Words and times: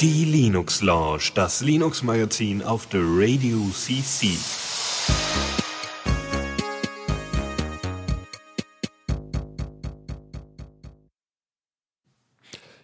Die 0.00 0.24
Linux 0.24 0.80
Lounge, 0.80 1.32
das 1.34 1.60
Linux 1.60 2.04
Magazin 2.04 2.62
auf 2.62 2.86
der 2.86 3.00
Radio 3.02 3.58
CC. 3.72 4.28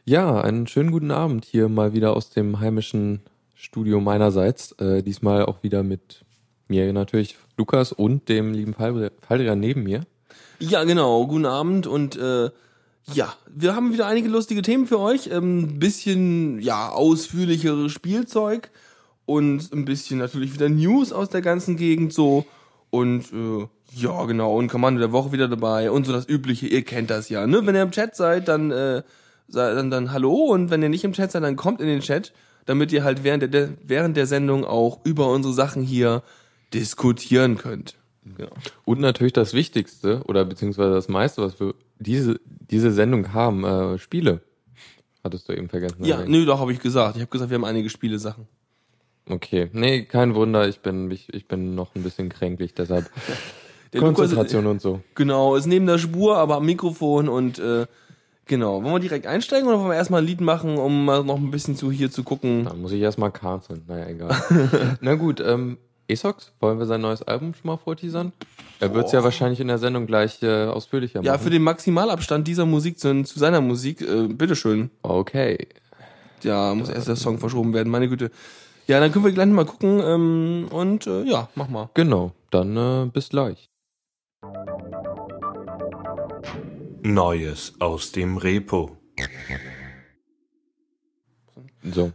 Ja, 0.05 0.41
einen 0.41 0.67
schönen 0.67 0.91
guten 0.91 1.13
Abend 1.13 1.45
hier 1.45 1.69
mal 1.69 1.93
wieder 1.93 2.17
aus 2.17 2.31
dem 2.31 2.59
heimischen 2.59 3.21
Studio 3.55 4.01
meinerseits. 4.01 4.73
Äh, 4.73 5.05
diesmal 5.05 5.45
auch 5.45 5.63
wieder 5.63 5.85
mit 5.85 6.25
mir 6.67 6.93
natürlich, 6.93 7.37
Lukas 7.57 7.93
und 7.93 8.29
dem 8.29 8.53
lieben 8.53 8.75
Faldrian 8.75 9.61
neben 9.61 9.85
mir. 9.85 10.01
Ja, 10.59 10.83
genau. 10.83 11.25
Guten 11.29 11.47
Abend 11.47 11.87
und 11.87 12.17
äh, 12.17 12.51
ja, 13.12 13.34
wir 13.48 13.75
haben 13.75 13.93
wieder 13.93 14.07
einige 14.07 14.29
lustige 14.29 14.62
Themen 14.62 14.86
für 14.86 14.98
euch. 14.98 15.30
Ein 15.30 15.37
ähm, 15.37 15.78
bisschen, 15.78 16.60
ja, 16.60 16.91
ausführlicheres 16.91 17.92
Spielzeug 17.92 18.70
und 19.24 19.73
ein 19.73 19.84
bisschen 19.84 20.19
natürlich 20.19 20.55
wieder 20.55 20.69
News 20.69 21.12
aus 21.12 21.28
der 21.28 21.42
ganzen 21.42 21.77
Gegend 21.77 22.12
so. 22.12 22.47
Und 22.91 23.33
äh, 23.33 23.66
ja, 23.95 24.24
genau, 24.24 24.56
und 24.56 24.69
Kommando 24.69 25.00
der 25.00 25.12
Woche 25.12 25.33
wieder 25.33 25.48
dabei 25.48 25.91
und 25.91 26.06
so 26.06 26.12
das 26.12 26.28
Übliche, 26.28 26.66
ihr 26.66 26.83
kennt 26.83 27.11
das 27.11 27.28
ja, 27.28 27.47
ne? 27.47 27.66
Wenn 27.66 27.74
ihr 27.74 27.83
im 27.83 27.91
Chat 27.91 28.16
seid, 28.16 28.48
dann 28.48 28.70
äh, 28.70 29.02
dann, 29.48 29.91
dann 29.91 30.12
hallo 30.12 30.34
und 30.34 30.70
wenn 30.70 30.83
ihr 30.83 30.88
nicht 30.88 31.05
im 31.05 31.12
Chat 31.12 31.33
seid, 31.33 31.42
dann 31.42 31.56
kommt 31.56 31.80
in 31.80 31.86
den 31.86 32.00
Chat, 32.00 32.33
damit 32.64 32.92
ihr 32.92 33.05
halt 33.05 33.25
während 33.25 33.55
der, 33.55 33.70
während 33.84 34.16
der 34.16 34.27
Sendung 34.27 34.64
auch 34.64 35.00
über 35.05 35.30
unsere 35.30 35.55
Sachen 35.55 35.83
hier 35.83 36.23
diskutieren 36.75 37.59
könnt. 37.59 37.95
Genau. 38.37 38.51
Und 38.85 39.01
natürlich 39.01 39.33
das 39.33 39.55
Wichtigste 39.55 40.23
oder 40.27 40.45
beziehungsweise 40.45 40.95
das 40.95 41.09
meiste, 41.09 41.43
was 41.43 41.59
wir 41.61 41.75
diese, 41.98 42.41
diese 42.47 42.91
Sendung 42.91 43.33
haben, 43.33 43.65
äh, 43.65 43.98
Spiele. 43.98 44.41
Hattest 45.23 45.48
du 45.48 45.53
eben 45.53 45.69
vergessen. 45.69 46.05
Ja, 46.05 46.25
nö, 46.25 46.45
doch, 46.45 46.61
habe 46.61 46.73
ich 46.73 46.81
gesagt. 46.81 47.17
Ich 47.17 47.23
habe 47.23 47.31
gesagt, 47.31 47.50
wir 47.50 47.56
haben 47.56 47.65
einige 47.65 47.91
Spiele-Sachen. 47.91 48.47
Okay, 49.28 49.69
nee, 49.73 50.05
kein 50.05 50.34
Wunder, 50.34 50.69
ich 50.69 50.81
bin, 50.81 51.11
ich, 51.11 51.33
ich 51.34 51.48
bin 51.48 51.75
noch 51.75 51.95
ein 51.97 52.03
bisschen 52.05 52.28
kränklich, 52.28 52.75
deshalb 52.75 53.11
Konzentration 53.97 54.65
Lukas, 54.65 54.72
und 54.72 54.81
so. 54.83 55.00
Genau, 55.17 55.56
ist 55.56 55.67
neben 55.67 55.87
der 55.87 55.98
Spur, 55.98 56.37
aber 56.37 56.56
am 56.56 56.67
Mikrofon 56.67 57.28
und 57.28 57.59
äh, 57.59 57.87
Genau. 58.47 58.83
Wollen 58.83 58.95
wir 58.95 59.00
direkt 59.00 59.27
einsteigen 59.27 59.69
oder 59.69 59.78
wollen 59.78 59.91
wir 59.91 59.97
erstmal 59.97 60.22
ein 60.22 60.27
Lied 60.27 60.41
machen, 60.41 60.78
um 60.78 61.05
mal 61.05 61.25
noch 61.25 61.37
ein 61.37 61.50
bisschen 61.50 61.75
zu 61.75 61.91
hier 61.91 62.12
zu 62.12 62.22
gucken? 62.22 62.65
Da 62.65 62.75
muss 62.75 62.93
ich 62.93 63.00
erstmal 63.00 63.33
canceln. 63.33 63.83
Naja, 63.89 64.06
egal. 64.06 64.98
Na 65.00 65.17
gut, 65.17 65.41
ähm, 65.41 65.78
Esox, 66.09 66.53
wollen 66.61 66.79
wir 66.79 66.87
sein 66.87 67.01
neues 67.01 67.23
Album 67.23 67.55
schon 67.55 67.69
mal 67.69 67.77
vorteasern? 67.77 68.33
Er 68.79 68.95
wird 68.95 69.07
es 69.07 69.12
ja 69.12 69.25
wahrscheinlich 69.25 69.61
in 69.61 69.69
der 69.69 69.79
Sendung 69.79 70.07
gleich 70.07 70.43
äh, 70.43 70.67
ausführlicher 70.67 71.19
machen. 71.19 71.27
Ja, 71.27 71.39
für 71.39 71.51
den 71.51 71.62
Maximalabstand 71.62 72.47
dieser 72.47 72.67
Musik 72.67 72.99
zu, 72.99 73.23
zu 73.25 73.39
seiner 73.39 73.61
Musik, 73.61 74.03
äh, 74.03 74.29
bitteschön. 74.29 74.91
Okay. 75.03 75.69
Ja, 76.43 76.75
muss 76.75 76.89
erst 76.89 77.09
der 77.09 77.17
Song 77.17 77.39
verschoben 77.39 77.73
werden, 77.75 77.91
meine 77.91 78.09
Güte. 78.09 78.31
Ja, 78.87 79.01
dann 79.01 79.11
können 79.11 79.25
wir 79.25 79.33
gleich 79.33 79.49
mal 79.49 79.65
gucken 79.65 80.01
ähm, 80.01 80.69
und 80.71 81.07
äh, 81.09 81.25
ja, 81.25 81.49
mach 81.57 81.69
mal. 81.69 81.91
Genau, 81.95 82.33
dann 82.51 82.77
äh, 82.77 83.11
bis 83.12 83.31
gleich. 83.31 83.69
Neues 87.03 87.75
aus 87.81 88.12
dem 88.12 88.37
Repo. 88.37 88.97
So. 91.83 92.12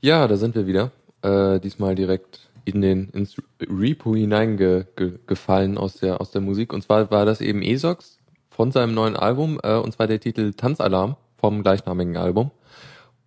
Ja, 0.00 0.28
da 0.28 0.36
sind 0.36 0.54
wir 0.54 0.66
wieder. 0.66 0.92
Äh, 1.22 1.58
diesmal 1.58 1.94
direkt 1.94 2.50
in 2.66 2.82
den 2.82 3.08
ins 3.10 3.36
Repo 3.60 4.14
hineingefallen 4.14 5.74
ge, 5.74 5.80
aus 5.80 5.94
der 5.94 6.20
aus 6.20 6.32
der 6.32 6.42
Musik. 6.42 6.72
Und 6.72 6.82
zwar 6.82 7.10
war 7.10 7.24
das 7.24 7.40
eben 7.40 7.62
Esox 7.62 8.18
von 8.48 8.72
seinem 8.72 8.92
neuen 8.92 9.16
Album, 9.16 9.58
äh, 9.62 9.76
und 9.76 9.92
zwar 9.92 10.08
der 10.08 10.20
Titel 10.20 10.52
Tanzalarm 10.52 11.16
vom 11.38 11.62
gleichnamigen 11.62 12.16
Album. 12.16 12.50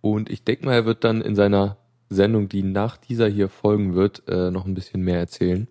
Und 0.02 0.30
ich 0.30 0.44
denke 0.44 0.66
mal, 0.66 0.74
er 0.74 0.84
wird 0.84 1.04
dann 1.04 1.22
in 1.22 1.34
seiner 1.34 1.78
Sendung, 2.10 2.48
die 2.48 2.62
nach 2.62 2.96
dieser 2.96 3.28
hier 3.28 3.48
folgen 3.48 3.94
wird, 3.94 4.22
äh, 4.28 4.50
noch 4.50 4.66
ein 4.66 4.74
bisschen 4.74 5.02
mehr 5.02 5.18
erzählen. 5.18 5.68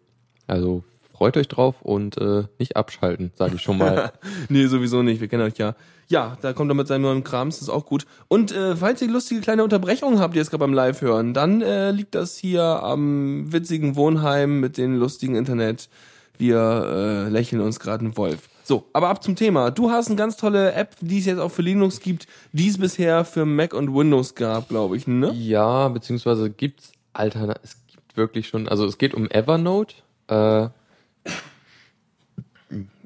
Also 0.47 0.83
freut 1.19 1.35
euch 1.35 1.49
drauf 1.49 1.81
und 1.81 2.17
äh, 2.17 2.45
nicht 2.59 2.77
abschalten, 2.77 3.33
sage 3.35 3.55
ich 3.55 3.61
schon 3.61 3.77
mal. 3.77 4.13
nee, 4.49 4.65
sowieso 4.67 5.03
nicht, 5.03 5.19
wir 5.19 5.27
kennen 5.27 5.43
euch 5.43 5.57
ja. 5.57 5.75
Ja, 6.07 6.37
da 6.41 6.53
kommt 6.53 6.71
er 6.71 6.75
mit 6.75 6.87
seinem 6.87 7.01
neuen 7.01 7.25
Krams, 7.25 7.57
das 7.59 7.63
ist 7.63 7.73
auch 7.73 7.85
gut. 7.85 8.05
Und 8.29 8.53
äh, 8.53 8.77
falls 8.77 9.01
ihr 9.01 9.09
lustige 9.09 9.41
kleine 9.41 9.65
Unterbrechungen 9.65 10.19
habt, 10.19 10.33
die 10.33 10.37
jetzt 10.37 10.49
gerade 10.49 10.61
beim 10.61 10.73
Live 10.73 11.01
hören, 11.01 11.33
dann 11.33 11.61
äh, 11.61 11.91
liegt 11.91 12.15
das 12.15 12.37
hier 12.37 12.63
am 12.63 13.51
witzigen 13.51 13.97
Wohnheim 13.97 14.61
mit 14.61 14.77
dem 14.77 14.97
lustigen 14.97 15.35
Internet. 15.35 15.89
Wir 16.37 17.27
äh, 17.27 17.29
lächeln 17.29 17.61
uns 17.61 17.81
gerade 17.81 18.05
einen 18.05 18.15
Wolf. 18.15 18.47
So, 18.63 18.85
aber 18.93 19.09
ab 19.09 19.21
zum 19.21 19.35
Thema. 19.35 19.71
Du 19.71 19.91
hast 19.91 20.07
eine 20.07 20.15
ganz 20.15 20.37
tolle 20.37 20.71
App, 20.71 20.95
die 21.01 21.19
es 21.19 21.25
jetzt 21.25 21.39
auch 21.39 21.51
für 21.51 21.63
Linux 21.63 21.99
gibt, 21.99 22.27
die 22.53 22.69
es 22.69 22.77
bisher 22.77 23.25
für 23.25 23.45
Mac 23.45 23.73
und 23.73 23.93
Windows 23.93 24.35
gab, 24.35 24.69
glaube 24.69 24.95
ich, 24.95 25.05
ne? 25.05 25.33
Ja, 25.33 25.89
beziehungsweise 25.89 26.49
gibt's 26.49 26.93
Alternativen. 27.11 27.61
Es 27.61 27.75
gibt 27.87 28.15
wirklich 28.15 28.47
schon, 28.47 28.69
also 28.69 28.85
es 28.85 28.97
geht 28.97 29.13
um 29.13 29.29
Evernote. 29.29 29.95
Äh, 30.27 30.69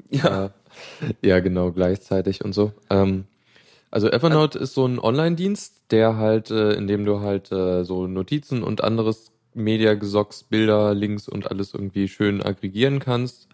ja. 0.09 0.51
ja, 1.21 1.39
genau, 1.39 1.71
gleichzeitig 1.71 2.43
und 2.43 2.53
so. 2.53 2.71
Ähm, 2.89 3.25
also 3.91 4.09
Evernote 4.09 4.57
ist 4.57 4.73
so 4.73 4.87
ein 4.87 4.99
Online-Dienst, 4.99 5.91
der 5.91 6.17
halt, 6.17 6.49
äh, 6.49 6.73
in 6.73 6.87
dem 6.87 7.05
du 7.05 7.19
halt 7.19 7.51
äh, 7.51 7.83
so 7.83 8.07
Notizen 8.07 8.63
und 8.63 8.83
anderes 8.83 9.31
Media-Gesocks, 9.53 10.43
Bilder, 10.43 10.93
Links 10.93 11.27
und 11.27 11.51
alles 11.51 11.73
irgendwie 11.73 12.07
schön 12.07 12.41
aggregieren 12.41 12.99
kannst. 12.99 13.47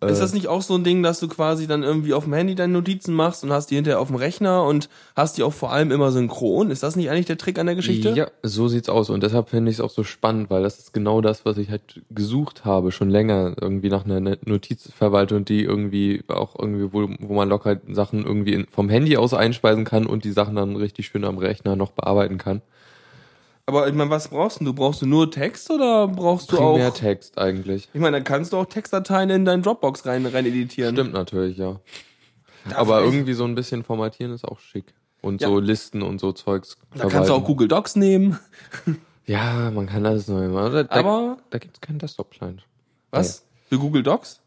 Ist 0.00 0.20
das 0.20 0.30
äh. 0.32 0.36
nicht 0.36 0.46
auch 0.46 0.62
so 0.62 0.76
ein 0.76 0.84
Ding, 0.84 1.02
dass 1.02 1.18
du 1.18 1.26
quasi 1.26 1.66
dann 1.66 1.82
irgendwie 1.82 2.14
auf 2.14 2.22
dem 2.22 2.32
Handy 2.32 2.54
deine 2.54 2.72
Notizen 2.72 3.14
machst 3.14 3.42
und 3.42 3.50
hast 3.50 3.70
die 3.70 3.74
hinterher 3.74 3.98
auf 3.98 4.06
dem 4.06 4.16
Rechner 4.16 4.62
und 4.62 4.88
hast 5.16 5.38
die 5.38 5.42
auch 5.42 5.52
vor 5.52 5.72
allem 5.72 5.90
immer 5.90 6.12
synchron? 6.12 6.70
Ist 6.70 6.84
das 6.84 6.94
nicht 6.94 7.10
eigentlich 7.10 7.26
der 7.26 7.36
Trick 7.36 7.58
an 7.58 7.66
der 7.66 7.74
Geschichte? 7.74 8.10
Ja, 8.10 8.28
so 8.44 8.68
sieht's 8.68 8.88
aus 8.88 9.10
und 9.10 9.24
deshalb 9.24 9.48
finde 9.48 9.72
ich 9.72 9.78
es 9.78 9.80
auch 9.80 9.90
so 9.90 10.04
spannend, 10.04 10.50
weil 10.50 10.62
das 10.62 10.78
ist 10.78 10.92
genau 10.92 11.20
das, 11.20 11.44
was 11.44 11.58
ich 11.58 11.70
halt 11.70 12.00
gesucht 12.10 12.64
habe, 12.64 12.92
schon 12.92 13.10
länger 13.10 13.56
irgendwie 13.60 13.88
nach 13.88 14.04
einer 14.04 14.36
Notizverwaltung, 14.44 15.44
die 15.44 15.64
irgendwie 15.64 16.22
auch 16.28 16.56
irgendwie, 16.56 16.92
wo, 16.92 17.08
wo 17.18 17.34
man 17.34 17.48
locker 17.48 17.78
Sachen 17.90 18.24
irgendwie 18.24 18.66
vom 18.70 18.88
Handy 18.88 19.16
aus 19.16 19.34
einspeisen 19.34 19.84
kann 19.84 20.06
und 20.06 20.22
die 20.22 20.32
Sachen 20.32 20.54
dann 20.54 20.76
richtig 20.76 21.06
schön 21.06 21.24
am 21.24 21.38
Rechner 21.38 21.74
noch 21.74 21.90
bearbeiten 21.90 22.38
kann. 22.38 22.62
Aber 23.68 23.86
ich 23.86 23.92
meine, 23.92 24.08
was 24.08 24.28
brauchst 24.28 24.62
du? 24.62 24.72
Brauchst 24.72 25.02
du 25.02 25.06
nur 25.06 25.30
Text 25.30 25.70
oder 25.70 26.08
brauchst 26.08 26.50
du 26.50 26.56
Primär 26.56 26.70
auch. 26.70 26.78
Mehr 26.78 26.94
Text 26.94 27.36
eigentlich. 27.36 27.86
Ich 27.92 28.00
meine, 28.00 28.16
dann 28.16 28.24
kannst 28.24 28.54
du 28.54 28.56
auch 28.56 28.64
Textdateien 28.64 29.28
in 29.28 29.44
deinen 29.44 29.62
Dropbox 29.62 30.06
rein, 30.06 30.24
rein 30.24 30.46
editieren. 30.46 30.94
Stimmt 30.94 31.12
natürlich, 31.12 31.58
ja. 31.58 31.78
Darf 32.64 32.78
Aber 32.78 33.00
ich? 33.00 33.12
irgendwie 33.12 33.34
so 33.34 33.44
ein 33.44 33.54
bisschen 33.54 33.84
formatieren 33.84 34.32
ist 34.32 34.46
auch 34.48 34.58
schick. 34.58 34.94
Und 35.20 35.42
ja. 35.42 35.48
so 35.48 35.58
Listen 35.58 36.00
und 36.00 36.18
so 36.18 36.32
Zeugs. 36.32 36.78
Da 36.78 37.00
verwalten. 37.00 37.12
kannst 37.12 37.28
du 37.28 37.34
auch 37.34 37.44
Google 37.44 37.68
Docs 37.68 37.96
nehmen. 37.96 38.38
ja, 39.26 39.70
man 39.70 39.84
kann 39.84 40.06
alles 40.06 40.28
neu 40.28 40.48
machen. 40.48 40.72
Da, 40.72 40.86
Aber 40.88 41.36
da 41.50 41.58
gibt's 41.58 41.82
keinen 41.82 41.98
Desktop-Client. 41.98 42.62
Was? 43.10 43.42
Nee. 43.42 43.66
Für 43.68 43.78
Google 43.80 44.02
Docs? 44.02 44.40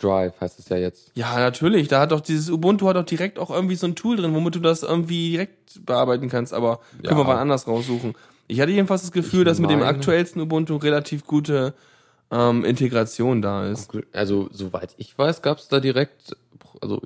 Drive 0.00 0.40
heißt 0.40 0.56
es 0.60 0.68
ja 0.68 0.76
jetzt. 0.76 1.10
Ja, 1.16 1.36
natürlich. 1.40 1.88
Da 1.88 1.98
hat 1.98 2.12
doch 2.12 2.20
dieses 2.20 2.48
Ubuntu 2.48 2.86
hat 2.86 2.94
doch 2.94 3.04
direkt 3.04 3.40
auch 3.40 3.50
irgendwie 3.50 3.74
so 3.74 3.88
ein 3.88 3.96
Tool 3.96 4.18
drin, 4.18 4.32
womit 4.36 4.54
du 4.54 4.60
das 4.60 4.84
irgendwie 4.84 5.32
direkt 5.32 5.84
bearbeiten 5.84 6.28
kannst. 6.28 6.54
Aber 6.54 6.76
können 7.02 7.02
ja. 7.02 7.16
wir 7.16 7.24
mal 7.24 7.38
anders 7.38 7.66
raussuchen. 7.66 8.14
Ich 8.48 8.60
hatte 8.60 8.72
jedenfalls 8.72 9.02
das 9.02 9.12
Gefühl, 9.12 9.40
ich 9.40 9.46
dass 9.46 9.60
mit 9.60 9.70
dem 9.70 9.82
aktuellsten 9.82 10.40
Ubuntu 10.40 10.76
relativ 10.76 11.26
gute 11.26 11.74
ähm, 12.30 12.64
Integration 12.64 13.42
da 13.42 13.66
ist. 13.66 13.90
Also, 14.12 14.48
soweit 14.52 14.94
ich 14.98 15.16
weiß, 15.16 15.42
gab 15.42 15.58
es 15.58 15.68
da 15.68 15.80
direkt, 15.80 16.36
also 16.80 17.00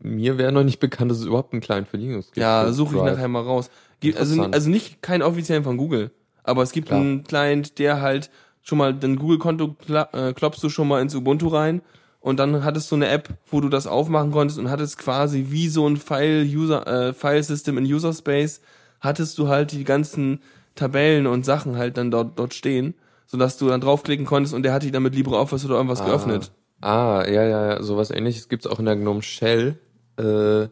mir 0.00 0.38
wäre 0.38 0.52
noch 0.52 0.64
nicht 0.64 0.80
bekannt, 0.80 1.10
dass 1.10 1.18
es 1.18 1.24
überhaupt 1.24 1.52
einen 1.52 1.60
Client 1.60 1.88
für 1.88 1.96
Linux 1.96 2.26
gibt. 2.26 2.38
Ja, 2.38 2.72
suche 2.72 2.96
ich 2.96 3.02
nachher 3.02 3.28
mal 3.28 3.42
raus. 3.42 3.70
also, 4.16 4.42
also 4.42 4.70
nicht 4.70 5.02
keinen 5.02 5.22
offiziellen 5.22 5.64
von 5.64 5.76
Google, 5.76 6.10
aber 6.44 6.62
es 6.62 6.72
gibt 6.72 6.88
Klar. 6.88 7.00
einen 7.00 7.24
Client, 7.24 7.78
der 7.78 8.00
halt 8.00 8.30
schon 8.62 8.78
mal 8.78 8.94
dein 8.94 9.16
Google-Konto 9.16 9.76
äh, 10.12 10.32
klopfst 10.32 10.62
du 10.62 10.68
schon 10.68 10.88
mal 10.88 11.00
ins 11.00 11.14
Ubuntu 11.14 11.48
rein 11.48 11.82
und 12.20 12.40
dann 12.40 12.64
hattest 12.64 12.90
du 12.90 12.96
eine 12.96 13.08
App, 13.08 13.28
wo 13.48 13.60
du 13.60 13.68
das 13.68 13.86
aufmachen 13.86 14.32
konntest 14.32 14.58
und 14.58 14.68
hattest 14.68 14.98
quasi 14.98 15.46
wie 15.50 15.68
so 15.68 15.86
ein 15.86 15.96
File-User, 15.96 16.86
äh, 16.86 17.12
File-System 17.12 17.78
in 17.78 17.84
User 17.84 18.12
Space, 18.12 18.60
hattest 19.00 19.38
du 19.38 19.46
halt 19.46 19.70
die 19.70 19.84
ganzen 19.84 20.40
Tabellen 20.76 21.26
und 21.26 21.44
Sachen 21.44 21.76
halt 21.76 21.96
dann 21.96 22.10
dort, 22.10 22.38
dort 22.38 22.54
stehen, 22.54 22.94
sodass 23.26 23.58
du 23.58 23.68
dann 23.68 23.80
draufklicken 23.80 24.26
konntest 24.26 24.54
und 24.54 24.62
der 24.62 24.72
hat 24.72 24.82
die 24.82 24.92
dann 24.92 25.02
mit 25.02 25.14
LibreOffice 25.14 25.64
oder 25.64 25.76
irgendwas 25.76 26.02
ah. 26.02 26.06
geöffnet. 26.06 26.52
Ah, 26.80 27.24
ja, 27.26 27.42
ja, 27.42 27.70
ja, 27.72 27.82
sowas 27.82 28.10
ähnliches 28.10 28.48
gibt's 28.48 28.66
auch 28.66 28.78
in 28.78 28.84
der 28.84 28.96
GNOME 28.96 29.22
Shell, 29.22 29.78
äh, 30.18 30.68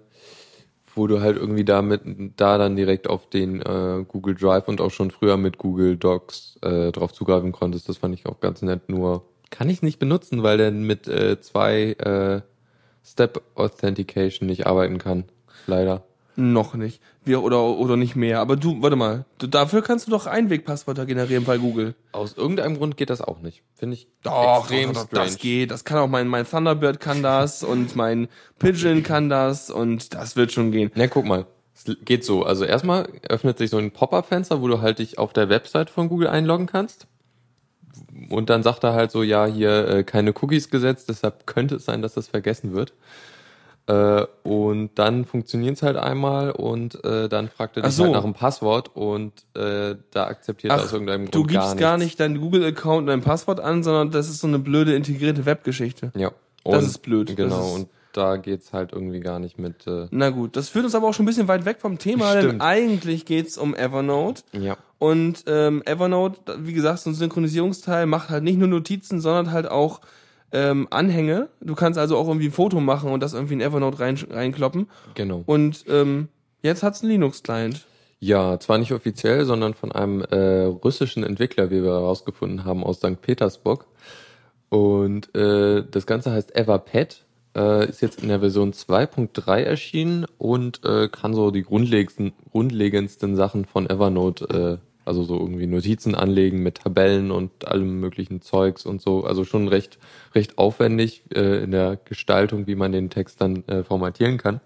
wo 0.94 1.06
du 1.06 1.20
halt 1.20 1.36
irgendwie 1.36 1.64
damit 1.64 2.02
da 2.36 2.58
dann 2.58 2.76
direkt 2.76 3.08
auf 3.08 3.28
den 3.28 3.60
äh, 3.62 4.04
Google 4.06 4.34
Drive 4.34 4.68
und 4.68 4.80
auch 4.80 4.90
schon 4.90 5.10
früher 5.10 5.36
mit 5.36 5.58
Google 5.58 5.96
Docs 5.96 6.58
äh, 6.62 6.92
drauf 6.92 7.12
zugreifen 7.12 7.52
konntest. 7.52 7.88
Das 7.88 7.96
fand 7.96 8.14
ich 8.14 8.26
auch 8.26 8.40
ganz 8.40 8.62
nett, 8.62 8.88
nur 8.88 9.24
kann 9.50 9.70
ich 9.70 9.82
nicht 9.82 9.98
benutzen, 9.98 10.42
weil 10.42 10.58
der 10.58 10.70
mit 10.72 11.08
äh, 11.08 11.40
zwei 11.40 11.92
äh, 11.92 12.42
Step 13.04 13.42
Authentication 13.54 14.46
nicht 14.46 14.66
arbeiten 14.66 14.98
kann. 14.98 15.24
Leider. 15.66 16.04
Noch 16.36 16.74
nicht. 16.74 17.00
Wir, 17.24 17.42
oder, 17.42 17.62
oder 17.62 17.96
nicht 17.96 18.16
mehr. 18.16 18.40
Aber 18.40 18.56
du, 18.56 18.82
warte 18.82 18.96
mal. 18.96 19.24
Du, 19.38 19.46
dafür 19.46 19.82
kannst 19.82 20.06
du 20.06 20.10
doch 20.10 20.26
Einwegpasswörter 20.26 21.06
generieren 21.06 21.44
bei 21.44 21.58
Google. 21.58 21.94
Aus 22.12 22.36
irgendeinem 22.36 22.76
Grund 22.76 22.96
geht 22.96 23.10
das 23.10 23.20
auch 23.20 23.40
nicht. 23.40 23.62
Finde 23.74 23.94
ich 23.94 24.08
Doch, 24.22 24.60
extrem 24.60 24.92
doch, 24.92 25.02
doch, 25.02 25.06
strange. 25.06 25.26
das 25.26 25.38
geht. 25.38 25.70
Das 25.70 25.84
kann 25.84 25.98
auch 25.98 26.08
mein, 26.08 26.26
mein 26.26 26.46
Thunderbird 26.48 26.98
kann 26.98 27.22
das 27.22 27.62
und 27.64 27.94
mein 27.94 28.28
Pigeon 28.58 29.02
kann 29.02 29.28
das 29.28 29.70
und 29.70 30.14
das 30.14 30.34
wird 30.34 30.50
schon 30.52 30.72
gehen. 30.72 30.90
Na, 30.94 31.06
guck 31.06 31.24
mal. 31.24 31.46
Es 31.74 31.96
geht 32.04 32.24
so. 32.24 32.44
Also 32.44 32.64
erstmal 32.64 33.08
öffnet 33.28 33.58
sich 33.58 33.70
so 33.70 33.78
ein 33.78 33.90
Pop-up-Fenster, 33.92 34.60
wo 34.60 34.68
du 34.68 34.80
halt 34.80 34.98
dich 34.98 35.18
auf 35.18 35.32
der 35.32 35.48
Website 35.48 35.90
von 35.90 36.08
Google 36.08 36.28
einloggen 36.28 36.66
kannst. 36.66 37.06
Und 38.28 38.50
dann 38.50 38.62
sagt 38.62 38.84
er 38.84 38.94
halt 38.94 39.10
so, 39.10 39.22
ja, 39.22 39.46
hier 39.46 39.88
äh, 39.88 40.04
keine 40.04 40.32
Cookies 40.40 40.70
gesetzt, 40.70 41.08
deshalb 41.08 41.46
könnte 41.46 41.76
es 41.76 41.84
sein, 41.84 42.02
dass 42.02 42.14
das 42.14 42.28
vergessen 42.28 42.74
wird. 42.74 42.92
Äh, 43.86 44.24
und 44.44 44.92
dann 44.94 45.26
funktioniert 45.26 45.76
es 45.76 45.82
halt 45.82 45.96
einmal 45.98 46.52
und 46.52 47.04
äh, 47.04 47.28
dann 47.28 47.48
fragt 47.50 47.76
er 47.76 47.82
Ach 47.84 47.88
dich 47.88 47.96
so. 47.96 48.04
halt 48.04 48.14
nach 48.14 48.24
einem 48.24 48.32
Passwort 48.32 48.96
und 48.96 49.32
äh, 49.54 49.96
da 50.10 50.24
akzeptiert 50.26 50.72
er 50.72 50.82
aus 50.82 50.90
irgendeinem 50.92 51.24
Grund 51.24 51.34
du 51.34 51.42
gibst 51.42 51.66
gar, 51.72 51.76
gar, 51.76 51.98
nicht 51.98 52.18
deinen 52.18 52.40
Google-Account 52.40 53.00
und 53.00 53.06
dein 53.08 53.20
Passwort 53.20 53.60
an, 53.60 53.82
sondern 53.82 54.10
das 54.10 54.30
ist 54.30 54.40
so 54.40 54.46
eine 54.46 54.58
blöde 54.58 54.94
integrierte 54.94 55.44
Webgeschichte. 55.44 56.12
Ja. 56.16 56.30
Das 56.64 56.82
Und- 56.82 56.88
ist 56.90 56.98
blöd. 57.02 57.36
Genau, 57.36 57.56
Das 57.58 57.66
ist- 57.66 57.74
und 57.74 57.88
da 58.14 58.36
geht's 58.36 58.72
halt 58.72 58.92
irgendwie 58.92 59.20
gar 59.20 59.38
nicht 59.38 59.58
mit. 59.58 59.86
Äh, 59.86 60.06
Na 60.10 60.30
gut, 60.30 60.56
das 60.56 60.70
führt 60.70 60.84
uns 60.86 60.94
aber 60.94 61.08
auch 61.08 61.12
schon 61.14 61.24
ein 61.24 61.26
bisschen 61.26 61.48
weit 61.48 61.66
weg 61.66 61.78
vom 61.80 61.98
Thema, 61.98 62.32
denn 62.34 62.42
Stimmt. 62.44 62.62
eigentlich 62.62 63.26
geht's 63.26 63.58
um 63.58 63.74
Evernote. 63.74 64.42
ja. 64.52 64.76
Und 64.98 65.44
ähm, 65.48 65.82
Evernote, 65.84 66.56
wie 66.60 66.72
gesagt, 66.72 67.00
so 67.00 67.10
ein 67.10 67.14
Synchronisierungsteil 67.14 68.06
macht 68.06 68.30
halt 68.30 68.44
nicht 68.44 68.56
nur 68.58 68.68
Notizen, 68.68 69.20
sondern 69.20 69.52
halt 69.52 69.70
auch 69.70 70.00
ähm, 70.54 70.88
Anhänge. 70.90 71.48
Du 71.60 71.74
kannst 71.74 71.98
also 71.98 72.16
auch 72.16 72.26
irgendwie 72.26 72.46
ein 72.46 72.52
Foto 72.52 72.80
machen 72.80 73.10
und 73.10 73.22
das 73.22 73.34
irgendwie 73.34 73.54
in 73.54 73.60
Evernote 73.60 73.98
rein, 74.00 74.16
reinkloppen. 74.30 74.88
Genau. 75.14 75.42
Und 75.44 75.84
ähm, 75.88 76.28
jetzt 76.62 76.82
hat's 76.82 77.02
einen 77.02 77.10
Linux-Client. 77.12 77.84
Ja, 78.20 78.58
zwar 78.58 78.78
nicht 78.78 78.92
offiziell, 78.92 79.44
sondern 79.44 79.74
von 79.74 79.92
einem 79.92 80.22
äh, 80.22 80.64
russischen 80.64 81.24
Entwickler, 81.24 81.70
wie 81.70 81.82
wir 81.82 81.90
herausgefunden 81.90 82.64
haben, 82.64 82.82
aus 82.82 82.98
St. 82.98 83.20
Petersburg. 83.20 83.86
Und 84.70 85.34
äh, 85.34 85.84
das 85.90 86.06
Ganze 86.06 86.32
heißt 86.32 86.56
Everpad, 86.56 87.24
äh, 87.56 87.88
ist 87.88 88.00
jetzt 88.00 88.22
in 88.22 88.28
der 88.28 88.40
Version 88.40 88.72
2.3 88.72 89.60
erschienen 89.60 90.26
und 90.38 90.84
äh, 90.84 91.08
kann 91.08 91.34
so 91.34 91.50
die 91.50 91.62
grundlegendsten, 91.62 92.32
grundlegendsten 92.50 93.36
Sachen 93.36 93.64
von 93.64 93.88
Evernote, 93.90 94.80
äh, 94.80 94.93
also 95.04 95.24
so 95.24 95.38
irgendwie 95.38 95.66
Notizen 95.66 96.14
anlegen 96.14 96.62
mit 96.62 96.76
Tabellen 96.76 97.30
und 97.30 97.66
allem 97.68 98.00
möglichen 98.00 98.40
Zeugs 98.40 98.86
und 98.86 99.00
so. 99.00 99.24
Also 99.24 99.44
schon 99.44 99.68
recht, 99.68 99.98
recht 100.34 100.58
aufwendig 100.58 101.24
äh, 101.34 101.62
in 101.62 101.70
der 101.70 101.98
Gestaltung, 102.04 102.66
wie 102.66 102.74
man 102.74 102.92
den 102.92 103.10
Text 103.10 103.40
dann 103.40 103.66
äh, 103.68 103.82
formatieren 103.82 104.38
kann 104.38 104.60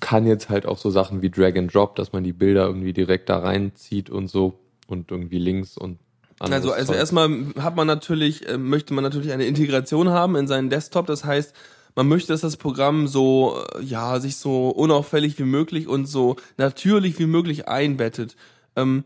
kann 0.00 0.26
jetzt 0.26 0.48
halt 0.48 0.66
auch 0.66 0.78
so 0.78 0.90
Sachen 0.90 1.22
wie 1.22 1.30
Drag 1.30 1.56
and 1.56 1.74
Drop, 1.74 1.96
dass 1.96 2.12
man 2.12 2.24
die 2.24 2.32
Bilder 2.32 2.66
irgendwie 2.66 2.92
direkt 2.92 3.28
da 3.28 3.38
reinzieht 3.38 4.10
und 4.10 4.28
so 4.28 4.58
und 4.86 5.10
irgendwie 5.10 5.38
Links 5.38 5.76
und 5.76 5.98
Also, 6.38 6.72
also 6.72 6.92
Zeug. 6.92 6.98
erstmal 6.98 7.30
hat 7.58 7.76
man 7.76 7.86
natürlich, 7.86 8.48
äh, 8.48 8.58
möchte 8.58 8.94
man 8.94 9.04
natürlich 9.04 9.32
eine 9.32 9.46
Integration 9.46 10.10
haben 10.10 10.36
in 10.36 10.46
seinen 10.46 10.70
Desktop. 10.70 11.06
Das 11.06 11.24
heißt, 11.24 11.54
man 11.94 12.08
möchte, 12.08 12.32
dass 12.32 12.42
das 12.42 12.58
Programm 12.58 13.08
so, 13.08 13.56
äh, 13.74 13.82
ja, 13.82 14.20
sich 14.20 14.36
so 14.36 14.68
unauffällig 14.68 15.38
wie 15.38 15.44
möglich 15.44 15.88
und 15.88 16.06
so 16.06 16.36
natürlich 16.58 17.18
wie 17.18 17.26
möglich 17.26 17.68
einbettet. 17.68 18.36
Ähm, 18.76 19.04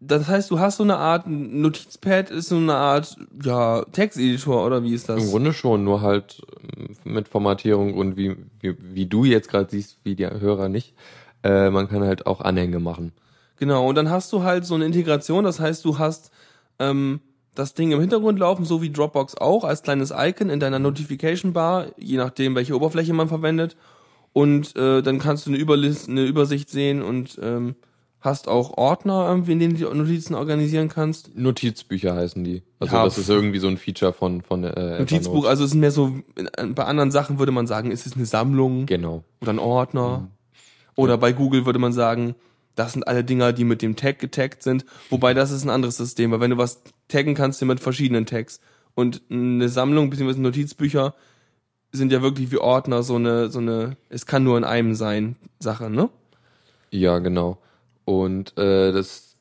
das 0.00 0.28
heißt, 0.28 0.50
du 0.50 0.60
hast 0.60 0.76
so 0.76 0.84
eine 0.84 0.96
Art 0.96 1.26
Notizpad, 1.26 2.30
ist 2.30 2.50
so 2.50 2.56
eine 2.56 2.74
Art, 2.74 3.16
ja, 3.42 3.84
Texteditor 3.86 4.64
oder 4.64 4.82
wie 4.84 4.94
ist 4.94 5.08
das? 5.08 5.24
Im 5.24 5.30
Grunde 5.30 5.52
schon, 5.52 5.82
nur 5.84 6.02
halt 6.02 6.40
ähm, 6.76 6.96
mit 7.04 7.28
Formatierung 7.28 7.94
und 7.94 8.16
wie, 8.16 8.36
wie, 8.60 8.76
wie 8.78 9.06
du 9.06 9.24
jetzt 9.24 9.48
gerade 9.48 9.70
siehst, 9.70 9.98
wie 10.04 10.14
die 10.14 10.26
Hörer 10.26 10.68
nicht. 10.68 10.94
Äh, 11.42 11.70
man 11.70 11.88
kann 11.88 12.04
halt 12.04 12.26
auch 12.26 12.40
Anhänge 12.40 12.78
machen. 12.78 13.12
Genau, 13.58 13.88
und 13.88 13.96
dann 13.96 14.08
hast 14.08 14.32
du 14.32 14.44
halt 14.44 14.64
so 14.64 14.76
eine 14.76 14.86
Integration, 14.86 15.42
das 15.42 15.58
heißt, 15.58 15.84
du 15.84 15.98
hast 15.98 16.30
ähm, 16.78 17.20
das 17.56 17.74
Ding 17.74 17.90
im 17.90 18.00
Hintergrund 18.00 18.38
laufen, 18.38 18.64
so 18.64 18.80
wie 18.82 18.90
Dropbox 18.90 19.36
auch, 19.36 19.64
als 19.64 19.82
kleines 19.82 20.12
Icon 20.16 20.48
in 20.48 20.60
deiner 20.60 20.78
Notification 20.78 21.52
Bar, 21.52 21.86
je 21.96 22.18
nachdem, 22.18 22.54
welche 22.54 22.76
Oberfläche 22.76 23.12
man 23.14 23.26
verwendet. 23.26 23.76
Und 24.32 24.76
äh, 24.76 25.02
dann 25.02 25.18
kannst 25.18 25.46
du 25.46 25.50
eine, 25.50 25.58
Überlist, 25.58 26.08
eine 26.08 26.22
Übersicht 26.24 26.70
sehen 26.70 27.02
und 27.02 27.36
ähm, 27.42 27.74
hast 28.20 28.48
auch 28.48 28.76
Ordner, 28.76 29.28
irgendwie, 29.28 29.52
in 29.52 29.58
denen 29.60 29.76
du 29.78 29.88
die 29.90 29.96
Notizen 29.96 30.34
organisieren 30.34 30.88
kannst. 30.88 31.36
Notizbücher 31.36 32.14
heißen 32.16 32.42
die. 32.42 32.62
Also 32.80 32.94
Ja, 32.96 33.04
das 33.04 33.16
ist 33.18 33.28
irgendwie 33.28 33.58
so 33.60 33.68
ein 33.68 33.76
Feature 33.76 34.12
von 34.12 34.42
von 34.42 34.64
äh, 34.64 34.98
Notizbuch, 34.98 35.30
Evernote. 35.44 35.48
also 35.48 35.64
es 35.64 35.70
ist 35.70 35.76
mehr 35.76 35.92
so, 35.92 36.12
bei 36.74 36.84
anderen 36.84 37.10
Sachen 37.10 37.38
würde 37.38 37.52
man 37.52 37.66
sagen, 37.66 37.90
es 37.92 38.06
ist 38.06 38.16
eine 38.16 38.26
Sammlung 38.26 38.86
Genau. 38.86 39.22
oder 39.40 39.52
ein 39.52 39.58
Ordner. 39.60 40.28
Oder 40.96 41.16
bei 41.16 41.32
Google 41.32 41.64
würde 41.64 41.78
man 41.78 41.92
sagen, 41.92 42.34
das 42.74 42.92
sind 42.94 43.06
alle 43.06 43.22
Dinger, 43.22 43.52
die 43.52 43.62
mit 43.64 43.82
dem 43.82 43.94
Tag 43.94 44.18
getaggt 44.18 44.64
sind. 44.64 44.84
Wobei 45.10 45.32
das 45.32 45.52
ist 45.52 45.64
ein 45.64 45.70
anderes 45.70 45.96
System, 45.96 46.32
weil 46.32 46.40
wenn 46.40 46.50
du 46.50 46.58
was 46.58 46.82
taggen 47.06 47.34
kannst, 47.36 47.62
mit 47.64 47.78
verschiedenen 47.80 48.26
Tags. 48.26 48.60
Und 48.96 49.22
eine 49.30 49.68
Sammlung 49.68 50.10
bzw. 50.10 50.40
Notizbücher 50.40 51.14
sind 51.92 52.10
ja 52.12 52.20
wirklich 52.20 52.50
wie 52.50 52.58
Ordner 52.58 53.04
so 53.04 53.14
eine, 53.14 53.48
so 53.48 53.60
eine, 53.60 53.96
es 54.08 54.26
kann 54.26 54.42
nur 54.42 54.58
in 54.58 54.64
einem 54.64 54.94
sein, 54.96 55.36
Sache, 55.60 55.88
ne? 55.88 56.08
Ja, 56.90 57.18
genau. 57.20 57.58
Und 58.08 58.56
äh, 58.56 58.90
das, 58.90 59.36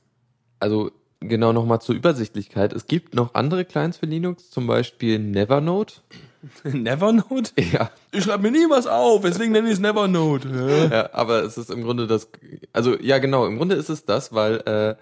also 0.59 0.91
genau 1.21 1.53
nochmal 1.53 1.79
zur 1.79 1.95
Übersichtlichkeit. 1.95 2.73
Es 2.73 2.85
gibt 2.85 3.15
noch 3.15 3.33
andere 3.33 3.63
Clients 3.63 3.95
für 3.95 4.07
Linux, 4.07 4.49
zum 4.49 4.67
Beispiel 4.67 5.19
Nevernote. 5.19 6.01
Nevernote? 6.65 7.51
Ja. 7.71 7.91
Ich 8.11 8.25
schreibe 8.25 8.43
mir 8.43 8.51
nie 8.51 8.69
was 8.69 8.85
auf, 8.85 9.21
deswegen 9.21 9.53
nenne 9.53 9.69
ich 9.69 9.75
es 9.75 9.79
Nevernote. 9.79 10.49
Hä? 10.49 10.93
Ja, 10.93 11.13
aber 11.13 11.43
es 11.43 11.57
ist 11.57 11.71
im 11.71 11.81
Grunde 11.81 12.07
das, 12.07 12.27
also 12.73 12.99
ja 12.99 13.19
genau, 13.19 13.47
im 13.47 13.55
Grunde 13.55 13.75
ist 13.75 13.87
es 13.87 14.03
das, 14.03 14.33
weil 14.33 14.57
äh, 14.65 14.95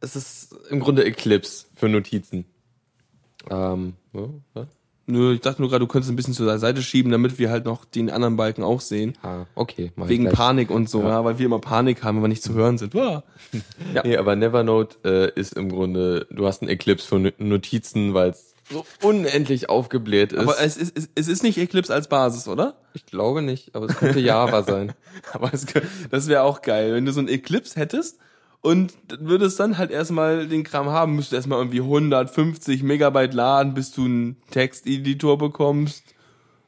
es 0.00 0.14
ist 0.14 0.54
im 0.70 0.78
Grunde 0.78 1.04
Eclipse 1.04 1.66
für 1.74 1.88
Notizen. 1.88 2.44
Ähm, 3.50 3.94
ja, 4.12 4.28
ja. 4.54 4.66
Nö, 5.10 5.34
ich 5.34 5.40
dachte 5.40 5.60
nur 5.60 5.70
gerade, 5.70 5.84
du 5.84 5.86
könntest 5.86 6.12
ein 6.12 6.16
bisschen 6.16 6.34
zur 6.34 6.58
Seite 6.58 6.82
schieben, 6.82 7.10
damit 7.12 7.38
wir 7.38 7.50
halt 7.50 7.64
noch 7.64 7.84
den 7.84 8.10
anderen 8.10 8.36
Balken 8.36 8.62
auch 8.62 8.80
sehen. 8.80 9.16
Ah, 9.22 9.44
okay. 9.54 9.92
Wegen. 9.96 10.28
Panik 10.30 10.70
und 10.70 10.88
so, 10.88 11.02
Ja. 11.02 11.08
ja. 11.08 11.24
weil 11.24 11.38
wir 11.38 11.46
immer 11.46 11.58
Panik 11.60 12.02
haben, 12.02 12.16
wenn 12.16 12.24
wir 12.24 12.28
nicht 12.28 12.42
zu 12.42 12.54
hören 12.54 12.78
sind. 12.78 12.94
Ja. 12.94 13.22
Nee, 14.04 14.16
aber 14.16 14.36
Nevernote 14.36 15.32
äh, 15.34 15.40
ist 15.40 15.54
im 15.54 15.70
Grunde, 15.70 16.26
du 16.30 16.46
hast 16.46 16.62
einen 16.62 16.70
Eclipse 16.70 17.18
No- 17.18 17.30
Notizen, 17.38 18.14
weil 18.14 18.30
es 18.30 18.54
so 18.70 18.84
unendlich 19.02 19.68
aufgebläht 19.68 20.32
ist. 20.32 20.38
Aber 20.40 20.60
es 20.60 20.76
ist, 20.76 20.96
es, 21.16 21.26
ist 21.28 21.42
nicht 21.42 21.58
Eclipse 21.58 21.92
als 21.92 22.08
Basis, 22.08 22.46
oder? 22.46 22.76
ich 22.94 23.06
glaube 23.06 23.42
nicht, 23.42 23.74
aber 23.74 23.86
es 23.86 23.96
könnte 23.96 24.20
Java 24.20 24.62
sein. 24.62 24.92
Aber 25.32 25.52
es, 25.52 25.66
das 26.10 26.28
wäre 26.28 26.42
auch 26.42 26.60
geil, 26.62 26.92
wenn 26.94 27.04
du 27.04 27.12
so 27.12 27.20
ein 27.20 27.28
Eclipse 27.28 27.78
hättest 27.78 28.18
und 28.62 28.92
würdest 29.18 29.58
dann 29.58 29.78
halt 29.78 29.90
erstmal 29.90 30.46
den 30.46 30.64
Kram 30.64 30.88
haben, 30.90 31.16
müsstest 31.16 31.34
erstmal 31.34 31.58
irgendwie 31.58 31.80
150 31.80 32.82
Megabyte 32.82 33.34
laden, 33.34 33.74
bis 33.74 33.92
du 33.92 34.04
einen 34.04 34.36
Texteditor 34.50 35.38
bekommst. 35.38 36.14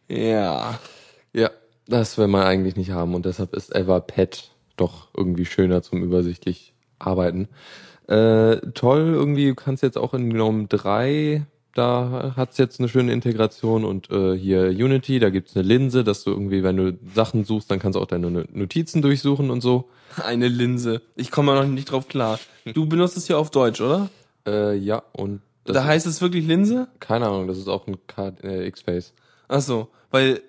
Ja. 0.09 0.79
Ja, 1.33 1.51
das 1.87 2.17
will 2.19 2.29
man 2.29 2.43
eigentlich 2.43 2.77
nicht 2.77 2.91
haben 2.91 3.15
und 3.15 3.27
deshalb 3.27 3.55
ist 3.55 3.75
Everpad 3.75 4.51
doch 4.77 5.09
irgendwie 5.17 5.45
schöner 5.45 5.83
zum 5.83 6.03
übersichtlich 6.03 6.75
arbeiten. 6.99 7.49
Äh, 8.09 8.57
toll, 8.75 9.13
irgendwie, 9.13 9.49
du 9.49 9.55
kannst 9.55 9.83
jetzt 9.83 9.99
auch 9.99 10.15
in 10.15 10.31
GNOME 10.31 10.67
3, 10.69 11.47
da 11.75 12.35
hat's 12.37 12.59
jetzt 12.59 12.81
eine 12.81 12.89
schöne 12.89 13.13
Integration 13.13 13.85
und 13.85 14.11
äh, 14.11 14.37
hier 14.37 14.69
Unity, 14.69 15.19
da 15.19 15.31
gibt's 15.31 15.57
eine 15.57 15.67
Linse, 15.67 16.05
dass 16.05 16.25
du 16.25 16.31
irgendwie, 16.31 16.63
wenn 16.63 16.77
du 16.77 16.99
Sachen 17.15 17.45
suchst, 17.45 17.71
dann 17.71 17.79
kannst 17.79 17.97
du 17.97 18.01
auch 18.01 18.07
deine 18.07 18.31
Notizen 18.53 19.03
durchsuchen 19.03 19.51
und 19.51 19.61
so. 19.61 19.89
Eine 20.23 20.49
Linse. 20.49 21.03
Ich 21.17 21.31
komme 21.31 21.55
noch 21.55 21.67
nicht 21.67 21.91
drauf 21.91 22.09
klar. 22.09 22.39
Du 22.75 22.87
benutzt 22.87 23.17
es 23.17 23.29
ja 23.29 23.37
auf 23.37 23.51
Deutsch, 23.51 23.81
oder? 23.81 24.11
Äh, 24.47 24.77
ja, 24.77 25.03
und 25.13 25.41
da 25.65 25.85
heißt 25.85 26.07
es 26.07 26.21
wirklich 26.21 26.47
Linse? 26.47 26.89
keine 27.01 27.27
Ahnung, 27.27 27.47
das 27.47 27.59
ist 27.59 27.69
auch 27.69 27.87
ein 27.87 27.97
K 28.07 28.33
äh, 28.43 28.67
X-Face. 28.67 29.15
Ach 29.49 29.61
so, 29.61 29.89
weil 30.11 30.43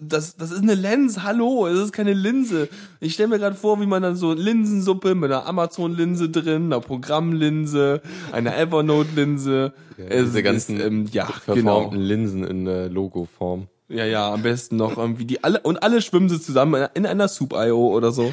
das, 0.00 0.36
das 0.36 0.50
ist 0.50 0.62
eine 0.62 0.74
Lens, 0.74 1.22
hallo, 1.22 1.66
es 1.66 1.78
ist 1.78 1.92
keine 1.92 2.12
Linse. 2.12 2.68
Ich 3.00 3.14
stelle 3.14 3.28
mir 3.28 3.38
gerade 3.38 3.56
vor, 3.56 3.80
wie 3.80 3.86
man 3.86 4.02
dann 4.02 4.16
so 4.16 4.32
Linsensuppe 4.32 5.14
mit 5.14 5.30
einer 5.30 5.46
Amazon-Linse 5.46 6.28
drin, 6.28 6.66
einer 6.66 6.80
Programmlinse, 6.80 8.00
einer 8.32 8.56
Evernote-Linse. 8.56 9.72
Ja, 9.98 10.04
Es 10.04 10.26
diese 10.26 10.42
ganzen 10.42 10.76
ist, 10.78 10.86
ähm, 10.86 11.06
ja, 11.12 11.26
verformten 11.26 11.92
genau. 11.98 12.06
Linsen 12.06 12.44
in 12.44 12.66
äh, 12.66 12.86
Logo-Form. 12.88 13.68
Ja, 13.88 14.04
ja, 14.04 14.32
am 14.32 14.42
besten 14.42 14.76
noch 14.76 14.96
irgendwie 14.96 15.24
die 15.24 15.42
alle 15.42 15.60
und 15.60 15.82
alle 15.82 16.00
schwimmen 16.00 16.28
sie 16.28 16.40
zusammen 16.40 16.86
in 16.94 17.06
einer 17.06 17.26
Soup.io 17.26 17.88
oder 17.88 18.12
so. 18.12 18.32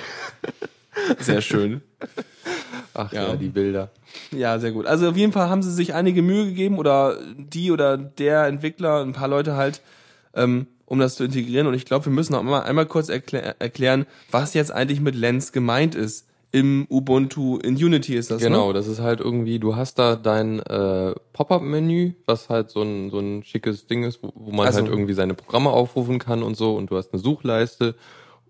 Sehr 1.19 1.41
schön. 1.41 1.81
Ach 2.93 3.12
Ja. 3.12 3.29
ja, 3.29 3.36
die 3.36 3.50
Bilder. 3.50 3.89
Ja, 4.31 4.59
sehr 4.59 4.71
gut. 4.71 4.86
Also 4.86 5.09
auf 5.09 5.17
jeden 5.17 5.31
Fall 5.31 5.50
haben 5.50 5.63
sie 5.63 5.71
sich 5.74 5.93
einige 5.93 6.21
Mühe 6.21 6.45
gegeben 6.45 6.77
oder 6.77 7.17
die 7.38 7.71
oder 7.71 7.97
der 7.97 8.45
Entwickler, 8.45 9.01
ein 9.01 9.13
paar 9.13 9.27
Leute 9.27 9.55
halt, 9.55 9.81
ähm, 10.36 10.67
um 10.88 10.98
das 11.00 11.13
zu 11.15 11.25
integrieren. 11.25 11.67
Und 11.67 11.75
ich 11.75 11.86
glaube, 11.86 12.06
wir 12.06 12.12
müssen 12.12 12.34
noch 12.34 12.41
mal 12.41 12.62
einmal 12.62 12.88
kurz 12.88 13.10
erklä 13.10 13.53
erklären, 13.60 14.08
was 14.32 14.56
jetzt 14.56 14.72
eigentlich 14.72 15.00
mit 15.01 15.13
Lens 15.13 15.51
gemeint 15.51 15.94
ist. 15.94 16.25
Im 16.51 16.88
Ubuntu, 16.89 17.58
in 17.58 17.75
Unity 17.75 18.15
ist 18.15 18.32
das, 18.32 18.41
Genau, 18.41 18.70
ne? 18.70 18.74
das 18.74 18.88
ist 18.88 19.01
halt 19.01 19.20
irgendwie, 19.20 19.60
du 19.60 19.75
hast 19.75 20.00
da 20.00 20.15
dein 20.15 20.60
äh, 20.62 21.13
Pop-up-Menü, 21.34 22.13
was 22.25 22.50
halt 22.50 22.70
so 22.70 22.82
ein, 22.82 23.10
so 23.12 23.20
ein 23.20 23.44
schickes 23.44 23.86
Ding 23.88 24.03
ist, 24.06 24.24
wo, 24.24 24.32
wo 24.34 24.51
man 24.51 24.65
Also- 24.65 24.79
halt 24.79 24.89
irgendwie 24.89 25.13
seine 25.13 25.34
Programme 25.34 25.70
aufrufen 25.72 26.20
kann 26.20 26.44
und 26.44 26.56
so 26.56 26.75
und 26.75 26.89
du 26.89 26.96
hast 26.96 27.12
eine 27.13 27.22
Suchleiste 27.22 27.96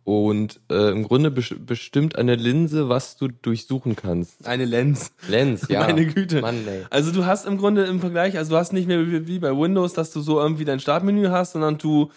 und 0.08 0.62
äh, 0.72 0.92
im 0.92 1.04
Grunde 1.04 1.30
bes 1.32 1.54
bestimmt 1.60 2.16
eine 2.16 2.36
Linse, 2.36 2.88
was 2.88 3.18
du 3.18 3.28
durchsuchen 3.28 3.98
kannst. 3.98 4.48
Eine 4.48 4.64
Lens. 4.64 5.12
Lens, 5.28 5.68
ja. 5.68 5.82
Meine 5.86 6.06
Güte. 6.06 6.40
Mann, 6.40 6.66
ey. 6.66 6.86
Also 6.90 7.12
du 7.12 7.26
hast 7.26 7.46
im 7.46 7.58
Grunde 7.58 7.84
im 7.84 8.00
Vergleich, 8.00 8.38
also 8.38 8.52
du 8.52 8.56
hast 8.56 8.72
nicht 8.72 8.88
mehr 8.88 9.06
wie, 9.06 9.28
wie 9.28 9.40
bei 9.40 9.52
Windows, 9.52 9.92
dass 9.92 10.14
du 10.14 10.22
so 10.22 10.40
irgendwie 10.40 10.64
dein 10.64 10.80
Startmenü 10.80 11.28
hast, 11.28 11.52
sondern 11.52 11.78
du 11.78 12.10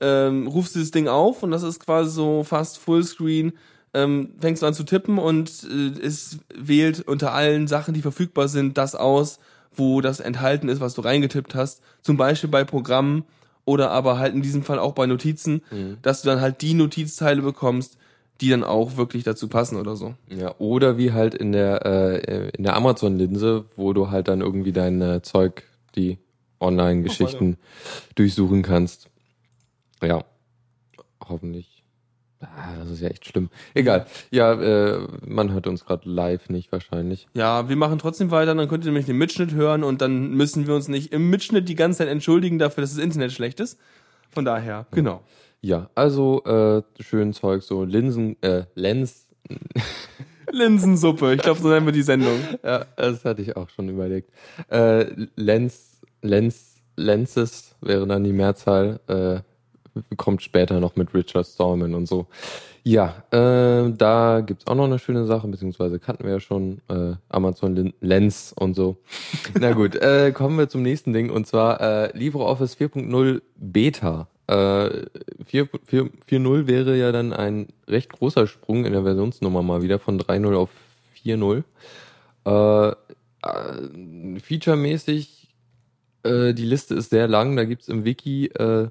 ähm, 0.00 0.46
rufst 0.46 0.74
dieses 0.74 0.90
Ding 0.90 1.06
auf 1.06 1.42
und 1.42 1.50
das 1.50 1.64
ist 1.64 1.80
quasi 1.80 2.12
so 2.12 2.44
fast 2.44 2.78
Fullscreen. 2.78 3.52
Ähm, 3.92 4.30
fängst 4.40 4.62
du 4.62 4.66
an 4.66 4.72
zu 4.72 4.84
tippen 4.84 5.18
und 5.18 5.50
äh, 5.64 6.00
es 6.00 6.38
wählt 6.54 7.06
unter 7.06 7.34
allen 7.34 7.66
Sachen, 7.66 7.92
die 7.92 8.00
verfügbar 8.00 8.48
sind, 8.48 8.78
das 8.78 8.94
aus, 8.94 9.38
wo 9.70 10.00
das 10.00 10.20
enthalten 10.20 10.70
ist, 10.70 10.80
was 10.80 10.94
du 10.94 11.02
reingetippt 11.02 11.54
hast. 11.54 11.82
Zum 12.00 12.16
Beispiel 12.16 12.48
bei 12.48 12.64
Programmen 12.64 13.24
oder 13.64 13.90
aber 13.90 14.18
halt 14.18 14.34
in 14.34 14.42
diesem 14.42 14.62
Fall 14.62 14.78
auch 14.78 14.92
bei 14.92 15.06
Notizen, 15.06 15.62
dass 16.02 16.22
du 16.22 16.28
dann 16.28 16.40
halt 16.40 16.60
die 16.62 16.74
Notizteile 16.74 17.42
bekommst, 17.42 17.96
die 18.40 18.50
dann 18.50 18.64
auch 18.64 18.96
wirklich 18.96 19.24
dazu 19.24 19.48
passen 19.48 19.76
oder 19.76 19.96
so. 19.96 20.14
Ja, 20.28 20.54
oder 20.58 20.98
wie 20.98 21.12
halt 21.12 21.34
in 21.34 21.52
der 21.52 21.86
äh, 21.86 22.50
in 22.50 22.64
der 22.64 22.76
Amazon-Linse, 22.76 23.64
wo 23.76 23.92
du 23.92 24.10
halt 24.10 24.28
dann 24.28 24.40
irgendwie 24.40 24.72
dein 24.72 25.00
äh, 25.00 25.22
Zeug, 25.22 25.64
die 25.94 26.18
Online-Geschichten 26.60 27.56
durchsuchen 28.14 28.62
kannst. 28.62 29.08
Ja, 30.02 30.24
hoffentlich. 31.28 31.73
Ah, 32.56 32.76
das 32.78 32.90
ist 32.90 33.00
ja 33.00 33.08
echt 33.08 33.26
schlimm. 33.26 33.50
Egal. 33.74 34.06
Ja, 34.30 34.52
äh, 34.52 35.06
man 35.26 35.52
hört 35.52 35.66
uns 35.66 35.84
gerade 35.84 36.08
live 36.08 36.48
nicht 36.48 36.72
wahrscheinlich. 36.72 37.26
Ja, 37.34 37.68
wir 37.68 37.76
machen 37.76 37.98
trotzdem 37.98 38.30
weiter, 38.30 38.54
dann 38.54 38.68
könnt 38.68 38.84
ihr 38.84 38.90
nämlich 38.90 39.06
den 39.06 39.18
Mitschnitt 39.18 39.52
hören 39.52 39.84
und 39.84 40.00
dann 40.00 40.30
müssen 40.32 40.66
wir 40.66 40.74
uns 40.74 40.88
nicht 40.88 41.12
im 41.12 41.30
Mitschnitt 41.30 41.68
die 41.68 41.74
ganze 41.74 41.98
Zeit 41.98 42.08
entschuldigen 42.08 42.58
dafür, 42.58 42.82
dass 42.82 42.94
das 42.94 43.02
Internet 43.02 43.32
schlecht 43.32 43.60
ist. 43.60 43.78
Von 44.30 44.44
daher, 44.44 44.86
genau. 44.90 45.22
Ja, 45.60 45.88
also 45.94 46.44
äh, 46.44 46.82
schön 47.02 47.32
Zeug, 47.32 47.62
so 47.62 47.84
Linsen, 47.84 48.36
äh, 48.42 48.64
Lens. 48.74 49.26
Linsensuppe, 50.50 51.34
ich 51.34 51.40
glaube, 51.40 51.60
so 51.60 51.68
nennen 51.68 51.86
wir 51.86 51.92
die 51.92 52.02
Sendung. 52.02 52.38
Ja, 52.62 52.84
das 52.96 53.24
hatte 53.24 53.42
ich 53.42 53.56
auch 53.56 53.70
schon 53.70 53.88
überlegt. 53.88 54.30
Äh, 54.70 55.06
Lens, 55.36 56.00
Lens, 56.20 56.76
Lenses 56.96 57.74
wäre 57.80 58.06
dann 58.06 58.24
die 58.24 58.32
Mehrzahl. 58.32 59.00
Äh, 59.06 59.53
kommt 60.16 60.42
später 60.42 60.80
noch 60.80 60.96
mit 60.96 61.14
Richard 61.14 61.46
Stallman 61.46 61.94
und 61.94 62.06
so. 62.06 62.26
Ja, 62.82 63.24
äh, 63.30 63.90
da 63.96 64.42
gibt's 64.44 64.66
auch 64.66 64.74
noch 64.74 64.84
eine 64.84 64.98
schöne 64.98 65.24
Sache, 65.24 65.48
beziehungsweise 65.48 65.98
kannten 65.98 66.24
wir 66.24 66.32
ja 66.32 66.40
schon 66.40 66.82
äh, 66.88 67.14
Amazon 67.30 67.94
Lens 68.00 68.52
und 68.52 68.74
so. 68.74 68.98
Na 69.58 69.72
gut, 69.72 69.96
äh, 69.96 70.32
kommen 70.32 70.58
wir 70.58 70.68
zum 70.68 70.82
nächsten 70.82 71.14
Ding 71.14 71.30
und 71.30 71.46
zwar 71.46 71.80
äh, 71.80 72.16
LibreOffice 72.16 72.76
4.0 72.76 73.40
Beta. 73.56 74.28
Äh, 74.46 75.06
4 75.46 75.68
4 75.86 76.10
4.0 76.28 76.66
wäre 76.66 76.96
ja 76.98 77.10
dann 77.10 77.32
ein 77.32 77.68
recht 77.88 78.12
großer 78.12 78.46
Sprung 78.46 78.84
in 78.84 78.92
der 78.92 79.02
Versionsnummer 79.02 79.62
mal 79.62 79.82
wieder 79.82 79.98
von 79.98 80.20
3.0 80.20 80.54
auf 80.54 80.68
4.0. 81.24 81.64
Äh, 82.44 82.94
äh, 83.44 84.40
featuremäßig, 84.40 85.48
äh, 86.22 86.52
die 86.52 86.66
Liste 86.66 86.94
ist 86.94 87.08
sehr 87.10 87.28
lang, 87.28 87.56
da 87.56 87.64
gibt's 87.64 87.88
im 87.88 88.04
Wiki 88.04 88.48
äh, 88.48 88.88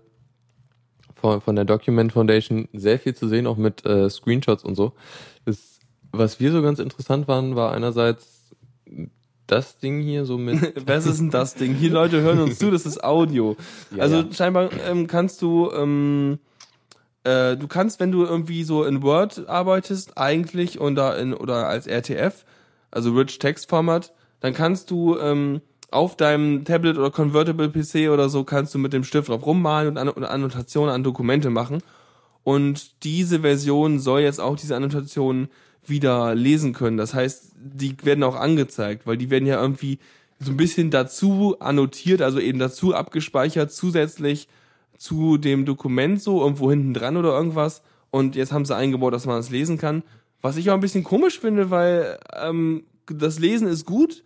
von, 1.23 1.39
von 1.39 1.55
der 1.55 1.63
Document 1.63 2.11
Foundation 2.11 2.67
sehr 2.73 2.99
viel 2.99 3.15
zu 3.15 3.29
sehen, 3.29 3.47
auch 3.47 3.55
mit 3.55 3.85
äh, 3.85 4.09
Screenshots 4.09 4.65
und 4.65 4.75
so. 4.75 4.91
Das, 5.45 5.79
was 6.11 6.41
wir 6.41 6.51
so 6.51 6.61
ganz 6.61 6.79
interessant 6.79 7.29
waren, 7.29 7.55
war 7.55 7.71
einerseits 7.71 8.51
das 9.47 9.77
Ding 9.77 10.01
hier 10.01 10.25
so 10.25 10.37
mit. 10.37 10.73
Was 10.87 11.05
ist 11.05 11.19
denn 11.19 11.29
das 11.29 11.55
Ding? 11.55 11.75
Hier 11.75 11.91
Leute 11.91 12.21
hören 12.21 12.39
uns 12.39 12.59
zu, 12.59 12.71
das 12.71 12.85
ist 12.85 13.03
Audio. 13.03 13.55
Ja, 13.95 14.03
also 14.03 14.17
ja. 14.17 14.25
scheinbar 14.31 14.69
ähm, 14.85 15.07
kannst 15.07 15.41
du, 15.41 15.69
ähm, 15.71 16.39
äh, 17.23 17.55
du 17.57 17.67
kannst, 17.67 17.99
wenn 17.99 18.11
du 18.11 18.23
irgendwie 18.23 18.63
so 18.63 18.83
in 18.83 19.01
Word 19.01 19.47
arbeitest, 19.47 20.17
eigentlich 20.17 20.79
oder 20.79 21.17
in 21.17 21.33
oder 21.33 21.67
als 21.67 21.87
RTF, 21.87 22.45
also 22.91 23.11
Rich 23.13 23.39
Text 23.39 23.69
Format, 23.69 24.13
dann 24.39 24.53
kannst 24.53 24.91
du 24.91 25.17
ähm, 25.17 25.61
auf 25.93 26.17
deinem 26.17 26.65
Tablet 26.65 26.97
oder 26.97 27.11
Convertible 27.11 27.69
PC 27.69 28.09
oder 28.09 28.29
so 28.29 28.43
kannst 28.43 28.73
du 28.73 28.79
mit 28.79 28.93
dem 28.93 29.03
Stift 29.03 29.29
drauf 29.29 29.45
rummalen 29.45 29.89
und, 29.89 29.97
An 29.97 30.09
und 30.09 30.23
Annotationen 30.23 30.93
an 30.93 31.03
Dokumente 31.03 31.49
machen. 31.49 31.81
Und 32.43 33.03
diese 33.03 33.41
Version 33.41 33.99
soll 33.99 34.21
jetzt 34.21 34.39
auch 34.39 34.55
diese 34.55 34.75
Annotationen 34.75 35.49
wieder 35.85 36.35
lesen 36.35 36.73
können. 36.73 36.97
Das 36.97 37.13
heißt, 37.13 37.53
die 37.55 37.95
werden 38.03 38.23
auch 38.23 38.35
angezeigt, 38.35 39.05
weil 39.05 39.17
die 39.17 39.29
werden 39.29 39.45
ja 39.45 39.61
irgendwie 39.61 39.99
so 40.39 40.51
ein 40.51 40.57
bisschen 40.57 40.89
dazu 40.89 41.57
annotiert, 41.59 42.21
also 42.21 42.39
eben 42.39 42.59
dazu 42.59 42.93
abgespeichert, 42.93 43.71
zusätzlich 43.71 44.47
zu 44.97 45.37
dem 45.37 45.65
Dokument 45.65 46.21
so 46.21 46.41
irgendwo 46.41 46.69
hinten 46.69 46.93
dran 46.93 47.17
oder 47.17 47.35
irgendwas. 47.35 47.81
Und 48.11 48.35
jetzt 48.35 48.51
haben 48.51 48.65
sie 48.65 48.75
eingebaut, 48.75 49.13
dass 49.13 49.25
man 49.25 49.37
das 49.37 49.49
lesen 49.49 49.77
kann. 49.77 50.03
Was 50.41 50.57
ich 50.57 50.69
auch 50.69 50.75
ein 50.75 50.81
bisschen 50.81 51.03
komisch 51.03 51.39
finde, 51.39 51.69
weil 51.69 52.19
ähm, 52.35 52.83
das 53.07 53.39
Lesen 53.39 53.67
ist 53.67 53.85
gut, 53.85 54.23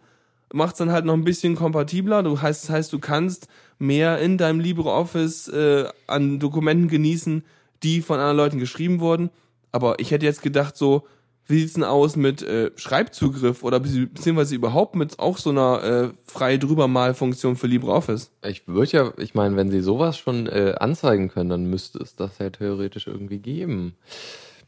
macht 0.54 0.74
es 0.74 0.78
dann 0.78 0.92
halt 0.92 1.06
noch 1.06 1.14
ein 1.14 1.24
bisschen 1.24 1.56
kompatibler. 1.56 2.24
Du 2.24 2.42
heißt, 2.42 2.64
das 2.64 2.70
heißt, 2.70 2.94
du 2.94 3.00
kannst 3.00 3.48
mehr 3.80 4.20
in 4.20 4.38
deinem 4.38 4.60
LibreOffice 4.60 5.50
äh, 5.50 5.86
an 6.08 6.40
Dokumenten 6.40 6.88
genießen, 6.88 7.44
die 7.84 8.02
von 8.02 8.20
anderen 8.20 8.38
Leuten 8.38 8.60
geschrieben 8.60 9.00
wurden. 9.00 9.30
Aber 9.72 10.00
ich 10.00 10.12
hätte 10.12 10.26
jetzt 10.26 10.42
gedacht, 10.42 10.78
so, 10.78 11.06
wie 11.46 11.60
sieht's 11.60 11.74
denn 11.74 11.84
aus 11.84 12.16
mit 12.16 12.42
äh, 12.42 12.72
Schreibzugriff 12.76 13.64
oder 13.64 13.78
bezieh- 13.78 14.08
beziehungsweise 14.08 14.56
überhaupt 14.56 14.96
mit 14.96 15.20
auch 15.20 15.38
so 15.38 15.50
einer 15.52 15.84
äh, 15.84 16.10
frei 16.26 16.58
drüber 16.58 16.88
mal 16.88 17.14
Funktion 17.14 17.56
für 17.56 17.68
LibreOffice? 17.68 18.32
Ich 18.46 18.68
würde 18.68 18.92
ja, 18.92 19.14
ich 19.18 19.34
meine, 19.34 19.56
wenn 19.56 19.72
sie 19.72 19.82
sowas 19.82 20.18
schon 20.18 20.48
äh, 20.48 20.76
anzeigen 20.80 21.30
können, 21.30 21.50
dann 21.50 21.70
müsste 21.70 22.00
es 22.00 22.16
das 22.16 22.38
ja 22.40 22.50
theoretisch 22.50 23.08
irgendwie 23.08 23.40
geben. 23.40 23.96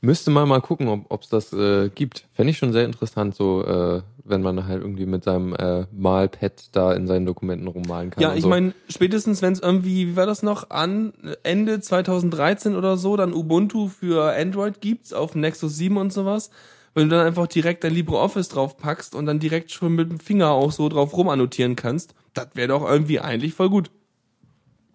Müsste 0.02 0.32
man 0.32 0.48
mal 0.48 0.62
gucken, 0.62 1.06
ob 1.10 1.22
es 1.22 1.30
das 1.30 1.52
äh, 1.52 1.90
gibt. 1.90 2.26
Fände 2.32 2.52
ich 2.52 2.58
schon 2.58 2.72
sehr 2.72 2.86
interessant, 2.86 3.36
so 3.36 3.66
äh, 3.66 4.02
wenn 4.24 4.42
man 4.42 4.66
halt 4.66 4.82
irgendwie 4.82 5.06
mit 5.06 5.26
seinem 5.26 5.54
äh, 5.56 5.86
Malpad 5.92 6.70
da 6.72 6.94
in 6.94 7.06
seinen 7.06 7.26
Dokumenten 7.26 7.68
rummalen 7.68 8.10
kann. 8.10 8.22
Ja, 8.22 8.34
ich 8.34 8.44
so. 8.44 8.50
meine, 8.50 8.74
spätestens 8.88 9.42
wenn 9.42 9.54
es 9.54 9.60
irgendwie, 9.60 10.08
wie 10.08 10.16
war 10.16 10.26
das 10.26 10.42
noch, 10.42 10.70
an 10.70 11.14
Ende 11.44 11.82
2013 11.82 12.76
oder 12.76 12.96
so, 12.96 13.18
dann 13.18 13.34
Ubuntu 13.34 13.90
für 13.90 14.34
Android 14.36 14.80
gibt's 14.80 15.12
auf 15.12 15.36
Nexus 15.36 15.76
7 15.76 15.98
und 15.98 16.14
sowas, 16.14 16.50
wenn 16.94 17.10
du 17.10 17.18
dann 17.18 17.28
einfach 17.28 17.48
direkt 17.48 17.84
dein 17.84 17.94
LibreOffice 17.94 18.50
drauf 18.50 18.78
packst 18.78 19.16
und 19.16 19.26
dann 19.26 19.40
direkt 19.40 19.72
schon 19.72 19.96
mit 19.96 20.10
dem 20.10 20.20
Finger 20.20 20.52
auch 20.52 20.72
so 20.72 20.88
drauf 20.88 21.16
rumannotieren 21.16 21.76
kannst, 21.76 22.16
das 22.34 22.48
wäre 22.54 22.70
doch 22.70 22.90
irgendwie 22.90 23.20
eigentlich 23.20 23.54
voll 23.54 23.70
gut. 23.70 23.92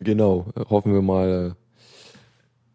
Genau, 0.01 0.47
äh, 0.57 0.65
hoffen 0.71 0.93
wir 0.95 1.03
mal. 1.03 1.57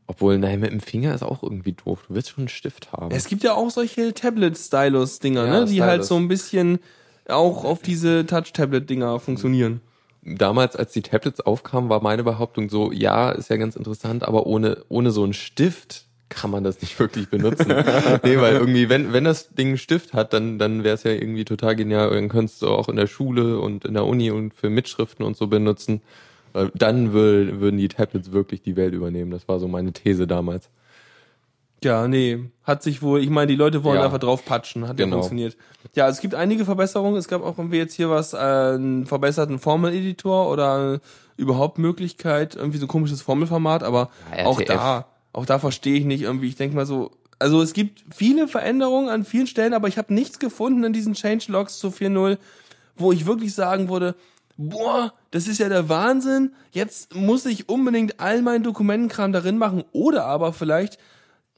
Obwohl, 0.09 0.39
nein, 0.39 0.59
mit 0.59 0.71
dem 0.71 0.79
Finger 0.79 1.13
ist 1.13 1.21
auch 1.21 1.43
irgendwie 1.43 1.73
doof. 1.73 2.05
Du 2.07 2.15
willst 2.15 2.31
schon 2.31 2.41
einen 2.41 2.47
Stift 2.49 2.91
haben. 2.91 3.11
Es 3.11 3.27
gibt 3.27 3.43
ja 3.43 3.53
auch 3.53 3.69
solche 3.69 4.11
Tablet-Stylus-Dinger, 4.11 5.45
Ja, 5.45 5.51
ne, 5.51 5.65
die 5.65 5.73
Stylus. 5.73 5.87
halt 5.87 6.05
so 6.05 6.15
ein 6.15 6.27
bisschen 6.27 6.79
auch 7.27 7.63
auf 7.63 7.83
diese 7.83 8.25
Touch-Tablet-Dinger 8.25 9.19
funktionieren. 9.19 9.81
Damals, 10.23 10.75
als 10.75 10.93
die 10.93 11.03
Tablets 11.03 11.41
aufkamen, 11.41 11.91
war 11.91 12.01
meine 12.01 12.23
Behauptung 12.23 12.69
so, 12.71 12.91
ja, 12.91 13.29
ist 13.29 13.51
ja 13.51 13.57
ganz 13.57 13.75
interessant, 13.75 14.27
aber 14.27 14.47
ohne, 14.47 14.83
ohne 14.89 15.11
so 15.11 15.23
einen 15.23 15.33
Stift 15.33 16.05
kann 16.29 16.49
man 16.49 16.63
das 16.63 16.81
nicht 16.81 16.97
wirklich 16.99 17.29
benutzen. 17.29 17.67
nee, 18.23 18.37
weil 18.37 18.55
irgendwie, 18.55 18.89
wenn, 18.89 19.13
wenn 19.13 19.25
das 19.25 19.49
Ding 19.49 19.67
einen 19.67 19.77
Stift 19.77 20.13
hat, 20.13 20.33
dann, 20.33 20.57
dann 20.57 20.83
wäre 20.83 20.95
es 20.95 21.03
ja 21.03 21.11
irgendwie 21.11 21.45
total 21.45 21.75
genial. 21.75 22.09
Dann 22.09 22.29
könntest 22.29 22.63
du 22.63 22.69
auch 22.69 22.89
in 22.89 22.95
der 22.95 23.07
Schule 23.07 23.59
und 23.59 23.85
in 23.85 23.93
der 23.93 24.07
Uni 24.07 24.31
und 24.31 24.55
für 24.55 24.71
Mitschriften 24.71 25.23
und 25.23 25.37
so 25.37 25.45
benutzen. 25.45 26.01
Weil 26.59 26.71
Dann 26.75 27.13
wür- 27.13 27.59
würden 27.59 27.77
die 27.77 27.87
Tablets 27.87 28.31
wirklich 28.31 28.61
die 28.61 28.75
Welt 28.75 28.93
übernehmen. 28.93 29.31
Das 29.31 29.47
war 29.47 29.59
so 29.59 29.67
meine 29.67 29.93
These 29.93 30.27
damals. 30.27 30.69
Ja, 31.81 32.09
nee, 32.09 32.49
hat 32.65 32.83
sich 32.83 33.01
wohl, 33.01 33.21
ich 33.23 33.29
meine, 33.29 33.47
die 33.47 33.55
Leute 33.55 33.85
wollen 33.85 33.99
Ja. 33.99 34.05
einfach 34.05 34.17
drauf 34.19 34.43
patschen, 34.43 34.85
hat 34.87 34.97
Genau. 34.97 35.07
ja 35.07 35.13
funktioniert. 35.21 35.55
Ja, 35.95 36.09
es 36.09 36.19
gibt 36.19 36.35
einige 36.35 36.65
Verbesserungen, 36.65 37.15
es 37.17 37.29
gab 37.29 37.41
auch 37.41 37.57
irgendwie 37.57 37.77
jetzt 37.77 37.93
hier 37.93 38.09
was, 38.09 38.33
äh, 38.33 38.37
einen 38.37 39.05
verbesserten 39.05 39.59
Formel-Editor 39.59 40.49
oder 40.51 40.95
äh, 40.95 40.99
überhaupt 41.41 41.77
Möglichkeit, 41.77 42.55
irgendwie 42.57 42.79
so 42.79 42.85
ein 42.85 42.89
komisches 42.89 43.21
Formelformat, 43.21 43.83
aber 43.83 44.09
Ja, 44.37 44.45
auch 44.45 44.61
da, 44.61 45.05
auch 45.31 45.45
da 45.45 45.57
verstehe 45.57 45.95
ich 45.97 46.03
nicht 46.03 46.23
irgendwie, 46.23 46.47
ich 46.49 46.57
denke 46.57 46.75
mal 46.75 46.85
so, 46.85 47.11
also 47.39 47.61
es 47.61 47.71
gibt 47.71 48.03
viele 48.13 48.49
Veränderungen 48.49 49.07
an 49.07 49.23
vielen 49.23 49.47
Stellen, 49.47 49.73
aber 49.73 49.87
ich 49.87 49.97
habe 49.97 50.13
nichts 50.13 50.37
gefunden 50.39 50.83
in 50.83 50.91
diesen 50.91 51.13
Changelogs 51.13 51.79
zu 51.79 51.91
4.0, 51.91 52.37
wo 52.97 53.13
ich 53.13 53.25
wirklich 53.25 53.53
sagen 53.53 53.87
würde, 53.87 54.15
boah, 54.59 55.13
das 55.31 55.47
ist 55.47 55.59
ja 55.59 55.69
der 55.69 55.87
Wahnsinn, 55.87 56.53
jetzt 56.71 57.15
muss 57.15 57.45
ich 57.45 57.69
unbedingt 57.69 58.19
all 58.19 58.41
meinen 58.41 58.63
Dokumentenkram 58.63 59.31
darin 59.31 59.57
machen 59.57 59.85
oder 59.93 60.25
aber 60.25 60.51
vielleicht 60.51 60.99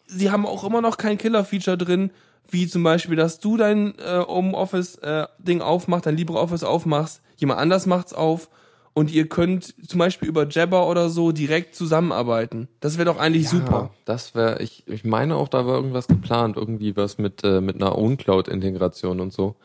sie 0.05 0.29
haben 0.29 0.45
auch 0.45 0.63
immer 0.63 0.81
noch 0.81 0.97
kein 0.97 1.17
Killer-Feature 1.17 1.77
drin, 1.77 2.11
wie 2.49 2.67
zum 2.67 2.83
Beispiel, 2.83 3.15
dass 3.15 3.39
du 3.39 3.57
dein 3.57 3.97
äh, 3.97 4.19
Home-Office-Ding 4.27 5.61
aufmachst, 5.61 6.05
dein 6.05 6.17
LibreOffice 6.17 6.63
aufmachst, 6.63 7.21
jemand 7.37 7.59
anders 7.59 7.85
macht's 7.85 8.13
auf 8.13 8.49
und 8.93 9.11
ihr 9.11 9.29
könnt 9.29 9.73
zum 9.87 9.99
Beispiel 9.99 10.27
über 10.27 10.47
Jabber 10.47 10.87
oder 10.87 11.09
so 11.09 11.31
direkt 11.31 11.75
zusammenarbeiten. 11.75 12.67
Das 12.81 12.97
wäre 12.97 13.05
doch 13.05 13.17
eigentlich 13.17 13.47
super. 13.49 13.71
Ja, 13.71 13.89
das 14.05 14.35
wäre, 14.35 14.61
ich, 14.61 14.83
ich 14.85 15.05
meine 15.05 15.37
auch, 15.37 15.47
da 15.47 15.65
war 15.65 15.75
irgendwas 15.75 16.07
geplant, 16.07 16.57
irgendwie 16.57 16.95
was 16.97 17.17
mit, 17.17 17.43
äh, 17.43 17.61
mit 17.61 17.77
einer 17.77 17.97
OwnCloud-Integration 17.97 19.21
und 19.21 19.31
so. 19.31 19.55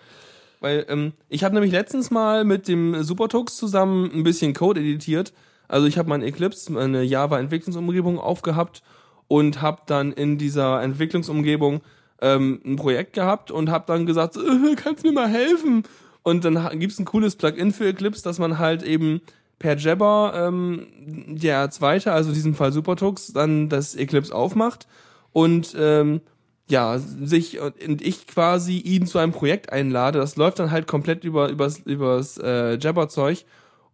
Weil 0.66 0.84
ähm, 0.88 1.12
ich 1.28 1.44
habe 1.44 1.54
nämlich 1.54 1.70
letztens 1.70 2.10
mal 2.10 2.42
mit 2.42 2.66
dem 2.66 3.00
Supertux 3.04 3.56
zusammen 3.56 4.10
ein 4.12 4.24
bisschen 4.24 4.52
Code 4.52 4.80
editiert. 4.80 5.32
Also 5.68 5.86
ich 5.86 5.96
habe 5.96 6.08
mein 6.08 6.22
Eclipse, 6.22 6.72
meine 6.72 7.04
Java-Entwicklungsumgebung 7.04 8.18
aufgehabt 8.18 8.82
und 9.28 9.62
habe 9.62 9.82
dann 9.86 10.10
in 10.10 10.38
dieser 10.38 10.82
Entwicklungsumgebung 10.82 11.82
ähm, 12.20 12.60
ein 12.64 12.74
Projekt 12.74 13.12
gehabt 13.12 13.52
und 13.52 13.70
habe 13.70 13.84
dann 13.86 14.06
gesagt, 14.06 14.36
äh, 14.36 14.74
kannst 14.74 15.04
du 15.04 15.08
mir 15.08 15.14
mal 15.14 15.28
helfen? 15.28 15.84
Und 16.24 16.44
dann 16.44 16.64
ha- 16.64 16.74
gibt's 16.74 16.98
ein 16.98 17.04
cooles 17.04 17.36
Plugin 17.36 17.72
für 17.72 17.86
Eclipse, 17.86 18.24
dass 18.24 18.40
man 18.40 18.58
halt 18.58 18.82
eben 18.82 19.20
per 19.60 19.76
Jabber 19.76 20.32
ähm, 20.34 20.88
der 21.28 21.70
zweite, 21.70 22.10
also 22.10 22.30
in 22.30 22.34
diesem 22.34 22.54
Fall 22.56 22.72
Supertux, 22.72 23.32
dann 23.32 23.68
das 23.68 23.94
Eclipse 23.94 24.34
aufmacht 24.34 24.88
und 25.32 25.76
ähm, 25.78 26.22
ja, 26.68 26.98
sich 26.98 27.60
und 27.60 28.02
ich 28.02 28.26
quasi 28.26 28.78
ihn 28.78 29.06
zu 29.06 29.18
einem 29.18 29.32
Projekt 29.32 29.72
einlade. 29.72 30.18
Das 30.18 30.36
läuft 30.36 30.58
dann 30.58 30.70
halt 30.70 30.86
komplett 30.86 31.24
über 31.24 31.48
übers, 31.48 31.78
übers 31.80 32.38
äh, 32.38 32.76
Jabber-Zeug 32.78 33.44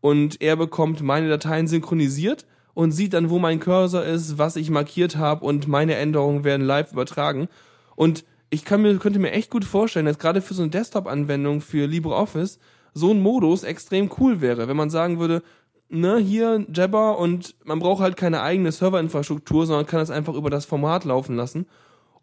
und 0.01 0.41
er 0.41 0.57
bekommt 0.57 1.03
meine 1.03 1.29
Dateien 1.29 1.67
synchronisiert 1.67 2.47
und 2.75 2.93
sieht 2.93 3.13
dann, 3.13 3.31
wo 3.31 3.39
mein 3.39 3.61
Cursor 3.61 4.05
ist, 4.05 4.39
was 4.39 4.57
ich 4.57 4.71
markiert 4.71 5.17
habe 5.17 5.45
und 5.45 5.69
meine 5.69 5.97
Änderungen 5.97 6.45
werden 6.45 6.67
live 6.67 6.93
übertragen. 6.93 7.49
Und 7.95 8.25
ich 8.51 8.65
kann 8.65 8.83
mir, 8.83 8.97
könnte 8.99 9.19
mir 9.19 9.33
echt 9.33 9.51
gut 9.51 9.65
vorstellen, 9.65 10.07
dass 10.07 10.19
gerade 10.19 10.41
für 10.41 10.55
so 10.55 10.63
eine 10.63 10.71
Desktop-Anwendung 10.71 11.61
für 11.61 11.87
LibreOffice 11.87 12.59
so 12.95 13.11
ein 13.11 13.21
Modus 13.21 13.65
extrem 13.65 14.11
cool 14.19 14.41
wäre, 14.41 14.69
wenn 14.69 14.77
man 14.77 14.91
sagen 14.91 15.19
würde, 15.19 15.43
ne, 15.89 16.19
hier 16.19 16.67
Jabber 16.73 17.19
und 17.19 17.55
man 17.65 17.79
braucht 17.79 18.03
halt 18.03 18.17
keine 18.17 18.43
eigene 18.43 18.73
Serverinfrastruktur, 18.73 19.67
sondern 19.67 19.87
kann 19.87 20.01
das 20.01 20.11
einfach 20.11 20.35
über 20.35 20.51
das 20.51 20.65
Format 20.65 21.05
laufen 21.05 21.37
lassen. 21.37 21.67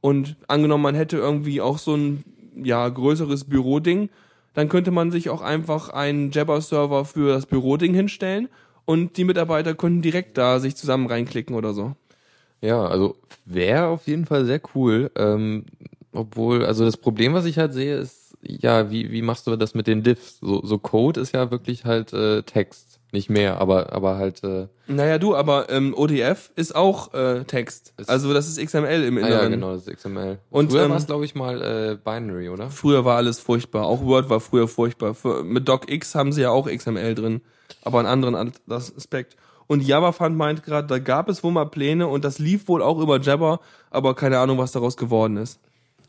Und 0.02 0.38
angenommen, 0.48 0.84
man 0.84 0.96
hätte 0.96 1.18
irgendwie 1.18 1.62
auch 1.62 1.78
so 1.78 1.96
ein 1.96 2.24
ja, 2.56 2.88
größeres 2.88 3.46
Büroding, 3.46 4.10
dann 4.54 4.70
könnte 4.70 4.92
man 4.92 5.12
sich 5.12 5.30
auch 5.30 5.42
einfach 5.42 5.90
einen 5.90 6.32
Jabber-Server 6.32 7.06
für 7.06 7.34
das 7.34 7.46
Büroding 7.46 7.94
hinstellen 7.94 8.50
und 8.86 9.18
die 9.18 9.24
Mitarbeiter 9.24 9.76
könnten 9.76 10.02
direkt 10.02 10.38
da 10.38 10.60
sich 10.60 10.76
zusammen 10.76 11.08
reinklicken 11.08 11.56
oder 11.56 11.74
so. 11.74 11.96
Ja, 12.62 12.86
also 12.86 13.16
wäre 13.46 13.88
auf 13.88 14.08
jeden 14.08 14.26
Fall 14.26 14.46
sehr 14.46 14.62
cool. 14.76 15.12
Ähm, 15.16 15.66
obwohl, 16.12 16.66
also 16.66 16.86
das 16.86 16.98
Problem, 16.98 17.34
was 17.34 17.46
ich 17.46 17.58
halt 17.58 17.74
sehe, 17.74 17.98
ist, 17.98 18.38
ja, 18.42 18.90
wie, 18.90 19.12
wie 19.12 19.22
machst 19.22 19.48
du 19.48 19.56
das 19.56 19.76
mit 19.76 19.88
den 19.88 20.04
Diffs? 20.04 20.40
So, 20.40 20.66
so 20.66 20.78
Code 20.78 21.20
ist 21.22 21.34
ja 21.34 21.52
wirklich 21.52 21.86
halt 21.86 22.14
äh, 22.14 22.42
Text, 22.44 22.99
nicht 23.12 23.30
mehr, 23.30 23.60
aber, 23.60 23.92
aber 23.92 24.18
halt, 24.18 24.44
äh, 24.44 24.68
Naja, 24.88 25.18
du, 25.18 25.36
aber 25.36 25.70
ähm, 25.70 25.94
ODF 25.96 26.52
ist 26.56 26.76
auch 26.76 27.14
äh, 27.14 27.44
Text. 27.44 27.94
Ist- 27.98 28.10
also 28.10 28.34
das 28.34 28.48
ist 28.48 28.64
XML 28.64 29.04
im 29.04 29.18
ah, 29.18 29.22
Inneren. 29.22 29.32
ja, 29.32 29.48
genau, 29.50 29.74
das 29.74 29.88
ist 29.88 29.98
XML. 29.98 30.38
Und, 30.50 30.72
früher 30.72 30.84
ähm, 30.84 30.92
war 30.92 30.98
es, 30.98 31.08
glaube 31.08 31.26
ich, 31.26 31.34
mal 31.34 31.62
äh, 31.62 31.98
Binary, 32.04 32.50
oder? 32.50 32.70
Früher 32.70 33.06
war 33.06 33.18
alles 33.18 33.40
furchtbar. 33.40 33.86
Auch 33.86 34.04
Word 34.04 34.30
war 34.30 34.40
früher 34.40 34.68
furchtbar. 34.68 35.16
Für, 35.16 35.44
mit 35.44 35.68
DocX 35.68 36.14
haben 36.16 36.32
sie 36.32 36.42
ja 36.42 36.52
auch 36.52 36.68
XML 36.68 37.16
drin, 37.16 37.42
aber 37.82 38.00
einen 38.00 38.08
anderen 38.08 38.54
Aspekt. 38.70 39.36
Und 39.66 39.84
JavaFund 39.84 40.36
meint 40.36 40.64
gerade, 40.64 40.88
da 40.88 40.98
gab 41.00 41.30
es 41.30 41.44
wohl 41.44 41.52
mal 41.52 41.66
Pläne 41.66 42.08
und 42.08 42.26
das 42.26 42.40
lief 42.40 42.68
wohl 42.68 42.82
auch 42.82 43.00
über 43.00 43.20
Jabber, 43.20 43.60
aber 43.92 44.16
keine 44.16 44.40
Ahnung, 44.40 44.58
was 44.58 44.72
daraus 44.72 44.98
geworden 44.98 45.38
ist. 45.38 45.60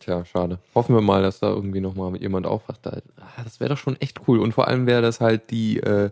Tja, 0.00 0.24
schade. 0.24 0.58
Hoffen 0.74 0.94
wir 0.94 1.02
mal, 1.02 1.22
dass 1.22 1.40
da 1.40 1.50
irgendwie 1.50 1.80
nochmal 1.80 2.16
jemand 2.16 2.46
aufwacht. 2.46 2.80
Ah, 2.86 3.02
das 3.44 3.60
wäre 3.60 3.68
doch 3.68 3.76
schon 3.76 4.00
echt 4.00 4.22
cool. 4.26 4.38
Und 4.40 4.52
vor 4.52 4.66
allem 4.66 4.86
wäre 4.86 5.02
das 5.02 5.20
halt 5.20 5.50
die 5.50 5.78
äh, 5.78 6.10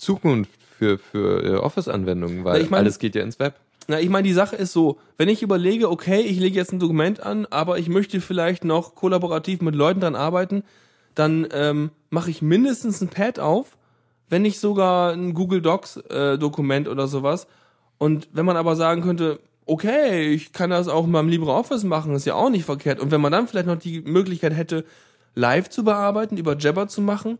Zukunft 0.00 0.50
für, 0.78 0.98
für 0.98 1.44
äh, 1.44 1.56
Office-Anwendungen, 1.56 2.44
weil 2.44 2.62
ich 2.62 2.70
mein- 2.70 2.80
alles 2.80 2.98
geht 2.98 3.14
ja 3.14 3.22
ins 3.22 3.38
Web. 3.38 3.54
Na, 3.88 3.98
ich 4.00 4.08
meine, 4.08 4.26
die 4.26 4.34
Sache 4.34 4.56
ist 4.56 4.72
so, 4.72 4.98
wenn 5.16 5.28
ich 5.28 5.42
überlege, 5.42 5.90
okay, 5.90 6.20
ich 6.20 6.38
lege 6.38 6.56
jetzt 6.56 6.72
ein 6.72 6.78
Dokument 6.78 7.20
an, 7.20 7.46
aber 7.50 7.78
ich 7.78 7.88
möchte 7.88 8.20
vielleicht 8.20 8.64
noch 8.64 8.94
kollaborativ 8.94 9.62
mit 9.62 9.74
Leuten 9.74 10.00
dran 10.00 10.14
arbeiten, 10.14 10.62
dann 11.14 11.48
ähm, 11.52 11.90
mache 12.08 12.30
ich 12.30 12.40
mindestens 12.40 13.00
ein 13.00 13.08
Pad 13.08 13.40
auf, 13.40 13.76
wenn 14.28 14.42
nicht 14.42 14.60
sogar 14.60 15.12
ein 15.12 15.34
Google 15.34 15.60
Docs 15.60 15.96
äh, 16.08 16.38
oder 16.40 17.08
sowas. 17.08 17.46
Und 17.98 18.28
wenn 18.32 18.46
man 18.46 18.56
aber 18.56 18.76
sagen 18.76 19.02
könnte, 19.02 19.40
okay, 19.66 20.32
ich 20.32 20.52
kann 20.52 20.70
das 20.70 20.88
auch 20.88 21.04
in 21.04 21.10
meinem 21.10 21.28
LibreOffice 21.28 21.84
machen, 21.84 22.14
ist 22.14 22.26
ja 22.26 22.34
auch 22.34 22.50
nicht 22.50 22.64
verkehrt. 22.64 23.00
Und 23.00 23.10
wenn 23.10 23.20
man 23.20 23.32
dann 23.32 23.48
vielleicht 23.48 23.66
noch 23.66 23.76
die 23.78 24.00
Möglichkeit 24.02 24.54
hätte, 24.54 24.84
live 25.34 25.68
zu 25.68 25.84
bearbeiten, 25.84 26.36
über 26.36 26.56
Jabber 26.56 26.86
zu 26.88 27.00
machen 27.00 27.38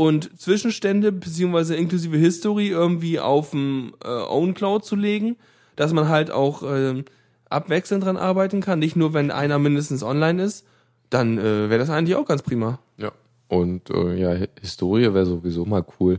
und 0.00 0.40
Zwischenstände 0.40 1.12
beziehungsweise 1.12 1.76
inklusive 1.76 2.16
History 2.16 2.68
irgendwie 2.68 3.20
auf 3.20 3.50
dem 3.50 3.92
äh, 4.02 4.08
OwnCloud 4.08 4.82
zu 4.84 4.96
legen, 4.96 5.36
dass 5.76 5.92
man 5.92 6.08
halt 6.08 6.30
auch 6.30 6.62
ähm, 6.66 7.04
abwechselnd 7.50 8.04
dran 8.04 8.16
arbeiten 8.16 8.62
kann, 8.62 8.78
nicht 8.78 8.96
nur 8.96 9.12
wenn 9.12 9.30
einer 9.30 9.58
mindestens 9.58 10.02
online 10.02 10.42
ist, 10.42 10.64
dann 11.10 11.36
äh, 11.36 11.68
wäre 11.68 11.78
das 11.78 11.90
eigentlich 11.90 12.16
auch 12.16 12.24
ganz 12.26 12.40
prima. 12.42 12.78
Ja. 12.96 13.12
Und 13.48 13.90
äh, 13.90 14.14
ja, 14.16 14.30
Hi- 14.30 14.48
Historie 14.60 15.12
wäre 15.12 15.26
sowieso 15.26 15.66
mal 15.66 15.84
cool. 15.98 16.18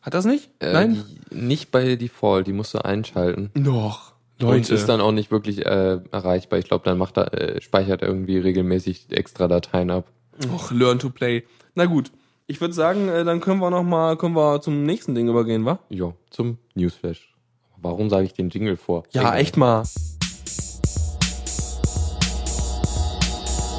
Hat 0.00 0.14
das 0.14 0.24
nicht? 0.24 0.50
Äh, 0.60 0.72
Nein? 0.72 1.04
Die, 1.32 1.34
nicht 1.36 1.72
bei 1.72 1.96
Default, 1.96 2.46
die 2.46 2.52
musst 2.52 2.72
du 2.74 2.84
einschalten. 2.84 3.50
Doch. 3.54 4.12
Und 4.40 4.68
ist 4.70 4.86
dann 4.88 5.00
auch 5.00 5.12
nicht 5.12 5.30
wirklich 5.32 5.64
äh, 5.66 5.98
erreichbar. 6.12 6.58
Ich 6.60 6.66
glaube, 6.66 6.84
dann 6.84 6.98
macht 6.98 7.16
er, 7.16 7.32
äh, 7.34 7.60
speichert 7.62 8.02
er 8.02 8.08
irgendwie 8.08 8.38
regelmäßig 8.38 9.06
extra 9.10 9.48
Dateien 9.48 9.90
ab. 9.90 10.06
Och, 10.54 10.70
learn 10.70 10.98
to 10.98 11.08
play. 11.10 11.42
Na 11.74 11.86
gut. 11.86 12.12
Ich 12.48 12.60
würde 12.60 12.74
sagen, 12.74 13.08
äh, 13.08 13.24
dann 13.24 13.40
können 13.40 13.58
wir 13.58 13.70
noch 13.70 13.82
mal, 13.82 14.16
können 14.16 14.36
wir 14.36 14.60
zum 14.60 14.84
nächsten 14.84 15.16
Ding 15.16 15.28
übergehen, 15.28 15.64
wa? 15.64 15.80
Ja, 15.88 16.12
zum 16.30 16.58
Newsflash. 16.76 17.34
Warum 17.76 18.08
sage 18.08 18.24
ich 18.24 18.34
den 18.34 18.50
Jingle 18.50 18.76
vor? 18.76 19.02
Ja, 19.10 19.22
Egal. 19.22 19.40
echt 19.40 19.56
mal. 19.56 19.82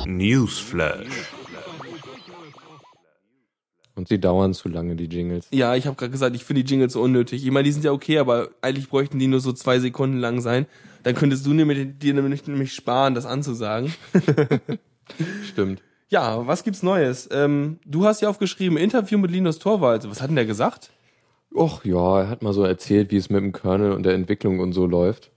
Newsflash. 0.05 1.07
Und 3.95 4.09
sie 4.09 4.19
dauern 4.19 4.53
zu 4.53 4.67
lange, 4.67 4.97
die 4.97 5.05
Jingles. 5.05 5.47
Ja, 5.51 5.75
ich 5.75 5.87
habe 5.87 5.95
gerade 5.95 6.11
gesagt, 6.11 6.35
ich 6.35 6.43
finde 6.43 6.65
die 6.65 6.69
Jingles 6.69 6.91
so 6.91 7.01
unnötig. 7.01 7.45
Ich 7.45 7.51
meine, 7.51 7.63
die 7.63 7.71
sind 7.71 7.85
ja 7.85 7.93
okay, 7.93 8.19
aber 8.19 8.49
eigentlich 8.61 8.89
bräuchten 8.89 9.17
die 9.17 9.27
nur 9.27 9.39
so 9.39 9.53
zwei 9.53 9.79
Sekunden 9.79 10.17
lang 10.17 10.41
sein. 10.41 10.65
Dann 11.03 11.15
könntest 11.15 11.45
du 11.45 11.53
nämlich, 11.53 11.97
dir 11.99 12.13
nämlich, 12.13 12.45
nämlich 12.47 12.73
sparen, 12.73 13.15
das 13.15 13.25
anzusagen. 13.25 13.93
Stimmt. 15.49 15.81
Ja, 16.09 16.47
was 16.47 16.63
gibt's 16.63 16.83
Neues? 16.83 17.27
Ähm, 17.31 17.79
du 17.85 18.05
hast 18.05 18.21
ja 18.21 18.29
aufgeschrieben, 18.29 18.77
Interview 18.77 19.17
mit 19.17 19.29
Linus 19.31 19.59
Torvalds. 19.59 20.09
Was 20.09 20.21
hat 20.21 20.29
denn 20.29 20.37
der 20.37 20.45
gesagt? 20.45 20.91
Och 21.53 21.83
ja, 21.83 22.21
er 22.21 22.29
hat 22.29 22.41
mal 22.41 22.53
so 22.53 22.63
erzählt, 22.63 23.11
wie 23.11 23.17
es 23.17 23.29
mit 23.29 23.41
dem 23.41 23.51
Kernel 23.51 23.91
und 23.91 24.03
der 24.03 24.13
Entwicklung 24.13 24.59
und 24.59 24.71
so 24.71 24.85
läuft. 24.85 25.31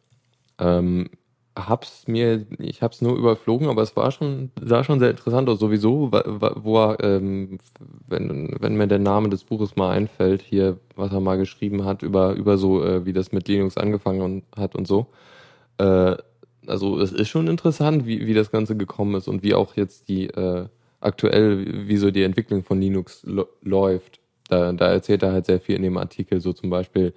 Ähm, 0.59 1.11
hab's 1.57 2.07
mir, 2.07 2.47
ich 2.59 2.83
hab's 2.83 3.03
nur 3.03 3.17
überflogen, 3.17 3.69
aber 3.69 3.83
es 3.83 3.97
war 3.97 4.13
schon, 4.13 4.53
sah 4.63 4.85
schon 4.85 5.01
sehr 5.01 5.11
interessant 5.11 5.49
aus. 5.49 5.59
Sowieso, 5.59 6.13
wo 6.13 6.79
er, 6.79 7.03
ähm, 7.03 7.59
wenn, 8.07 8.55
wenn 8.61 8.77
mir 8.77 8.87
der 8.87 9.01
Name 9.01 9.29
des 9.29 9.43
Buches 9.43 9.75
mal 9.75 9.91
einfällt, 9.91 10.43
hier, 10.43 10.79
was 10.95 11.13
er 11.13 11.21
mal 11.21 11.37
geschrieben 11.37 11.85
hat, 11.85 12.03
über, 12.03 12.35
über 12.35 12.59
so, 12.59 12.85
äh, 12.85 13.05
wie 13.05 13.13
das 13.13 13.33
mit 13.33 13.49
Linux 13.49 13.77
angefangen 13.77 14.21
und, 14.21 14.45
hat 14.57 14.77
und 14.77 14.87
so. 14.87 15.09
Äh, 15.79 16.17
also 16.67 16.99
es 17.01 17.13
ist 17.13 17.29
schon 17.29 17.49
interessant, 17.49 18.07
wie, 18.07 18.27
wie 18.27 18.35
das 18.35 18.51
Ganze 18.51 18.77
gekommen 18.77 19.15
ist 19.15 19.29
und 19.29 19.43
wie 19.43 19.55
auch 19.55 19.77
jetzt 19.77 20.09
die 20.09 20.27
äh, 20.27 20.67
aktuell, 21.01 21.89
wie 21.89 21.97
so 21.97 22.11
die 22.11 22.23
Entwicklung 22.23 22.63
von 22.63 22.81
Linux 22.81 23.27
läuft. 23.63 24.21
Da, 24.49 24.73
da 24.73 24.89
erzählt 24.89 25.23
er 25.23 25.33
halt 25.33 25.47
sehr 25.47 25.61
viel 25.61 25.77
in 25.77 25.83
dem 25.83 25.97
Artikel, 25.97 26.41
so 26.41 26.53
zum 26.53 26.71
Beispiel, 26.71 27.15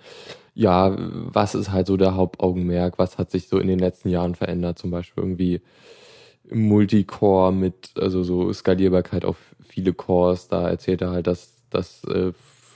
ja, 0.54 0.96
was 0.98 1.56
ist 1.56 1.72
halt 1.72 1.88
so 1.88 1.98
der 1.98 2.16
Hauptaugenmerk, 2.16 3.00
was 3.00 3.18
hat 3.18 3.32
sich 3.32 3.48
so 3.48 3.58
in 3.58 3.68
den 3.68 3.80
letzten 3.80 4.10
Jahren 4.10 4.36
verändert, 4.36 4.78
zum 4.78 4.92
Beispiel 4.92 5.24
irgendwie 5.24 5.62
Multicore 6.52 7.52
mit, 7.52 7.92
also 7.98 8.24
so 8.24 8.54
Skalierbarkeit 8.54 9.26
auf 9.26 9.38
viele 9.64 9.94
Cores, 9.94 10.48
da 10.48 10.70
erzählt 10.70 11.02
er 11.02 11.10
halt, 11.10 11.26
dass, 11.26 11.64
dass 11.72 12.04
äh, 12.04 12.34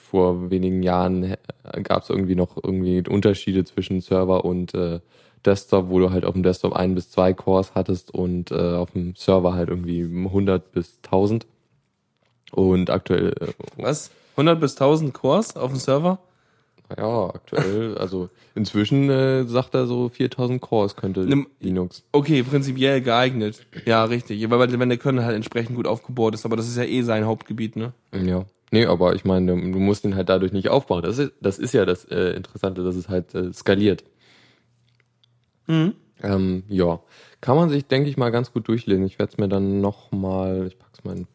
vor 0.10 0.50
wenigen 0.50 0.82
Jahren 0.82 1.36
gab 1.84 2.04
es 2.04 2.10
irgendwie 2.10 2.36
noch 2.36 2.58
irgendwie 2.62 3.04
Unterschiede 3.08 3.66
zwischen 3.66 4.02
Server 4.02 4.46
und 4.46 4.74
äh, 4.74 5.02
Desktop, 5.48 5.90
wo 5.90 6.00
du 6.00 6.12
halt 6.12 6.26
auf 6.26 6.34
dem 6.34 6.44
Desktop 6.44 6.74
ein 6.74 6.94
bis 6.94 7.10
zwei 7.10 7.34
Cores 7.34 7.72
hattest 7.74 8.14
und 8.14 8.52
äh, 8.52 8.76
auf 8.76 8.92
dem 8.92 9.16
Server 9.16 9.54
halt 9.54 9.70
irgendwie 9.70 10.04
100 10.04 10.72
bis 10.72 11.00
1000. 11.04 11.48
Und 12.52 12.90
aktuell, 12.90 13.34
äh, 13.40 13.54
Was? 13.78 14.12
100 14.36 14.60
bis 14.60 14.74
1000 14.76 15.14
Cores 15.14 15.56
auf 15.56 15.72
dem 15.72 15.80
Server? 15.80 16.20
ja, 16.98 17.26
aktuell, 17.34 17.98
also 17.98 18.30
inzwischen 18.56 19.10
äh, 19.10 19.44
sagt 19.46 19.76
er 19.76 19.88
so 19.88 20.08
4000 20.08 20.62
Cores 20.62 20.96
könnte 20.96 21.22
Nimm- 21.26 21.48
Linux. 21.60 22.04
Okay, 22.14 22.44
prinzipiell 22.44 23.02
geeignet. 23.02 23.66
Ja, 23.86 24.06
richtig. 24.06 24.50
Weil 24.50 24.80
wenn 24.80 24.88
der 24.90 24.98
Kernel 24.98 25.26
halt 25.26 25.36
entsprechend 25.36 25.76
gut 25.76 25.86
aufgebaut 25.88 26.34
ist, 26.34 26.46
aber 26.46 26.56
das 26.56 26.68
ist 26.70 26.78
ja 26.78 26.84
eh 26.86 27.02
sein 27.02 27.26
Hauptgebiet, 27.26 27.76
ne? 27.76 27.92
Ja. 28.14 28.46
Nee, 28.72 28.86
aber 28.86 29.16
ich 29.16 29.26
meine, 29.26 29.48
du 29.52 29.80
musst 29.80 30.06
ihn 30.06 30.16
halt 30.16 30.30
dadurch 30.30 30.52
nicht 30.54 30.70
aufbauen. 30.70 31.02
Das 31.04 31.18
ist, 31.18 31.34
das 31.42 31.58
ist 31.60 31.74
ja 31.74 31.86
das 31.86 32.06
äh, 32.06 32.32
Interessante, 32.36 32.84
dass 32.84 32.96
es 32.96 33.10
halt 33.10 33.34
äh, 33.36 33.52
skaliert. 33.54 34.04
Mhm. 35.68 35.94
Ähm, 36.24 36.64
ja, 36.68 37.00
kann 37.42 37.56
man 37.56 37.70
sich, 37.70 37.86
denke 37.86 38.10
ich 38.10 38.18
mal, 38.18 38.32
ganz 38.32 38.52
gut 38.52 38.68
durchlesen. 38.68 39.06
Ich 39.06 39.20
werde 39.20 39.32
es 39.32 39.38
mir 39.38 39.48
dann 39.48 39.82
noch 39.82 40.12
mal, 40.12 40.66
ich 40.68 40.80
pack's 40.80 41.04
mal 41.04 41.16
in 41.18 41.28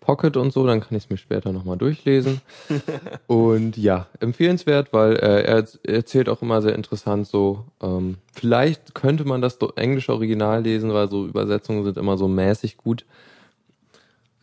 Pocket 0.00 0.36
und 0.36 0.52
so, 0.52 0.64
dann 0.64 0.80
kann 0.80 0.96
ich 0.96 1.04
es 1.04 1.10
mir 1.10 1.16
später 1.16 1.52
noch 1.52 1.64
mal 1.64 1.76
durchlesen. 1.76 2.40
und 3.26 3.76
ja, 3.76 4.06
empfehlenswert, 4.20 4.92
weil 4.92 5.14
äh, 5.14 5.42
er 5.42 5.58
erz- 5.64 5.80
erzählt 5.82 6.28
auch 6.28 6.42
immer 6.42 6.62
sehr 6.62 6.76
interessant 6.76 7.26
so. 7.26 7.64
Ähm, 7.82 8.18
vielleicht 8.32 8.94
könnte 8.94 9.24
man 9.24 9.42
das 9.42 9.58
englische 9.74 10.12
Original 10.12 10.62
lesen, 10.62 10.92
weil 10.92 11.10
so 11.10 11.26
Übersetzungen 11.26 11.82
sind 11.82 11.96
immer 11.96 12.16
so 12.16 12.28
mäßig 12.28 12.76
gut. 12.76 13.04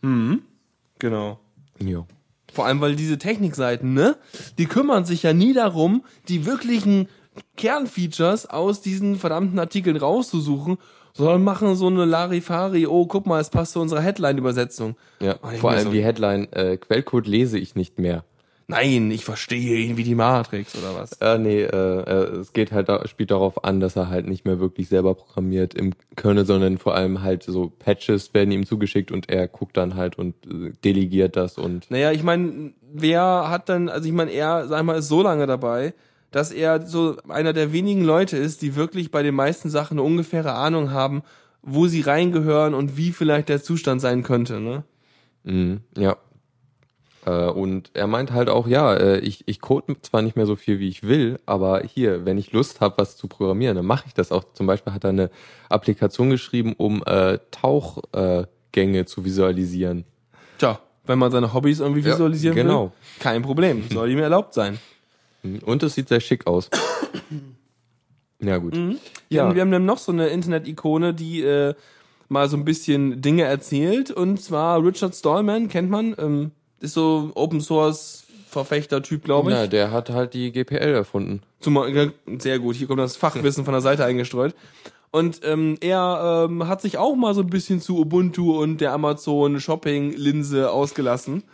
Mhm. 0.02 0.42
Genau. 0.98 1.38
Ja. 1.80 2.06
Vor 2.52 2.66
allem, 2.66 2.80
weil 2.80 2.94
diese 2.94 3.18
Technikseiten, 3.18 3.94
ne, 3.94 4.16
die 4.58 4.66
kümmern 4.66 5.06
sich 5.06 5.22
ja 5.22 5.32
nie 5.32 5.54
darum, 5.54 6.04
die 6.28 6.46
wirklichen 6.46 7.08
Kernfeatures 7.56 8.46
aus 8.46 8.80
diesen 8.80 9.16
verdammten 9.16 9.58
Artikeln 9.58 9.96
rauszusuchen, 9.96 10.78
sondern 11.12 11.44
machen 11.44 11.76
so 11.76 11.86
eine 11.86 12.04
Larifari, 12.04 12.86
oh, 12.86 13.06
guck 13.06 13.26
mal, 13.26 13.40
es 13.40 13.50
passt 13.50 13.72
zu 13.72 13.80
unserer 13.80 14.00
Headline-Übersetzung. 14.00 14.96
Ja, 15.20 15.36
ich 15.52 15.60
vor 15.60 15.70
allem 15.70 15.84
so, 15.84 15.90
die 15.92 16.04
Headline, 16.04 16.52
äh, 16.52 16.76
Quellcode 16.76 17.26
lese 17.26 17.58
ich 17.58 17.74
nicht 17.74 17.98
mehr. 17.98 18.24
Nein, 18.66 19.10
ich 19.10 19.26
verstehe 19.26 19.76
ihn 19.76 19.98
wie 19.98 20.04
die 20.04 20.14
Matrix 20.14 20.74
oder 20.74 20.94
was. 20.98 21.12
Äh, 21.20 21.38
nee, 21.38 21.62
äh, 21.62 21.66
äh, 21.66 22.36
es 22.38 22.54
geht 22.54 22.72
halt, 22.72 22.88
spielt 23.10 23.30
darauf 23.30 23.62
an, 23.62 23.78
dass 23.78 23.94
er 23.94 24.08
halt 24.08 24.26
nicht 24.26 24.46
mehr 24.46 24.58
wirklich 24.58 24.88
selber 24.88 25.14
programmiert 25.14 25.74
im 25.74 25.92
Kernel, 26.16 26.46
sondern 26.46 26.78
vor 26.78 26.94
allem 26.94 27.22
halt 27.22 27.42
so 27.42 27.70
Patches 27.78 28.32
werden 28.32 28.50
ihm 28.52 28.64
zugeschickt 28.64 29.12
und 29.12 29.28
er 29.28 29.48
guckt 29.48 29.76
dann 29.76 29.96
halt 29.96 30.18
und 30.18 30.34
äh, 30.46 30.72
delegiert 30.82 31.36
das 31.36 31.58
und 31.58 31.90
Naja, 31.90 32.10
ich 32.12 32.22
meine, 32.22 32.72
wer 32.90 33.50
hat 33.50 33.68
dann, 33.68 33.90
also 33.90 34.08
ich 34.08 34.14
meine, 34.14 34.30
er, 34.30 34.66
sag 34.66 34.82
mal, 34.84 34.98
ist 34.98 35.08
so 35.08 35.22
lange 35.22 35.46
dabei, 35.46 35.92
dass 36.34 36.50
er 36.50 36.84
so 36.84 37.16
einer 37.28 37.52
der 37.52 37.72
wenigen 37.72 38.02
Leute 38.02 38.36
ist, 38.36 38.60
die 38.62 38.74
wirklich 38.74 39.12
bei 39.12 39.22
den 39.22 39.36
meisten 39.36 39.70
Sachen 39.70 39.98
eine 39.98 40.02
ungefähre 40.02 40.54
Ahnung 40.54 40.90
haben, 40.90 41.22
wo 41.62 41.86
sie 41.86 42.00
reingehören 42.00 42.74
und 42.74 42.96
wie 42.96 43.12
vielleicht 43.12 43.48
der 43.48 43.62
Zustand 43.62 44.00
sein 44.00 44.24
könnte, 44.24 44.58
ne? 44.58 44.82
Mhm, 45.44 45.82
ja. 45.96 46.16
Äh, 47.24 47.50
und 47.50 47.92
er 47.94 48.08
meint 48.08 48.32
halt 48.32 48.48
auch, 48.48 48.66
ja, 48.66 48.94
äh, 48.94 49.20
ich, 49.20 49.44
ich 49.46 49.60
code 49.60 49.94
zwar 50.02 50.22
nicht 50.22 50.34
mehr 50.34 50.46
so 50.46 50.56
viel, 50.56 50.80
wie 50.80 50.88
ich 50.88 51.04
will, 51.04 51.38
aber 51.46 51.82
hier, 51.82 52.24
wenn 52.24 52.36
ich 52.36 52.50
Lust 52.50 52.80
habe, 52.80 52.98
was 52.98 53.16
zu 53.16 53.28
programmieren, 53.28 53.76
dann 53.76 53.86
mache 53.86 54.06
ich 54.08 54.14
das 54.14 54.32
auch. 54.32 54.42
Zum 54.54 54.66
Beispiel 54.66 54.92
hat 54.92 55.04
er 55.04 55.10
eine 55.10 55.30
Applikation 55.68 56.30
geschrieben, 56.30 56.74
um 56.76 57.04
äh, 57.06 57.38
Tauchgänge 57.52 58.98
äh, 58.98 59.06
zu 59.06 59.24
visualisieren. 59.24 60.04
Tja, 60.58 60.80
wenn 61.06 61.20
man 61.20 61.30
seine 61.30 61.54
Hobbys 61.54 61.78
irgendwie 61.78 62.00
Ja, 62.00 62.14
visualisieren 62.14 62.56
will, 62.56 62.64
genau. 62.64 62.92
kein 63.20 63.42
Problem, 63.42 63.84
soll 63.88 64.10
ihm 64.10 64.18
erlaubt 64.18 64.52
sein. 64.52 64.80
Mhm, 65.44 65.58
Und 65.60 65.82
es 65.84 65.94
sieht 65.94 66.08
sehr 66.08 66.20
schick 66.20 66.46
aus. 66.46 66.68
ja, 68.40 68.58
gut. 68.58 68.74
Wir, 68.74 68.96
Ja. 69.28 69.44
haben, 69.44 69.54
wir 69.54 69.62
haben 69.62 69.70
dann 69.70 69.86
noch 69.86 69.98
so 69.98 70.10
eine 70.12 70.28
Internet-Ikone, 70.28 71.14
die 71.14 71.42
äh, 71.42 71.74
mal 72.28 72.48
so 72.48 72.56
ein 72.56 72.64
bisschen 72.64 73.20
Dinge 73.22 73.44
erzählt. 73.44 74.10
Und 74.10 74.40
zwar 74.40 74.84
Richard 74.84 75.14
Stallman, 75.14 75.68
kennt 75.68 75.90
man, 75.90 76.14
ähm, 76.18 76.50
ist 76.80 76.94
so 76.94 77.30
Open 77.34 77.60
Source 77.60 78.24
Verfechter-Typ, 78.48 79.24
glaube 79.24 79.50
ich. 79.50 79.56
Ja, 79.56 79.66
der 79.66 79.90
hat 79.90 80.10
halt 80.10 80.32
die 80.34 80.52
GPL 80.52 80.94
erfunden. 80.94 81.42
Zum, 81.60 81.78
sehr 82.38 82.58
gut, 82.60 82.76
hier 82.76 82.86
kommt 82.86 83.00
das 83.00 83.16
Fachwissen 83.16 83.64
von 83.64 83.72
der 83.72 83.80
Seite 83.80 84.04
eingestreut. 84.04 84.54
Und 85.14 85.42
ähm, 85.44 85.76
er 85.80 86.48
ähm, 86.50 86.66
hat 86.66 86.80
sich 86.80 86.98
auch 86.98 87.14
mal 87.14 87.34
so 87.34 87.42
ein 87.42 87.46
bisschen 87.46 87.80
zu 87.80 88.00
Ubuntu 88.00 88.60
und 88.60 88.80
der 88.80 88.92
Amazon 88.92 89.60
Shopping 89.60 90.10
Linse 90.10 90.72
ausgelassen 90.72 91.44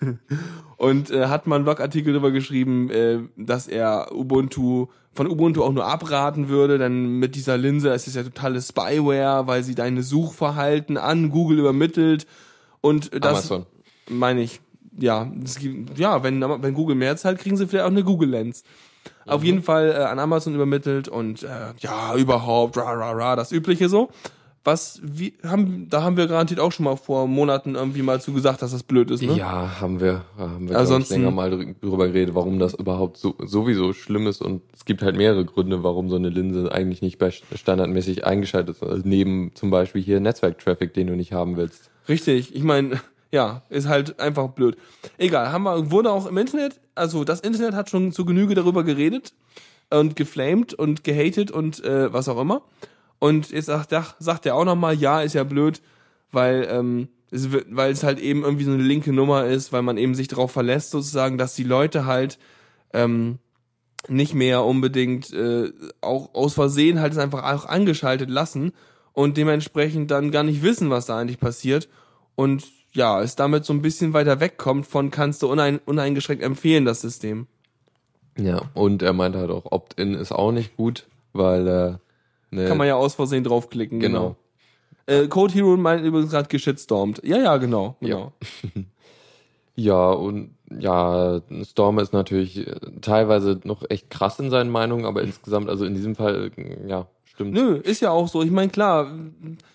und 0.76 1.10
äh, 1.10 1.26
hat 1.26 1.48
mal 1.48 1.56
einen 1.56 1.64
Blogartikel 1.64 2.12
darüber 2.12 2.30
geschrieben, 2.30 2.90
äh, 2.90 3.18
dass 3.36 3.66
er 3.66 4.14
Ubuntu 4.14 4.86
von 5.12 5.26
Ubuntu 5.26 5.64
auch 5.64 5.72
nur 5.72 5.84
abraten 5.84 6.48
würde, 6.48 6.78
denn 6.78 7.18
mit 7.18 7.34
dieser 7.34 7.58
Linse 7.58 7.90
es 7.90 8.06
ist 8.06 8.14
ja 8.14 8.22
totale 8.22 8.62
Spyware, 8.62 9.48
weil 9.48 9.64
sie 9.64 9.74
deine 9.74 10.04
Suchverhalten 10.04 10.96
an 10.96 11.30
Google 11.30 11.58
übermittelt 11.58 12.24
und 12.82 13.12
das 13.12 13.50
Amazon. 13.50 13.66
meine 14.08 14.42
ich, 14.42 14.60
ja, 14.96 15.28
es 15.42 15.58
gibt, 15.58 15.98
ja, 15.98 16.22
wenn, 16.22 16.40
wenn 16.40 16.72
Google 16.72 16.94
mehr 16.94 17.16
zahlt, 17.16 17.40
kriegen 17.40 17.56
sie 17.56 17.66
vielleicht 17.66 17.84
auch 17.84 17.90
eine 17.90 18.04
Google 18.04 18.30
Lens. 18.30 18.62
Auf 19.26 19.44
jeden 19.44 19.62
Fall 19.62 19.90
äh, 19.90 20.04
an 20.04 20.18
Amazon 20.18 20.54
übermittelt 20.54 21.08
und 21.08 21.42
äh, 21.42 21.46
ja, 21.78 22.14
überhaupt, 22.16 22.76
ra, 22.76 22.92
ra, 22.92 23.12
ra, 23.12 23.36
das 23.36 23.52
Übliche 23.52 23.88
so. 23.88 24.08
Was, 24.64 25.00
wie, 25.02 25.32
haben, 25.44 25.86
da 25.88 26.02
haben 26.02 26.18
wir 26.18 26.26
garantiert 26.26 26.60
auch 26.60 26.72
schon 26.72 26.84
mal 26.84 26.96
vor 26.96 27.26
Monaten 27.26 27.74
irgendwie 27.74 28.02
mal 28.02 28.20
zu 28.20 28.34
gesagt, 28.34 28.60
dass 28.60 28.72
das 28.72 28.82
blöd 28.82 29.10
ist, 29.10 29.22
ne? 29.22 29.32
Ja, 29.34 29.80
haben 29.80 29.98
wir, 30.00 30.24
haben 30.36 30.68
wir 30.68 30.76
Ansonsten- 30.78 31.14
länger 31.14 31.30
mal 31.30 31.50
drü- 31.50 31.74
drüber 31.80 32.08
geredet, 32.08 32.34
warum 32.34 32.58
das 32.58 32.74
überhaupt 32.74 33.16
so, 33.16 33.34
sowieso 33.38 33.94
schlimm 33.94 34.26
ist. 34.26 34.42
Und 34.42 34.60
es 34.74 34.84
gibt 34.84 35.00
halt 35.00 35.16
mehrere 35.16 35.46
Gründe, 35.46 35.84
warum 35.84 36.10
so 36.10 36.16
eine 36.16 36.28
Linse 36.28 36.70
eigentlich 36.70 37.00
nicht 37.00 37.16
bei 37.18 37.30
standardmäßig 37.30 38.26
eingeschaltet 38.26 38.76
ist. 38.76 38.82
Also 38.82 39.02
neben 39.06 39.52
zum 39.54 39.70
Beispiel 39.70 40.02
hier 40.02 40.20
Netzwerktraffic, 40.20 40.92
den 40.92 41.06
du 41.06 41.16
nicht 41.16 41.32
haben 41.32 41.56
willst. 41.56 41.88
Richtig, 42.08 42.54
ich 42.54 42.62
meine, 42.64 43.00
ja, 43.30 43.62
ist 43.68 43.88
halt 43.88 44.20
einfach 44.20 44.48
blöd. 44.48 44.76
Egal, 45.18 45.52
haben 45.52 45.64
wir, 45.64 45.90
wurde 45.90 46.10
auch 46.10 46.26
im 46.26 46.38
Internet, 46.38 46.80
also 46.94 47.24
das 47.24 47.40
Internet 47.40 47.74
hat 47.74 47.90
schon 47.90 48.12
zu 48.12 48.24
Genüge 48.24 48.54
darüber 48.54 48.84
geredet 48.84 49.34
und 49.90 50.16
geflamed 50.16 50.74
und 50.74 51.04
gehatet 51.04 51.50
und 51.50 51.84
äh, 51.84 52.12
was 52.12 52.28
auch 52.28 52.40
immer. 52.40 52.62
Und 53.18 53.50
jetzt 53.50 53.66
sagt, 53.66 53.94
sagt 54.18 54.46
er 54.46 54.54
auch 54.54 54.64
nochmal, 54.64 54.94
ja, 54.94 55.22
ist 55.22 55.34
ja 55.34 55.44
blöd, 55.44 55.82
weil, 56.30 56.66
ähm, 56.70 57.08
es 57.30 57.48
weil 57.52 57.92
es 57.92 58.02
halt 58.02 58.18
eben 58.18 58.44
irgendwie 58.44 58.64
so 58.64 58.72
eine 58.72 58.82
linke 58.82 59.12
Nummer 59.12 59.46
ist, 59.46 59.72
weil 59.72 59.82
man 59.82 59.98
eben 59.98 60.14
sich 60.14 60.28
darauf 60.28 60.52
verlässt, 60.52 60.90
sozusagen, 60.90 61.36
dass 61.36 61.54
die 61.54 61.64
Leute 61.64 62.06
halt 62.06 62.38
ähm, 62.94 63.38
nicht 64.06 64.34
mehr 64.34 64.64
unbedingt 64.64 65.32
äh, 65.32 65.72
auch 66.00 66.34
aus 66.34 66.54
Versehen 66.54 67.00
halt 67.00 67.12
es 67.12 67.18
einfach 67.18 67.42
auch 67.42 67.66
angeschaltet 67.66 68.30
lassen 68.30 68.72
und 69.12 69.36
dementsprechend 69.36 70.10
dann 70.10 70.30
gar 70.30 70.44
nicht 70.44 70.62
wissen, 70.62 70.90
was 70.90 71.06
da 71.06 71.18
eigentlich 71.18 71.40
passiert 71.40 71.88
und 72.36 72.64
ja, 72.98 73.22
es 73.22 73.36
damit 73.36 73.64
so 73.64 73.72
ein 73.72 73.80
bisschen 73.80 74.12
weiter 74.12 74.40
wegkommt 74.40 74.86
von 74.86 75.10
kannst 75.10 75.42
du 75.42 75.50
unein, 75.50 75.80
uneingeschränkt 75.86 76.42
empfehlen, 76.42 76.84
das 76.84 77.00
System. 77.00 77.46
Ja, 78.36 78.62
und 78.74 79.02
er 79.02 79.12
meinte 79.12 79.38
halt 79.38 79.50
auch, 79.50 79.70
Opt-in 79.70 80.14
ist 80.14 80.32
auch 80.32 80.52
nicht 80.52 80.76
gut, 80.76 81.06
weil 81.32 81.66
äh, 81.66 82.54
ne, 82.54 82.66
Kann 82.66 82.76
man 82.76 82.88
ja 82.88 82.96
aus 82.96 83.14
Versehen 83.14 83.44
draufklicken, 83.44 84.00
genau. 84.00 84.36
genau. 85.06 85.22
Äh, 85.22 85.28
Code 85.28 85.54
Hero 85.54 85.76
meint 85.76 86.04
übrigens 86.04 86.30
gerade 86.30 86.48
geschitstormt. 86.48 87.22
Ja, 87.24 87.38
ja, 87.38 87.56
genau, 87.56 87.96
genau. 88.00 88.32
Ja, 89.80 90.10
und 90.10 90.56
ja, 90.76 91.40
Storm 91.62 92.00
ist 92.00 92.12
natürlich 92.12 92.66
äh, 92.66 92.74
teilweise 93.00 93.60
noch 93.62 93.88
echt 93.88 94.10
krass 94.10 94.40
in 94.40 94.50
seinen 94.50 94.70
Meinungen, 94.70 95.04
aber 95.04 95.22
insgesamt, 95.22 95.68
also 95.68 95.84
in 95.84 95.94
diesem 95.94 96.16
Fall, 96.16 96.50
äh, 96.56 96.88
ja, 96.88 97.06
stimmt. 97.38 97.54
Nö, 97.54 97.76
ist 97.76 98.02
ja 98.02 98.10
auch 98.10 98.26
so. 98.26 98.42
Ich 98.42 98.50
meine, 98.50 98.70
klar, 98.70 99.16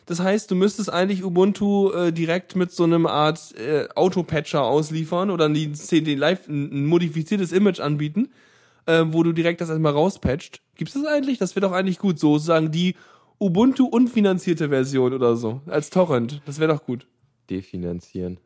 das 0.05 0.19
heißt, 0.19 0.51
du 0.51 0.55
müsstest 0.55 0.91
eigentlich 0.91 1.23
Ubuntu 1.23 1.91
äh, 1.91 2.11
direkt 2.11 2.57
mit 2.57 2.71
so 2.71 2.83
einem 2.83 3.05
Art 3.05 3.55
äh, 3.57 3.87
Autopatcher 3.95 4.63
ausliefern 4.63 5.29
oder 5.29 5.47
die 5.47 5.71
CD 5.71 6.15
Live 6.15 6.47
ein, 6.49 6.71
ein 6.71 6.85
modifiziertes 6.85 7.53
Image 7.53 7.79
anbieten, 7.79 8.29
äh, 8.85 9.05
wo 9.07 9.23
du 9.23 9.31
direkt 9.31 9.61
das 9.61 9.69
erstmal 9.69 9.93
rauspatcht. 9.93 10.61
Gibt's 10.75 10.93
das 10.93 11.05
eigentlich? 11.05 11.37
Das 11.37 11.55
wäre 11.55 11.65
doch 11.67 11.73
eigentlich 11.73 11.99
gut, 11.99 12.19
so 12.19 12.33
sozusagen 12.33 12.71
die 12.71 12.95
Ubuntu 13.39 13.85
unfinanzierte 13.85 14.69
Version 14.69 15.13
oder 15.13 15.37
so 15.37 15.61
als 15.65 15.89
Torrent. 15.89 16.41
Das 16.45 16.59
wäre 16.59 16.73
doch 16.73 16.85
gut. 16.85 17.07
Definanzieren. 17.49 18.39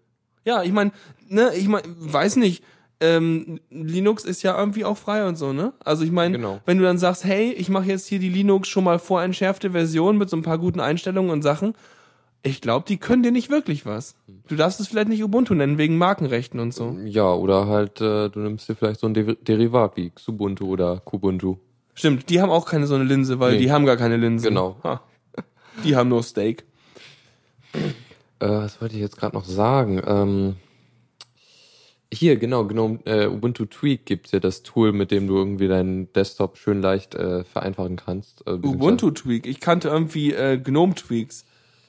Ja, 0.46 0.64
ich 0.64 0.72
meine, 0.72 0.92
ne, 1.28 1.52
ich 1.56 1.68
mein, 1.68 1.82
weiß 1.86 2.36
nicht, 2.38 2.64
ähm, 3.00 3.60
Linux 3.70 4.24
ist 4.26 4.42
ja 4.44 4.58
irgendwie 4.58 4.84
auch 4.86 4.98
frei 4.98 5.28
und 5.28 5.36
so, 5.38 5.54
ne? 5.54 5.74
Also 5.84 6.04
ich 6.04 6.12
meine, 6.12 6.38
Genau. 6.38 6.60
wenn 6.66 6.78
du 6.78 6.84
dann 6.84 6.98
sagst, 6.98 7.24
hey, 7.26 7.52
ich 7.52 7.70
mache 7.70 7.86
jetzt 7.88 8.08
hier 8.08 8.20
die 8.20 8.30
Linux 8.30 8.68
schon 8.68 8.84
mal 8.84 8.98
vorentschärfte 9.00 9.72
Version 9.72 10.18
mit 10.18 10.30
so 10.30 10.38
ein 10.38 10.42
paar 10.42 10.58
guten 10.58 10.80
Einstellungen 10.80 11.30
und 11.32 11.42
Sachen, 11.44 11.74
ich 12.44 12.62
glaube, 12.62 12.86
die 12.88 12.98
können 12.98 13.24
dir 13.24 13.32
nicht 13.32 13.50
wirklich 13.50 13.86
was. 13.86 14.16
Du 14.48 14.56
darfst 14.56 14.80
es 14.80 14.88
vielleicht 14.88 15.10
nicht 15.10 15.24
Ubuntu 15.24 15.54
nennen, 15.54 15.78
wegen 15.78 15.98
Markenrechten 15.98 16.60
und 16.60 16.74
so. 16.74 16.96
Ja, 17.04 17.34
oder 17.34 17.68
halt, 17.68 18.00
äh, 18.02 18.30
du 18.30 18.40
nimmst 18.40 18.70
dir 18.70 18.76
vielleicht 18.76 19.00
so 19.00 19.08
ein 19.08 19.14
De 19.14 19.36
Derivat 19.42 19.98
wie 19.98 20.10
Xubuntu 20.12 20.66
oder 20.68 21.00
Kubuntu. 21.04 21.58
Stimmt, 21.94 22.30
die 22.30 22.40
haben 22.42 22.52
auch 22.52 22.66
keine 22.66 22.88
so 22.88 22.96
eine 22.96 23.04
Linse, 23.04 23.40
weil 23.40 23.54
Nee. 23.54 23.58
die 23.60 23.72
haben 23.72 23.86
gar 23.86 23.98
keine 23.98 24.18
Linse. 24.18 24.48
Genau. 24.50 24.78
Ha. 24.84 25.02
Die 25.84 25.96
haben 25.96 26.10
nur 26.10 26.24
Steak. 26.24 26.64
Äh, 27.74 28.48
was 28.48 28.80
wollte 28.82 28.96
ich 28.96 29.02
jetzt 29.02 29.18
gerade 29.18 29.36
noch 29.36 29.46
sagen? 29.46 30.02
Ähm, 30.06 30.56
hier, 32.14 32.38
genau, 32.38 32.66
genau, 32.66 32.98
äh, 33.06 33.28
Ubuntu 33.28 33.66
Tweak 33.66 34.06
gibt's 34.06 34.32
ja 34.32 34.40
das 34.40 34.64
Tool, 34.64 34.92
mit 34.94 35.12
dem 35.12 35.28
du 35.28 35.36
irgendwie 35.36 35.68
deinen 35.68 36.12
Desktop 36.14 36.58
schön 36.58 36.82
leicht 36.82 37.16
äh, 37.16 37.44
vereinfachen 37.44 37.98
kannst. 37.98 38.46
Äh, 38.48 38.52
Ubuntu 38.52 39.12
Tweak. 39.12 39.46
Ich 39.46 39.60
kannte 39.60 39.90
irgendwie 39.90 40.34
äh, 40.34 40.58
Gnome 40.58 40.96
Tweaks, 40.96 41.46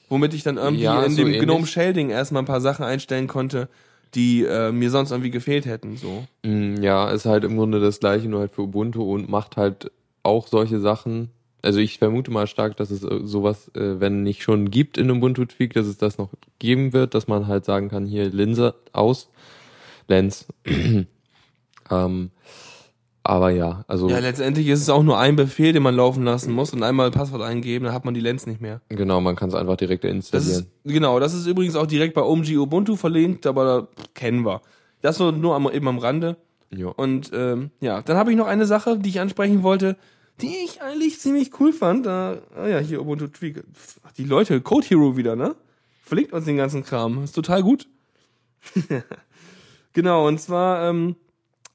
womit 0.09 0.33
ich 0.33 0.43
dann 0.43 0.57
irgendwie 0.57 0.83
Ja, 0.83 1.03
in 1.03 1.11
so 1.11 1.17
dem 1.17 1.27
ähnlich. 1.27 1.41
Gnome 1.43 1.65
Shading 1.65 2.09
erstmal 2.09 2.43
ein 2.43 2.47
paar 2.47 2.61
Sachen 2.61 2.83
einstellen 2.83 3.27
konnte, 3.27 3.69
die 4.15 4.43
äh, 4.43 4.71
mir 4.71 4.89
sonst 4.89 5.11
irgendwie 5.11 5.29
gefehlt 5.31 5.65
hätten. 5.65 5.95
So. 5.97 6.25
Mm, 6.43 6.81
Ja, 6.81 7.09
ist 7.11 7.25
halt 7.25 7.43
im 7.43 7.55
Grunde 7.57 7.79
das 7.79 7.99
gleiche, 7.99 8.27
nur 8.27 8.41
halt 8.41 8.51
für 8.51 8.63
Ubuntu 8.63 9.03
und 9.03 9.29
macht 9.29 9.55
halt 9.55 9.91
auch 10.23 10.47
solche 10.47 10.79
Sachen. 10.79 11.29
Also 11.61 11.79
ich 11.79 11.97
vermute 11.97 12.31
mal 12.31 12.47
stark, 12.47 12.75
dass 12.77 12.89
es 12.91 13.03
äh, 13.03 13.19
sowas, 13.23 13.69
äh, 13.75 13.99
wenn 13.99 14.23
nicht 14.23 14.43
schon 14.43 14.71
gibt 14.71 14.97
in 14.97 15.09
Ubuntu 15.11 15.45
Tweak, 15.45 15.73
dass 15.73 15.85
es 15.85 15.97
das 15.97 16.17
noch 16.17 16.29
geben 16.57 16.91
wird, 16.93 17.13
dass 17.13 17.27
man 17.27 17.47
halt 17.47 17.65
sagen 17.65 17.89
kann, 17.89 18.05
hier 18.05 18.29
Linse 18.29 18.75
aus, 18.93 19.29
Lens. 20.09 20.47
ähm, 21.91 22.31
aber 23.23 23.49
ja, 23.51 23.83
also 23.87 24.09
Ja, 24.09 24.19
letztendlich 24.19 24.67
ist 24.67 24.81
es 24.81 24.89
auch 24.89 25.03
nur 25.03 25.19
ein 25.19 25.35
Befehl, 25.35 25.73
den 25.73 25.83
man 25.83 25.95
laufen 25.95 26.23
lassen 26.23 26.51
muss 26.53 26.73
und 26.73 26.81
einmal 26.83 27.11
Passwort 27.11 27.41
eingeben, 27.43 27.85
dann 27.85 27.93
hat 27.93 28.05
man 28.05 28.13
die 28.13 28.21
Lens 28.21 28.47
nicht 28.47 28.61
mehr. 28.61 28.81
genau, 28.89 29.21
man 29.21 29.35
kann 29.35 29.49
es 29.49 29.55
einfach 29.55 29.75
direkt 29.77 30.03
Das 30.03 30.11
installieren. 30.11 30.67
ist, 30.83 30.93
genau, 30.93 31.19
das 31.19 31.33
ist 31.33 31.45
übrigens 31.45 31.75
auch 31.75 31.85
direkt 31.87 32.15
bei 32.15 32.21
OMG 32.23 32.57
Ubuntu 32.57 32.95
verlinkt, 32.95 33.45
aber 33.45 33.65
da 33.65 33.87
kennen 34.13 34.45
wir. 34.45 34.61
Das 35.01 35.17
so 35.17 35.31
nur 35.31 35.55
am, 35.55 35.69
eben 35.71 35.87
am 35.87 35.99
Rande. 35.99 36.37
ja. 36.71 36.87
Und 36.87 37.31
ähm, 37.33 37.71
ja, 37.81 38.01
dann 38.01 38.17
habe 38.17 38.31
ich 38.31 38.37
noch 38.37 38.47
eine 38.47 38.65
Sache, 38.65 38.97
die 38.97 39.09
ich 39.09 39.19
ansprechen 39.19 39.63
wollte, 39.63 39.95
die 40.41 40.55
ich 40.65 40.81
eigentlich 40.81 41.19
ziemlich 41.19 41.51
cool 41.59 41.73
fand. 41.73 42.05
Da, 42.05 42.37
ah 42.55 42.67
ja, 42.67 42.79
hier 42.79 43.01
Ubuntu 43.01 43.27
Tweak. 43.27 43.63
Die 44.17 44.23
Leute, 44.23 44.61
Code 44.61 44.87
Hero 44.87 45.17
wieder, 45.17 45.35
ne? 45.35 45.55
Verlinkt 46.03 46.31
uns 46.33 46.45
den 46.45 46.57
ganzen 46.57 46.83
Kram. 46.83 47.23
Ist 47.23 47.33
total 47.33 47.61
gut. 47.61 47.87
genau, 49.93 50.27
und 50.27 50.39
zwar 50.39 50.89
ähm, 50.89 51.15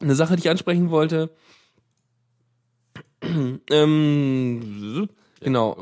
eine 0.01 0.15
Sache, 0.15 0.37
die 0.37 0.41
ich 0.41 0.51
ansprechen 0.51 0.91
wollte. 0.91 1.31
ähm, 3.71 5.09
genau. 5.41 5.77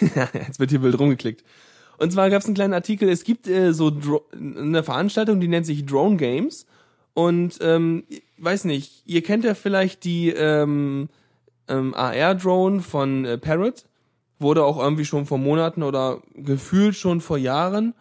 Jetzt 0.32 0.58
wird 0.58 0.70
hier 0.70 0.82
wild 0.82 0.98
rumgeklickt. 0.98 1.44
Und 1.98 2.12
zwar 2.12 2.30
gab 2.30 2.40
es 2.40 2.46
einen 2.46 2.54
kleinen 2.54 2.74
Artikel, 2.74 3.08
es 3.08 3.24
gibt 3.24 3.48
äh, 3.48 3.72
so 3.72 3.90
Dro 3.90 4.26
eine 4.32 4.82
Veranstaltung, 4.82 5.40
die 5.40 5.48
nennt 5.48 5.66
sich 5.66 5.86
Drone 5.86 6.16
Games. 6.16 6.66
Und 7.14 7.58
ähm, 7.62 8.04
weiß 8.36 8.64
nicht, 8.64 9.02
ihr 9.06 9.22
kennt 9.22 9.44
ja 9.44 9.54
vielleicht 9.54 10.04
die 10.04 10.28
ähm, 10.28 11.08
ähm, 11.68 11.94
AR-Drone 11.94 12.82
von 12.82 13.24
äh, 13.24 13.38
Parrot. 13.38 13.86
Wurde 14.38 14.64
auch 14.64 14.78
irgendwie 14.78 15.06
schon 15.06 15.24
vor 15.24 15.38
Monaten 15.38 15.82
oder 15.82 16.20
gefühlt 16.34 16.94
schon 16.94 17.22
vor 17.22 17.38
Jahren 17.38 17.94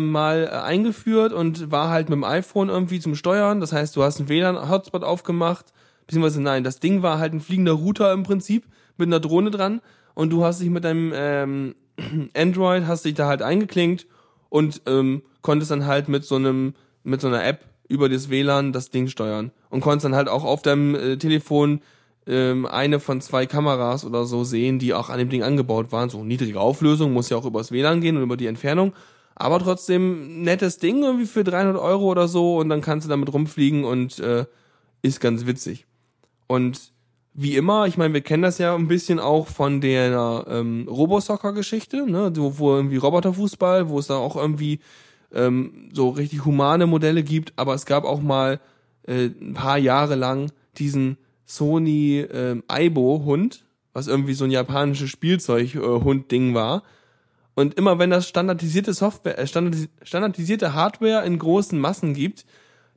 mal 0.00 0.44
äh, 0.44 0.56
eingeführt 0.56 1.32
und 1.32 1.70
war 1.70 1.90
halt 1.90 2.08
mit 2.08 2.16
dem 2.16 2.24
iPhone 2.24 2.68
irgendwie 2.68 3.00
zum 3.00 3.14
Steuern. 3.14 3.60
Das 3.60 3.72
heißt, 3.72 3.96
du 3.96 4.02
hast 4.02 4.18
einen 4.18 4.28
WLAN-Hotspot 4.28 5.04
aufgemacht, 5.04 5.72
beziehungsweise 6.06 6.40
nein, 6.40 6.64
das 6.64 6.80
Ding 6.80 7.02
war 7.02 7.18
halt 7.18 7.32
ein 7.32 7.40
fliegender 7.40 7.72
Router 7.72 8.12
im 8.12 8.22
Prinzip 8.22 8.64
mit 8.96 9.08
einer 9.08 9.20
Drohne 9.20 9.50
dran 9.50 9.80
und 10.14 10.30
du 10.30 10.44
hast 10.44 10.60
dich 10.60 10.70
mit 10.70 10.84
deinem 10.84 11.12
ähm, 11.14 11.74
Android 12.36 12.86
hast 12.86 13.04
dich 13.04 13.14
da 13.14 13.26
halt 13.26 13.42
eingeklinkt 13.42 14.06
und 14.48 14.82
ähm, 14.86 15.22
konntest 15.40 15.70
dann 15.70 15.86
halt 15.86 16.08
mit 16.08 16.24
so 16.24 16.36
einem 16.36 16.74
mit 17.04 17.20
so 17.20 17.28
einer 17.28 17.44
App 17.44 17.64
über 17.88 18.08
das 18.08 18.30
WLAN 18.30 18.72
das 18.72 18.90
Ding 18.90 19.08
steuern 19.08 19.50
und 19.70 19.80
konntest 19.80 20.04
dann 20.04 20.14
halt 20.14 20.28
auch 20.28 20.44
auf 20.44 20.62
deinem 20.62 20.94
äh, 20.94 21.16
Telefon 21.16 21.80
ähm, 22.26 22.66
eine 22.66 23.00
von 23.00 23.20
zwei 23.20 23.46
Kameras 23.46 24.04
oder 24.04 24.24
so 24.24 24.44
sehen, 24.44 24.78
die 24.78 24.94
auch 24.94 25.10
an 25.10 25.18
dem 25.18 25.28
Ding 25.28 25.42
angebaut 25.42 25.92
waren. 25.92 26.08
So 26.08 26.22
niedrige 26.22 26.60
Auflösung, 26.60 27.12
muss 27.12 27.28
ja 27.30 27.36
auch 27.36 27.44
übers 27.44 27.72
WLAN 27.72 28.00
gehen 28.00 28.16
und 28.16 28.22
über 28.22 28.36
die 28.36 28.46
Entfernung. 28.46 28.92
Aber 29.34 29.58
trotzdem 29.58 30.42
nettes 30.42 30.78
Ding 30.78 31.02
irgendwie 31.02 31.26
für 31.26 31.44
300 31.44 31.76
Euro 31.76 32.04
oder 32.04 32.28
so 32.28 32.58
und 32.58 32.68
dann 32.68 32.80
kannst 32.80 33.06
du 33.06 33.10
damit 33.10 33.32
rumfliegen 33.32 33.84
und 33.84 34.18
äh, 34.18 34.44
ist 35.02 35.20
ganz 35.20 35.46
witzig. 35.46 35.86
Und 36.46 36.92
wie 37.34 37.56
immer, 37.56 37.86
ich 37.86 37.96
meine, 37.96 38.12
wir 38.12 38.20
kennen 38.20 38.42
das 38.42 38.58
ja 38.58 38.74
ein 38.74 38.88
bisschen 38.88 39.18
auch 39.18 39.46
von 39.46 39.80
der 39.80 40.44
ähm, 40.48 40.86
Robosoccer-Geschichte, 40.88 42.10
ne, 42.10 42.32
wo, 42.36 42.58
wo 42.58 42.74
irgendwie 42.74 42.98
Roboterfußball, 42.98 43.88
wo 43.88 43.98
es 43.98 44.08
da 44.08 44.16
auch 44.16 44.36
irgendwie 44.36 44.80
ähm, 45.32 45.88
so 45.92 46.10
richtig 46.10 46.44
humane 46.44 46.86
Modelle 46.86 47.22
gibt, 47.22 47.54
aber 47.56 47.74
es 47.74 47.86
gab 47.86 48.04
auch 48.04 48.20
mal 48.20 48.60
äh, 49.06 49.30
ein 49.40 49.54
paar 49.54 49.78
Jahre 49.78 50.14
lang 50.14 50.52
diesen 50.76 51.16
Sony 51.46 52.20
ähm, 52.20 52.64
Aibo-Hund, 52.68 53.64
was 53.92 54.08
irgendwie 54.08 54.34
so 54.34 54.44
ein 54.44 54.50
japanisches 54.50 55.10
Spielzeug-Hund-Ding 55.10 56.54
war. 56.54 56.82
Und 57.54 57.74
immer 57.74 57.98
wenn 57.98 58.10
das 58.10 58.28
standardisierte 58.28 58.94
Software, 58.94 59.38
äh, 59.38 59.46
standardis 59.46 59.88
standardisierte 60.02 60.74
Hardware 60.74 61.24
in 61.24 61.38
großen 61.38 61.78
Massen 61.78 62.14
gibt, 62.14 62.46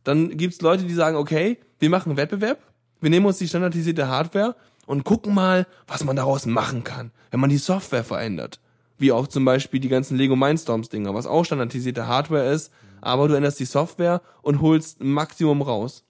dann 0.04 0.38
gibt's 0.38 0.62
Leute, 0.62 0.84
die 0.84 0.94
sagen, 0.94 1.18
okay, 1.18 1.58
wir 1.80 1.90
machen 1.90 2.10
einen 2.10 2.18
Wettbewerb, 2.18 2.60
wir 3.02 3.10
nehmen 3.10 3.26
uns 3.26 3.38
die 3.38 3.48
standardisierte 3.48 4.08
Hardware 4.08 4.56
und 4.86 5.04
gucken 5.04 5.34
mal, 5.34 5.68
was 5.88 6.04
man 6.04 6.16
daraus 6.16 6.46
machen 6.46 6.84
kann, 6.84 7.12
wenn 7.32 7.40
man 7.40 7.50
die 7.50 7.58
Software 7.58 8.04
verändert. 8.04 8.60
Wie 8.98 9.12
auch 9.12 9.28
zum 9.28 9.44
Beispiel 9.44 9.82
die 9.82 9.90
ganzen 9.90 10.16
Lego 10.16 10.38
Mindstorms 10.38 10.88
Dinger, 10.88 11.14
was 11.14 11.28
auch 11.28 11.44
standardisierte 11.44 12.08
Hardware 12.08 12.50
ist, 12.50 12.72
aber 13.02 13.28
du 13.28 13.34
änderst 13.34 13.60
die 13.60 13.66
Software 13.66 14.22
und 14.42 14.62
holst 14.62 15.02
ein 15.02 15.12
Maximum 15.12 15.62
raus. 15.62 16.06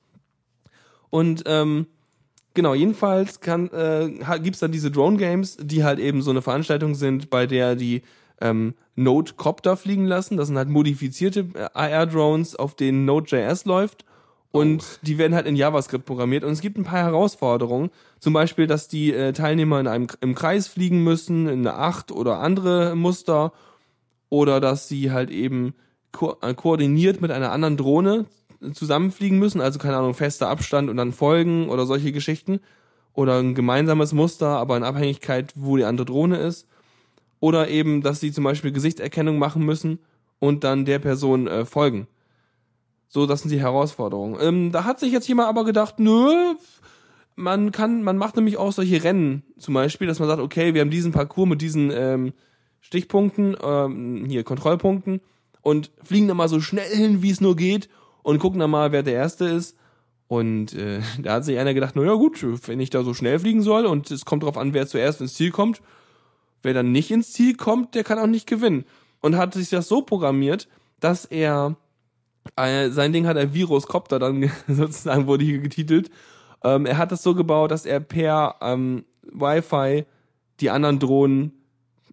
Und 1.09 1.43
ähm, 1.47 1.87
genau, 2.53 2.75
jedenfalls 2.75 3.39
kann 3.39 3.69
äh, 3.69 4.11
gibt's 4.39 4.59
dann 4.59 4.71
diese 4.71 4.91
Drone 4.91 5.17
Games, 5.17 5.57
die 5.59 5.83
halt 5.83 5.97
eben 5.97 6.21
so 6.21 6.29
eine 6.29 6.43
Veranstaltung 6.43 6.93
sind, 6.93 7.29
bei 7.29 7.47
der 7.47 7.75
die 7.75 8.03
ähm, 8.41 8.75
Node-Copter 8.95 9.77
fliegen 9.77 10.05
lassen. 10.05 10.37
Das 10.37 10.47
sind 10.47 10.57
halt 10.57 10.69
modifizierte 10.69 11.47
äh, 11.53 11.67
AR-Drones, 11.73 12.55
auf 12.55 12.75
denen 12.75 13.05
Node.js 13.05 13.65
läuft. 13.65 14.05
Und 14.51 14.83
oh. 14.83 14.99
die 15.01 15.17
werden 15.17 15.35
halt 15.35 15.47
in 15.47 15.57
JavaScript 15.57 16.05
programmiert. 16.05 16.43
Und 16.43 16.53
es 16.53 16.61
gibt 16.61 16.77
ein 16.77 16.85
paar 16.85 17.03
Herausforderungen. 17.03 17.89
Zum 18.19 18.33
Beispiel, 18.33 18.67
dass 18.67 18.87
die 18.87 19.13
äh, 19.13 19.33
Teilnehmer 19.33 19.79
in 19.79 19.87
einem 19.87 20.07
im 20.21 20.33
Kreis 20.33 20.67
fliegen 20.67 21.03
müssen, 21.03 21.47
in 21.47 21.67
einer 21.67 21.77
Acht 21.77 22.11
oder 22.11 22.39
andere 22.39 22.95
Muster. 22.95 23.51
Oder 24.29 24.61
dass 24.61 24.87
sie 24.87 25.11
halt 25.11 25.29
eben 25.29 25.75
ko 26.13 26.37
äh, 26.41 26.53
koordiniert 26.53 27.21
mit 27.21 27.31
einer 27.31 27.51
anderen 27.51 27.75
Drohne 27.77 28.25
zusammenfliegen 28.73 29.39
müssen. 29.39 29.59
Also 29.59 29.77
keine 29.77 29.97
Ahnung, 29.97 30.13
fester 30.13 30.47
Abstand 30.47 30.89
und 30.89 30.97
dann 30.97 31.11
folgen 31.11 31.69
oder 31.69 31.85
solche 31.85 32.13
Geschichten. 32.13 32.61
Oder 33.13 33.39
ein 33.39 33.55
gemeinsames 33.55 34.13
Muster, 34.13 34.47
aber 34.47 34.75
in 34.75 34.83
Abhängigkeit, 34.83 35.53
wo 35.55 35.77
die 35.77 35.85
andere 35.85 36.05
Drohne 36.05 36.37
ist. 36.37 36.67
Oder 37.39 37.69
eben, 37.69 38.01
dass 38.01 38.19
sie 38.19 38.31
zum 38.31 38.43
Beispiel 38.43 38.71
Gesichtserkennung 38.71 39.37
machen 39.37 39.63
müssen 39.63 39.99
und 40.39 40.63
dann 40.63 40.85
der 40.85 40.99
Person 40.99 41.47
äh, 41.47 41.65
folgen. 41.65 42.07
So, 43.07 43.25
das 43.25 43.41
sind 43.41 43.51
die 43.51 43.59
Herausforderungen. 43.59 44.37
Ähm, 44.41 44.71
da 44.71 44.83
hat 44.83 44.99
sich 44.99 45.11
jetzt 45.11 45.27
jemand 45.27 45.49
aber 45.49 45.63
gedacht, 45.63 45.99
nö, 45.99 46.55
man 47.35 47.71
kann, 47.71 48.03
man 48.03 48.17
macht 48.17 48.35
nämlich 48.35 48.57
auch 48.57 48.71
solche 48.71 49.03
Rennen, 49.03 49.43
zum 49.57 49.73
Beispiel, 49.73 50.07
dass 50.07 50.19
man 50.19 50.27
sagt, 50.27 50.41
okay, 50.41 50.73
wir 50.73 50.81
haben 50.81 50.89
diesen 50.89 51.11
Parcours 51.11 51.49
mit 51.49 51.61
diesen 51.61 51.91
ähm, 51.91 52.33
Stichpunkten, 52.79 53.57
ähm, 53.61 54.25
hier 54.27 54.43
Kontrollpunkten 54.43 55.21
und 55.61 55.91
fliegen 56.03 56.27
dann 56.27 56.37
mal 56.37 56.49
so 56.49 56.61
schnell 56.61 56.89
hin, 56.95 57.21
wie 57.21 57.31
es 57.31 57.41
nur 57.41 57.55
geht 57.55 57.89
und 58.23 58.39
gucken 58.39 58.59
dann 58.59 58.71
mal, 58.71 58.91
wer 58.91 59.03
der 59.03 59.15
Erste 59.15 59.45
ist. 59.45 59.77
Und 60.27 60.73
äh, 60.73 61.01
da 61.21 61.33
hat 61.33 61.45
sich 61.45 61.57
einer 61.57 61.73
gedacht, 61.73 61.95
na 61.95 62.03
ja 62.03 62.13
gut, 62.13 62.45
wenn 62.67 62.79
ich 62.79 62.89
da 62.89 63.03
so 63.03 63.13
schnell 63.13 63.39
fliegen 63.39 63.61
soll 63.61 63.85
und 63.85 64.11
es 64.11 64.25
kommt 64.25 64.43
drauf 64.43 64.57
an, 64.57 64.73
wer 64.73 64.87
zuerst 64.87 65.21
ins 65.21 65.33
Ziel 65.33 65.51
kommt, 65.51 65.81
wer 66.65 66.73
dann 66.73 66.91
nicht 66.91 67.11
ins 67.11 67.31
Ziel 67.31 67.55
kommt, 67.55 67.95
der 67.95 68.03
kann 68.03 68.19
auch 68.19 68.27
nicht 68.27 68.47
gewinnen. 68.47 68.85
Und 69.21 69.37
hat 69.37 69.53
sich 69.53 69.69
das 69.69 69.87
so 69.87 70.01
programmiert, 70.01 70.67
dass 70.99 71.25
er 71.25 71.77
äh, 72.55 72.89
sein 72.89 73.13
Ding 73.13 73.25
hat 73.25 73.37
er 73.37 73.53
Viruscopter 73.53 74.19
dann 74.19 74.51
sozusagen 74.67 75.27
wurde 75.27 75.45
hier 75.45 75.59
getitelt. 75.59 76.09
Ähm, 76.63 76.85
er 76.85 76.97
hat 76.97 77.11
das 77.11 77.23
so 77.23 77.35
gebaut, 77.35 77.71
dass 77.71 77.85
er 77.85 77.99
per 77.99 78.55
ähm, 78.61 79.05
Wi-Fi 79.23 80.05
die 80.59 80.69
anderen 80.69 80.99
Drohnen 80.99 81.53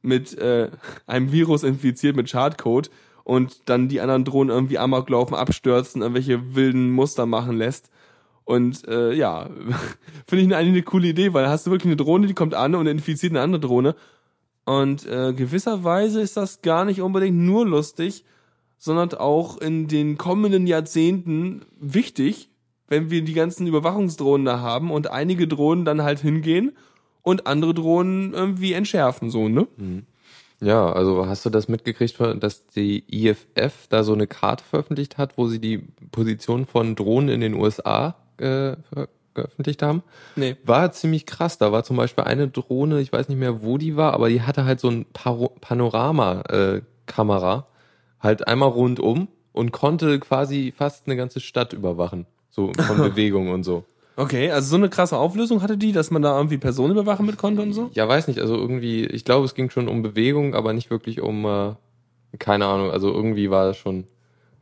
mit 0.02 0.36
äh, 0.38 0.70
einem 1.06 1.32
Virus 1.32 1.62
infiziert 1.62 2.16
mit 2.16 2.28
Schadcode 2.28 2.90
und 3.24 3.68
dann 3.68 3.88
die 3.88 4.00
anderen 4.00 4.24
Drohnen 4.24 4.50
irgendwie 4.50 4.78
amok 4.78 5.08
laufen, 5.08 5.34
abstürzen, 5.34 6.02
irgendwelche 6.02 6.54
wilden 6.54 6.90
Muster 6.90 7.26
machen 7.26 7.56
lässt. 7.56 7.90
Und 8.44 8.86
äh, 8.88 9.12
ja, 9.12 9.48
finde 10.26 10.44
ich 10.44 10.56
eigentlich 10.56 10.68
eine 10.68 10.82
coole 10.82 11.08
Idee, 11.08 11.32
weil 11.32 11.48
hast 11.48 11.66
du 11.66 11.70
wirklich 11.70 11.90
eine 11.90 11.96
Drohne, 11.96 12.26
die 12.26 12.34
kommt 12.34 12.54
an 12.54 12.74
und 12.74 12.86
infiziert 12.86 13.32
eine 13.32 13.40
andere 13.40 13.60
Drohne. 13.60 13.94
Und 14.64 15.06
äh, 15.06 15.32
gewisserweise 15.32 16.20
ist 16.20 16.36
das 16.36 16.62
gar 16.62 16.84
nicht 16.84 17.00
unbedingt 17.00 17.38
nur 17.38 17.66
lustig, 17.66 18.24
sondern 18.78 19.14
auch 19.14 19.58
in 19.58 19.88
den 19.88 20.18
kommenden 20.18 20.66
Jahrzehnten 20.66 21.62
wichtig, 21.80 22.48
wenn 22.88 23.10
wir 23.10 23.22
die 23.22 23.32
ganzen 23.32 23.66
Überwachungsdrohnen 23.66 24.44
da 24.44 24.60
haben 24.60 24.90
und 24.90 25.10
einige 25.10 25.48
Drohnen 25.48 25.84
dann 25.84 26.02
halt 26.02 26.20
hingehen 26.20 26.72
und 27.22 27.46
andere 27.46 27.74
Drohnen 27.74 28.34
irgendwie 28.34 28.72
entschärfen, 28.72 29.30
so, 29.30 29.48
ne? 29.48 29.66
Mhm. 29.76 30.06
Ja, 30.60 30.92
also 30.92 31.26
hast 31.26 31.44
du 31.44 31.50
das 31.50 31.66
mitgekriegt, 31.66 32.20
dass 32.20 32.66
die 32.68 33.04
IFF 33.10 33.88
da 33.88 34.04
so 34.04 34.12
eine 34.12 34.28
Karte 34.28 34.62
veröffentlicht 34.62 35.18
hat, 35.18 35.36
wo 35.36 35.48
sie 35.48 35.58
die 35.58 35.78
Position 36.12 36.66
von 36.66 36.94
Drohnen 36.94 37.30
in 37.30 37.40
den 37.40 37.54
USA 37.54 38.14
äh, 38.38 38.76
geöffentlicht 39.34 39.82
haben. 39.82 40.02
Nee. 40.36 40.56
War 40.64 40.92
ziemlich 40.92 41.26
krass. 41.26 41.58
Da 41.58 41.72
war 41.72 41.82
zum 41.84 41.96
Beispiel 41.96 42.24
eine 42.24 42.48
Drohne, 42.48 43.00
ich 43.00 43.12
weiß 43.12 43.28
nicht 43.28 43.38
mehr, 43.38 43.62
wo 43.62 43.78
die 43.78 43.96
war, 43.96 44.14
aber 44.14 44.28
die 44.28 44.42
hatte 44.42 44.64
halt 44.64 44.80
so 44.80 44.90
ein 44.90 45.06
Panorama-Kamera, 45.12 47.58
äh, 47.58 47.62
halt 48.22 48.46
einmal 48.46 48.68
rundum 48.68 49.28
und 49.52 49.72
konnte 49.72 50.20
quasi 50.20 50.72
fast 50.76 51.06
eine 51.06 51.16
ganze 51.16 51.40
Stadt 51.40 51.72
überwachen. 51.72 52.26
So 52.50 52.70
von 52.78 52.96
Bewegung 52.98 53.48
und 53.50 53.64
so. 53.64 53.84
Okay, 54.16 54.50
also 54.50 54.68
so 54.68 54.76
eine 54.76 54.90
krasse 54.90 55.16
Auflösung 55.16 55.62
hatte 55.62 55.78
die, 55.78 55.92
dass 55.92 56.10
man 56.10 56.22
da 56.22 56.36
irgendwie 56.36 56.58
Personen 56.58 56.92
überwachen 56.92 57.24
mit 57.24 57.38
konnte 57.38 57.62
und 57.62 57.72
so? 57.72 57.90
Ja, 57.94 58.06
weiß 58.06 58.28
nicht. 58.28 58.40
Also 58.40 58.56
irgendwie, 58.56 59.06
ich 59.06 59.24
glaube, 59.24 59.46
es 59.46 59.54
ging 59.54 59.70
schon 59.70 59.88
um 59.88 60.02
Bewegung, 60.02 60.54
aber 60.54 60.74
nicht 60.74 60.90
wirklich 60.90 61.22
um, 61.22 61.46
äh, 61.46 61.72
keine 62.38 62.66
Ahnung. 62.66 62.90
Also 62.90 63.10
irgendwie 63.10 63.50
war 63.50 63.70
es 63.70 63.78
schon 63.78 64.06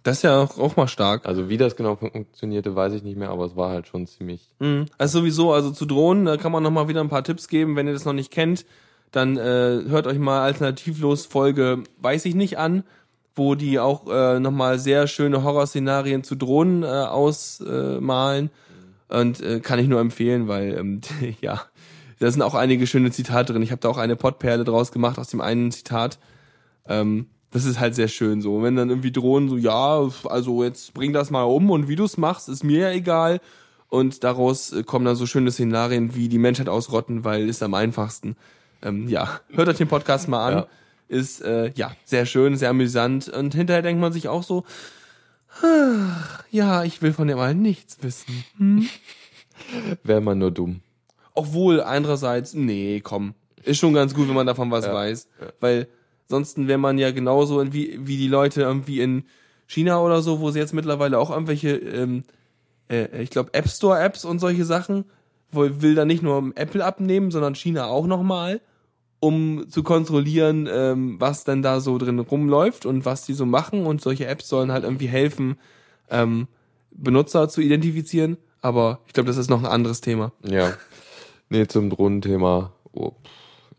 das 0.03 0.19
ist 0.19 0.23
ja 0.23 0.39
auch, 0.43 0.59
auch 0.59 0.77
mal 0.77 0.89
stark. 0.89 1.27
Also 1.27 1.49
wie 1.49 1.57
das 1.57 1.77
genau 1.77 1.97
funktionierte, 1.97 2.75
weiß 2.75 2.95
ich 2.95 3.03
nicht 3.03 3.17
mehr, 3.17 3.31
aber 3.31 3.45
es 3.45 3.57
war 3.57 3.71
halt 3.71 3.87
schon 3.87 4.07
ziemlich. 4.07 4.49
Mhm. 4.59 4.87
Also 4.99 5.21
sowieso, 5.21 5.53
also 5.53 5.71
zu 5.71 5.87
Drohnen, 5.87 6.25
da 6.25 6.37
kann 6.37 6.53
man 6.53 6.63
nochmal 6.63 6.89
wieder 6.89 7.01
ein 7.01 7.09
paar 7.09 7.25
Tipps 7.25 7.49
geben. 7.49 7.77
Wenn 7.77 7.87
ihr 7.87 7.93
das 7.93 8.05
noch 8.05 8.13
nicht 8.13 8.31
kennt, 8.31 8.65
dann 9.13 9.37
äh, 9.37 9.83
hört 9.89 10.07
euch 10.07 10.19
mal 10.19 10.43
alternativlos 10.43 11.27
Folge 11.27 11.83
Weiß 11.99 12.25
ich 12.25 12.35
nicht 12.35 12.59
an, 12.59 12.85
wo 13.35 13.55
die 13.55 13.79
auch 13.79 14.09
äh, 14.09 14.41
nochmal 14.41 14.79
sehr 14.79 15.07
schöne 15.07 15.43
Horrorszenarien 15.43 16.25
zu 16.25 16.35
Drohnen 16.35 16.83
äh, 16.83 16.87
ausmalen. 16.87 18.51
Äh, 19.11 19.17
Und 19.19 19.41
äh, 19.41 19.61
kann 19.61 19.79
ich 19.79 19.89
nur 19.89 20.01
empfehlen, 20.01 20.49
weil 20.49 20.79
ähm, 20.79 21.01
ja, 21.41 21.63
da 22.21 22.31
sind 22.31 22.43
auch 22.43 22.55
einige 22.55 22.87
schöne 22.87 23.11
Zitate 23.11 23.53
drin. 23.53 23.63
Ich 23.63 23.71
habe 23.71 23.81
da 23.81 23.89
auch 23.89 23.99
eine 23.99 24.17
Pottperle 24.17 24.65
draus 24.65 24.93
gemacht 24.93 25.19
aus 25.19 25.29
dem 25.29 25.41
einen 25.41 25.73
Zitat. 25.73 26.19
Ähm, 26.87 27.27
das 27.51 27.65
ist 27.65 27.81
halt 27.81 27.95
sehr 27.95 28.09
schön 28.09 28.41
so. 28.41 28.63
Wenn 28.63 28.77
dann 28.77 28.91
irgendwie 28.91 29.13
drohen, 29.13 29.49
so, 29.49 29.57
ja, 29.57 30.09
also 30.25 30.63
jetzt 30.63 30.95
bring 30.95 31.13
das 31.13 31.31
mal 31.31 31.43
um 31.43 31.71
und 31.71 31.89
wie 31.89 31.97
du 31.97 32.05
es 32.05 32.17
machst, 32.17 32.49
ist 32.49 32.65
mir 32.65 32.81
ja 32.81 32.91
egal. 32.91 33.41
Und 33.89 34.23
daraus 34.23 34.73
äh, 34.73 34.85
kommen 34.85 35.05
dann 35.05 35.17
so 35.17 35.27
schöne 35.27 35.51
Szenarien 35.51 36.15
wie 36.15 36.29
die 36.29 36.39
Menschheit 36.39 36.69
ausrotten, 36.69 37.25
weil 37.25 37.49
ist 37.49 37.63
am 37.63 37.75
einfachsten. 37.75 38.37
Ähm, 38.83 39.09
ja, 39.09 39.41
hört 39.51 39.69
euch 39.69 39.79
den 39.79 39.89
Podcast 39.89 40.29
mal 40.29 40.47
an. 40.47 40.55
Ja. 40.55 40.67
Ist 41.09 41.43
äh, 41.43 41.73
ja 41.75 41.91
sehr 42.05 42.25
schön, 42.25 42.57
sehr 42.57 42.71
amüsant. 42.71 43.29
Und 43.29 43.55
hinterher 43.55 43.83
denkt 43.83 44.01
man 44.01 44.13
sich 44.13 44.29
auch 44.29 44.45
so, 44.45 44.65
ja, 46.51 46.85
ich 46.85 47.03
will 47.03 47.13
von 47.13 47.27
dem 47.27 47.39
allen 47.39 47.63
nichts 47.63 47.99
wissen. 48.03 48.45
Hm? 48.59 48.89
Wäre 50.05 50.21
man 50.21 50.39
nur 50.39 50.53
dumm. 50.53 50.83
Obwohl, 51.35 51.81
andererseits, 51.83 52.55
nee, 52.55 53.01
komm. 53.01 53.35
Ist 53.65 53.79
schon 53.79 53.93
ganz 53.93 54.15
gut, 54.15 54.29
wenn 54.29 54.35
man 54.35 54.47
davon 54.47 54.71
was 54.71 54.87
Ja, 54.87 54.95
weiß. 54.95 55.29
Weil 55.59 55.89
sonst 56.31 56.67
wäre 56.67 56.79
man 56.79 56.97
ja 56.97 57.11
genauso 57.11 57.73
wie, 57.73 57.99
wie 58.01 58.17
die 58.17 58.29
Leute 58.29 58.63
irgendwie 58.63 59.01
in 59.01 59.25
China 59.67 60.01
oder 60.01 60.23
so, 60.23 60.41
wo 60.41 60.51
sie 60.51 60.59
jetzt 60.59 60.73
mittlerweile 60.73 61.19
auch 61.19 61.31
irgendwelche, 61.31 61.77
ähm, 61.77 62.25
äh, 62.89 63.23
ich 63.23 63.31
glaube, 63.31 63.53
App 63.53 63.69
Store 63.69 64.01
Apps 64.01 64.25
und 64.25 64.39
solche 64.39 64.65
Sachen, 64.65 65.05
wo 65.53 65.69
will 65.83 65.95
da 65.95 66.05
nicht 66.05 66.23
nur 66.23 66.53
Apple 66.55 66.85
abnehmen, 66.85 67.31
sondern 67.31 67.55
China 67.55 67.87
auch 67.87 68.07
nochmal, 68.07 68.61
um 69.19 69.69
zu 69.69 69.83
kontrollieren, 69.83 70.69
ähm, 70.73 71.21
was 71.21 71.45
denn 71.45 71.63
da 71.63 71.81
so 71.81 71.99
drin 71.99 72.19
rumläuft 72.19 72.87
und 72.87 73.05
was 73.05 73.27
die 73.27 73.35
so 73.35 73.45
machen. 73.45 73.85
Und 73.85 74.01
solche 74.01 74.27
Apps 74.27 74.49
sollen 74.49 74.73
halt 74.73 74.85
irgendwie 74.85 75.09
helfen, 75.09 75.59
ähm, 76.09 76.49
Benutzer 76.91 77.49
zu 77.49 77.61
identifizieren. 77.61 78.39
Aber 78.63 79.01
ich 79.07 79.13
glaube, 79.13 79.27
das 79.27 79.37
ist 79.37 79.51
noch 79.51 79.61
ein 79.61 79.67
anderes 79.67 80.01
Thema. 80.01 80.33
Ja. 80.43 80.75
Nee, 81.49 81.67
zum 81.67 81.91
Drohnenthema. 81.91 82.73
Oh, 82.93 83.13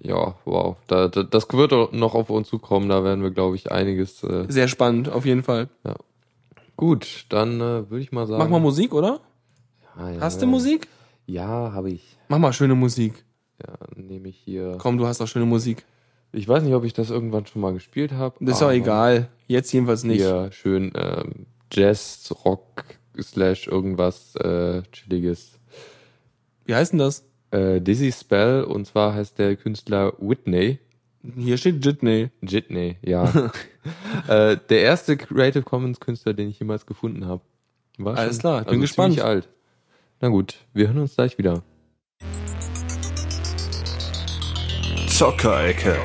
ja, 0.01 0.35
wow. 0.45 0.77
Da, 0.87 1.07
da, 1.07 1.23
das 1.23 1.47
wird 1.51 1.93
noch 1.93 2.15
auf 2.15 2.29
uns 2.29 2.49
zukommen. 2.49 2.89
Da 2.89 3.03
werden 3.03 3.23
wir, 3.23 3.31
glaube 3.31 3.55
ich, 3.55 3.71
einiges. 3.71 4.23
Äh, 4.23 4.45
Sehr 4.49 4.67
spannend, 4.67 5.09
auf 5.09 5.25
jeden 5.25 5.43
Fall. 5.43 5.69
gut, 6.75 7.25
dann 7.29 7.61
äh, 7.61 7.89
würde 7.89 7.99
ich 7.99 8.11
mal 8.11 8.25
sagen. 8.25 8.39
Mach 8.39 8.49
mal 8.49 8.59
Musik, 8.59 8.93
oder? 8.93 9.19
Ah, 9.95 10.09
ja, 10.09 10.19
Hast 10.19 10.41
du 10.41 10.45
ja. 10.45 10.51
Musik? 10.51 10.87
Ja, 11.27 11.71
habe 11.73 11.91
ich. 11.91 12.17
Mach 12.27 12.39
mal 12.39 12.53
schöne 12.53 12.75
Musik. 12.75 13.23
Ja, 13.61 13.75
nehme 13.95 14.29
ich 14.29 14.37
hier. 14.37 14.75
Komm, 14.79 14.97
du 14.97 15.05
hast 15.05 15.21
auch 15.21 15.27
schöne 15.27 15.45
Musik. 15.45 15.85
Ich 16.33 16.47
weiß 16.47 16.63
nicht, 16.63 16.73
ob 16.73 16.83
ich 16.85 16.93
das 16.93 17.09
irgendwann 17.09 17.45
schon 17.45 17.61
mal 17.61 17.73
gespielt 17.73 18.13
habe. 18.13 18.35
Das 18.39 18.57
ist 18.57 18.63
auch 18.63 18.71
egal. 18.71 19.29
Jetzt 19.47 19.71
jedenfalls 19.71 20.03
nicht. 20.03 20.21
Hier 20.21 20.49
schön 20.51 20.91
ähm, 20.95 21.45
Jazz, 21.71 22.33
Rock, 22.45 22.85
slash 23.21 23.67
irgendwas 23.67 24.35
äh, 24.37 24.81
Chilliges. 24.91 25.59
Wie 26.65 26.73
heißt 26.73 26.93
denn 26.93 26.99
das? 26.99 27.25
Äh, 27.51 27.81
Dizzy 27.81 28.11
Spell 28.11 28.63
und 28.63 28.85
zwar 28.87 29.13
heißt 29.13 29.37
der 29.39 29.55
Künstler 29.55 30.13
Whitney. 30.19 30.79
Hier 31.37 31.57
steht 31.57 31.85
Jitney. 31.85 32.29
Jitney, 32.41 32.97
ja. 33.01 33.51
äh, 34.27 34.57
der 34.69 34.81
erste 34.81 35.17
Creative 35.17 35.63
Commons 35.63 35.99
Künstler, 35.99 36.33
den 36.33 36.49
ich 36.49 36.59
jemals 36.59 36.85
gefunden 36.85 37.27
habe. 37.27 37.41
War 37.97 38.17
Alles 38.17 38.35
schon- 38.37 38.39
klar, 38.41 38.61
ich 38.61 38.67
bin 38.67 38.81
gespannt. 38.81 39.13
ziemlich 39.13 39.25
alt. 39.25 39.49
Na 40.19 40.29
gut, 40.29 40.55
wir 40.73 40.87
hören 40.87 40.99
uns 40.99 41.15
gleich 41.15 41.37
wieder. 41.37 41.61
Zockerecke. 45.07 45.97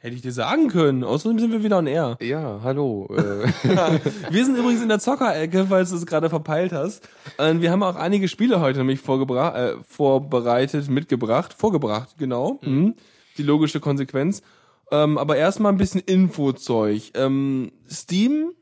Hätte 0.00 0.14
ich 0.14 0.22
dir 0.22 0.32
sagen 0.32 0.68
können. 0.68 1.02
Außerdem 1.02 1.40
sind 1.40 1.50
wir 1.50 1.64
wieder 1.64 1.78
on 1.78 1.88
air. 1.88 2.16
Ja, 2.20 2.60
hallo. 2.62 3.08
Äh, 3.16 3.48
Wir 4.30 4.44
sind 4.44 4.56
übrigens 4.56 4.80
in 4.80 4.88
der 4.88 5.00
Zockerecke, 5.00 5.66
falls 5.68 5.90
du 5.90 5.96
es 5.96 6.06
gerade 6.06 6.30
verpeilt 6.30 6.72
hast. 6.72 7.08
Und 7.36 7.62
wir 7.62 7.72
haben 7.72 7.82
auch 7.82 7.96
einige 7.96 8.28
Spiele 8.28 8.60
heute 8.60 8.78
nämlich 8.78 9.00
vorgebra 9.00 9.70
äh, 9.70 9.76
vorbereitet, 9.82 10.88
mitgebracht. 10.88 11.52
Vorgebracht, 11.52 12.16
genau. 12.16 12.60
Mhm. 12.62 12.94
Die 13.38 13.42
logische 13.42 13.80
Konsequenz. 13.80 14.42
Ähm, 14.92 15.18
aber 15.18 15.36
erstmal 15.36 15.72
ein 15.72 15.78
bisschen 15.78 16.00
Infozeug. 16.02 17.10
Ähm, 17.14 17.72
Steam 17.90 18.52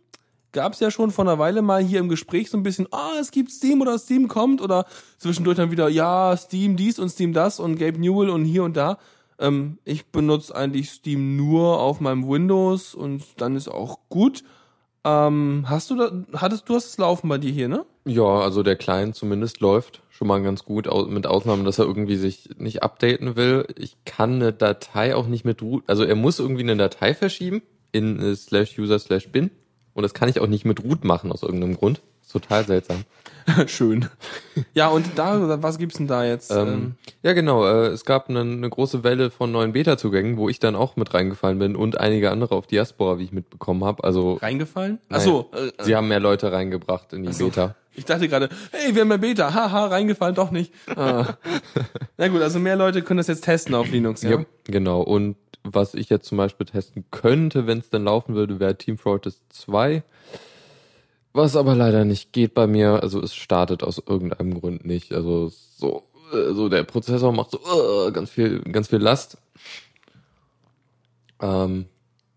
gab 0.53 0.73
es 0.73 0.81
ja 0.81 0.91
schon 0.91 1.11
vor 1.11 1.27
einer 1.27 1.39
Weile 1.39 1.61
mal 1.61 1.85
hier 1.85 2.01
im 2.01 2.09
Gespräch 2.09 2.49
so 2.49 2.57
ein 2.57 2.63
bisschen, 2.63 2.89
ah, 2.93 3.13
es 3.21 3.31
gibt 3.31 3.51
Steam 3.51 3.83
oder 3.83 3.99
Steam 3.99 4.27
kommt 4.27 4.63
oder 4.63 4.87
zwischendurch 5.19 5.59
dann 5.59 5.71
wieder, 5.71 5.91
ja, 5.91 6.35
Steam 6.35 6.77
dies 6.77 6.99
und 6.99 7.11
Steam 7.11 7.35
das 7.35 7.61
und 7.61 7.79
Gabe 7.79 7.99
Newell 8.01 8.31
und 8.31 8.47
hier 8.47 8.65
und 8.65 8.75
da. 8.75 8.97
Ähm, 9.39 9.79
ich 9.85 10.07
benutze 10.07 10.55
eigentlich 10.55 10.91
Steam 10.91 11.37
nur 11.37 11.81
auf 11.81 12.01
meinem 12.01 12.29
Windows 12.29 12.95
und 12.95 13.23
dann 13.39 13.57
ist 13.57 13.69
auch 13.69 13.99
gut. 14.09 14.45
Ähm, 15.05 15.65
hast 15.69 15.91
du 15.91 15.97
da, 15.97 16.11
hattest 16.41 16.69
du 16.69 16.75
hast 16.75 16.87
es 16.87 16.99
laufen 16.99 17.29
bei 17.29 17.39
dir 17.39 17.53
hier, 17.53 17.69
ne? 17.69 17.87
ja, 18.07 18.23
also 18.41 18.63
der 18.63 18.77
Client 18.77 19.17
zumindest 19.17 19.61
läuft 19.61 20.03
schon 20.11 20.29
mal 20.29 20.41
ganz 20.43 20.65
gut, 20.65 20.89
mit 21.09 21.27
Ausnahme, 21.27 21.65
dass 21.65 21.79
er 21.79 21.85
irgendwie 21.85 22.17
sich 22.17 22.49
nicht 22.57 22.83
updaten 22.83 23.37
will. 23.37 23.67
Ich 23.77 23.97
kann 24.05 24.35
eine 24.35 24.53
Datei 24.53 25.15
auch 25.15 25.27
nicht 25.27 25.45
mit 25.45 25.61
root, 25.61 25.85
also 25.89 26.05
er 26.05 26.15
muss 26.15 26.39
irgendwie 26.39 26.63
eine 26.63 26.77
Datei 26.77 27.15
verschieben 27.15 27.63
in 27.93 28.21
äh, 28.21 28.35
slash 28.37 28.79
user 28.79 28.99
slash 28.99 29.29
bin 29.31 29.51
und 29.93 30.05
das 30.05 30.15
kann 30.15 30.29
ich 30.29 30.41
auch 30.41 30.47
nicht 30.47 30.65
mit 30.65 30.85
root 30.85 31.05
machen 31.05 31.33
aus 31.33 31.43
irgendeinem 31.43 31.77
Grund. 31.77 32.01
Total 32.31 32.65
seltsam. 32.65 33.05
Schön. 33.67 34.09
Ja, 34.75 34.89
und 34.89 35.07
da, 35.17 35.63
was 35.63 35.79
gibt's 35.79 35.99
denn 35.99 36.07
da 36.07 36.25
jetzt? 36.25 36.51
Ähm, 36.51 36.97
ja, 37.23 37.33
genau. 37.33 37.65
Äh, 37.65 37.89
es 37.89 38.05
gab 38.05 38.29
eine, 38.29 38.41
eine 38.41 38.69
große 38.69 39.05
Welle 39.05 39.31
von 39.31 39.53
neuen 39.53 39.73
Beta-Zugängen, 39.73 40.37
wo 40.37 40.49
ich 40.49 40.59
dann 40.59 40.75
auch 40.75 40.97
mit 40.97 41.15
reingefallen 41.15 41.59
bin 41.59 41.77
und 41.77 42.01
einige 42.01 42.31
andere 42.31 42.55
auf 42.55 42.67
Diaspora, 42.67 43.19
wie 43.19 43.25
ich 43.25 43.33
mitbekommen 43.33 43.85
habe. 43.85 44.03
Also 44.05 44.35
reingefallen? 44.35 44.99
Ach 45.11 45.21
so, 45.21 45.51
äh, 45.53 45.85
sie 45.85 45.95
haben 45.95 46.09
mehr 46.09 46.21
Leute 46.21 46.51
reingebracht 46.51 47.13
in 47.13 47.23
die 47.23 47.33
so. 47.33 47.47
Beta. 47.47 47.77
ich 47.95 48.05
dachte 48.05 48.29
gerade, 48.29 48.49
hey, 48.73 48.95
wir 48.95 49.03
haben 49.03 49.11
ja 49.11 49.17
Beta, 49.17 49.55
haha, 49.55 49.87
reingefallen, 49.87 50.35
doch 50.35 50.51
nicht. 50.51 50.73
Ah. 50.97 51.37
Na 52.17 52.29
gut, 52.29 52.43
also 52.43 52.59
mehr 52.59 52.77
Leute 52.77 53.03
können 53.03 53.19
das 53.19 53.29
jetzt 53.29 53.45
testen 53.45 53.75
auf 53.75 53.91
Linux, 53.91 54.23
ja? 54.23 54.31
Ja, 54.31 54.45
genau. 54.65 55.03
Und 55.03 55.37
was 55.63 55.95
ich 55.95 56.11
jetzt 56.11 56.27
zum 56.27 56.39
Beispiel 56.39 56.67
testen 56.67 57.05
könnte, 57.11 57.67
wenn 57.67 57.79
es 57.79 57.91
dann 57.91 58.05
laufen 58.05 58.35
würde, 58.35 58.61
wäre 58.61 58.77
Team 58.77 58.99
Fortress 58.99 59.43
2. 59.51 60.03
Was 61.37 61.55
aber 61.55 61.75
leider 61.75 62.07
nicht 62.07 62.33
geht 62.33 62.55
bei 62.55 62.67
mir. 62.67 63.03
Also 63.03 63.21
es 63.21 63.35
startet 63.35 63.83
aus 63.83 63.99
irgendeinem 63.99 64.59
Grund 64.59 64.87
nicht. 64.87 65.13
Also 65.13 65.51
so, 65.51 66.05
äh, 66.33 66.55
so 66.55 66.71
der 66.71 66.83
Prozessor 66.85 67.31
macht 67.31 67.51
so 67.51 67.59
äh, 67.59 68.11
ganz 68.11 68.31
viel, 68.31 68.61
ganz 68.61 68.89
viel 68.89 69.01
Last. 69.01 69.37
Ähm, 71.43 71.85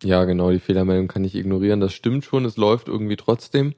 ja, 0.04 0.26
genau, 0.26 0.52
die 0.52 0.60
Fehlermeldung 0.60 1.08
kann 1.08 1.24
ich 1.24 1.36
ignorieren. 1.36 1.80
Das 1.80 1.94
stimmt 1.94 2.26
schon, 2.26 2.44
es 2.44 2.58
läuft 2.58 2.90
irgendwie 2.90 3.16
trotzdem. 3.16 3.74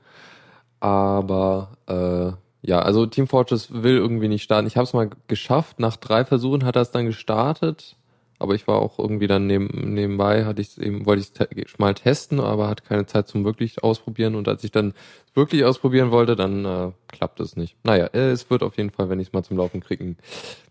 Aber 0.80 1.78
äh, 1.86 2.68
ja, 2.68 2.80
also 2.80 3.06
Team 3.06 3.28
Fortress 3.28 3.72
will 3.72 3.98
irgendwie 3.98 4.28
nicht 4.28 4.42
starten. 4.42 4.66
Ich 4.66 4.76
habe 4.76 4.86
es 4.86 4.94
mal 4.94 5.12
geschafft. 5.28 5.80
Nach 5.80 5.98
drei 5.98 6.26
Versuchen 6.26 6.66
hat 6.66 6.76
er 6.76 6.82
es 6.82 6.90
dann 6.90 7.06
gestartet. 7.06 7.96
Aber 8.42 8.56
ich 8.56 8.68
war 8.68 8.80
auch 8.80 8.98
irgendwie 8.98 9.28
dann 9.28 9.46
neben, 9.46 9.94
nebenbei, 9.94 10.46
hatte 10.46 10.62
ich 10.62 10.80
eben, 10.82 11.06
wollte 11.06 11.22
ich 11.22 11.28
es 11.28 11.34
te 11.34 11.48
mal 11.78 11.94
testen, 11.94 12.40
aber 12.40 12.68
hatte 12.68 12.84
keine 12.84 13.06
Zeit 13.06 13.28
zum 13.28 13.46
wirklich 13.46 13.84
ausprobieren. 13.84 14.36
Und 14.36 14.48
als 14.48 14.64
ich 14.64 14.72
dann 14.72 14.94
wirklich 15.36 15.64
ausprobieren 15.64 16.12
wollte, 16.12 16.36
dann 16.36 16.66
äh, 16.66 16.92
klappt 17.08 17.40
es 17.40 17.56
nicht. 17.56 17.76
Naja, 17.84 18.08
äh, 18.08 18.32
es 18.32 18.50
wird 18.50 18.64
auf 18.64 18.78
jeden 18.78 18.90
Fall, 18.90 19.10
wenn 19.10 19.20
ich 19.20 19.28
es 19.28 19.34
mal 19.34 19.44
zum 19.44 19.58
Laufen 19.58 19.82
kriege, 19.82 20.04
ein 20.04 20.18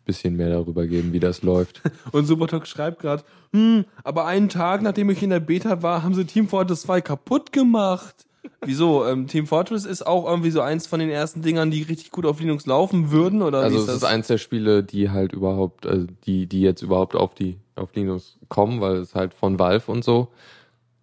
bisschen 0.04 0.36
mehr 0.36 0.50
darüber 0.50 0.86
geben, 0.86 1.12
wie 1.12 1.20
das 1.20 1.42
läuft. 1.42 1.80
Und 2.12 2.26
Supertalk 2.26 2.66
schreibt 2.66 3.00
gerade, 3.00 3.22
hm, 3.52 3.84
aber 4.02 4.26
einen 4.26 4.48
Tag, 4.48 4.82
nachdem 4.82 5.10
ich 5.10 5.22
in 5.22 5.30
der 5.30 5.40
Beta 5.40 5.82
war, 5.82 6.02
haben 6.02 6.14
sie 6.14 6.24
Team 6.24 6.48
Fortress 6.48 6.82
2 6.82 7.00
kaputt 7.00 7.52
gemacht. 7.52 8.26
Wieso? 8.62 9.06
Ähm, 9.06 9.26
Team 9.26 9.46
Fortress 9.46 9.84
ist 9.84 10.06
auch 10.06 10.26
irgendwie 10.28 10.50
so 10.50 10.60
eins 10.60 10.86
von 10.86 11.00
den 11.00 11.10
ersten 11.10 11.42
Dingern, 11.42 11.70
die 11.70 11.82
richtig 11.82 12.10
gut 12.10 12.26
auf 12.26 12.40
Linux 12.40 12.66
laufen 12.66 13.10
würden, 13.10 13.42
oder 13.42 13.60
Also 13.60 13.76
wie 13.76 13.80
es 13.82 13.88
ist 13.88 13.94
ist 13.96 14.04
eins 14.04 14.26
der 14.26 14.38
Spiele, 14.38 14.82
die 14.82 15.10
halt 15.10 15.32
überhaupt, 15.32 15.86
also 15.86 16.06
die, 16.26 16.46
die 16.46 16.60
jetzt 16.60 16.82
überhaupt 16.82 17.14
auf 17.16 17.34
die 17.34 17.58
auf 17.76 17.94
Linux 17.94 18.36
kommen, 18.48 18.80
weil 18.80 18.96
es 18.96 19.14
halt 19.14 19.32
von 19.32 19.58
Valve 19.58 19.90
und 19.90 20.04
so 20.04 20.28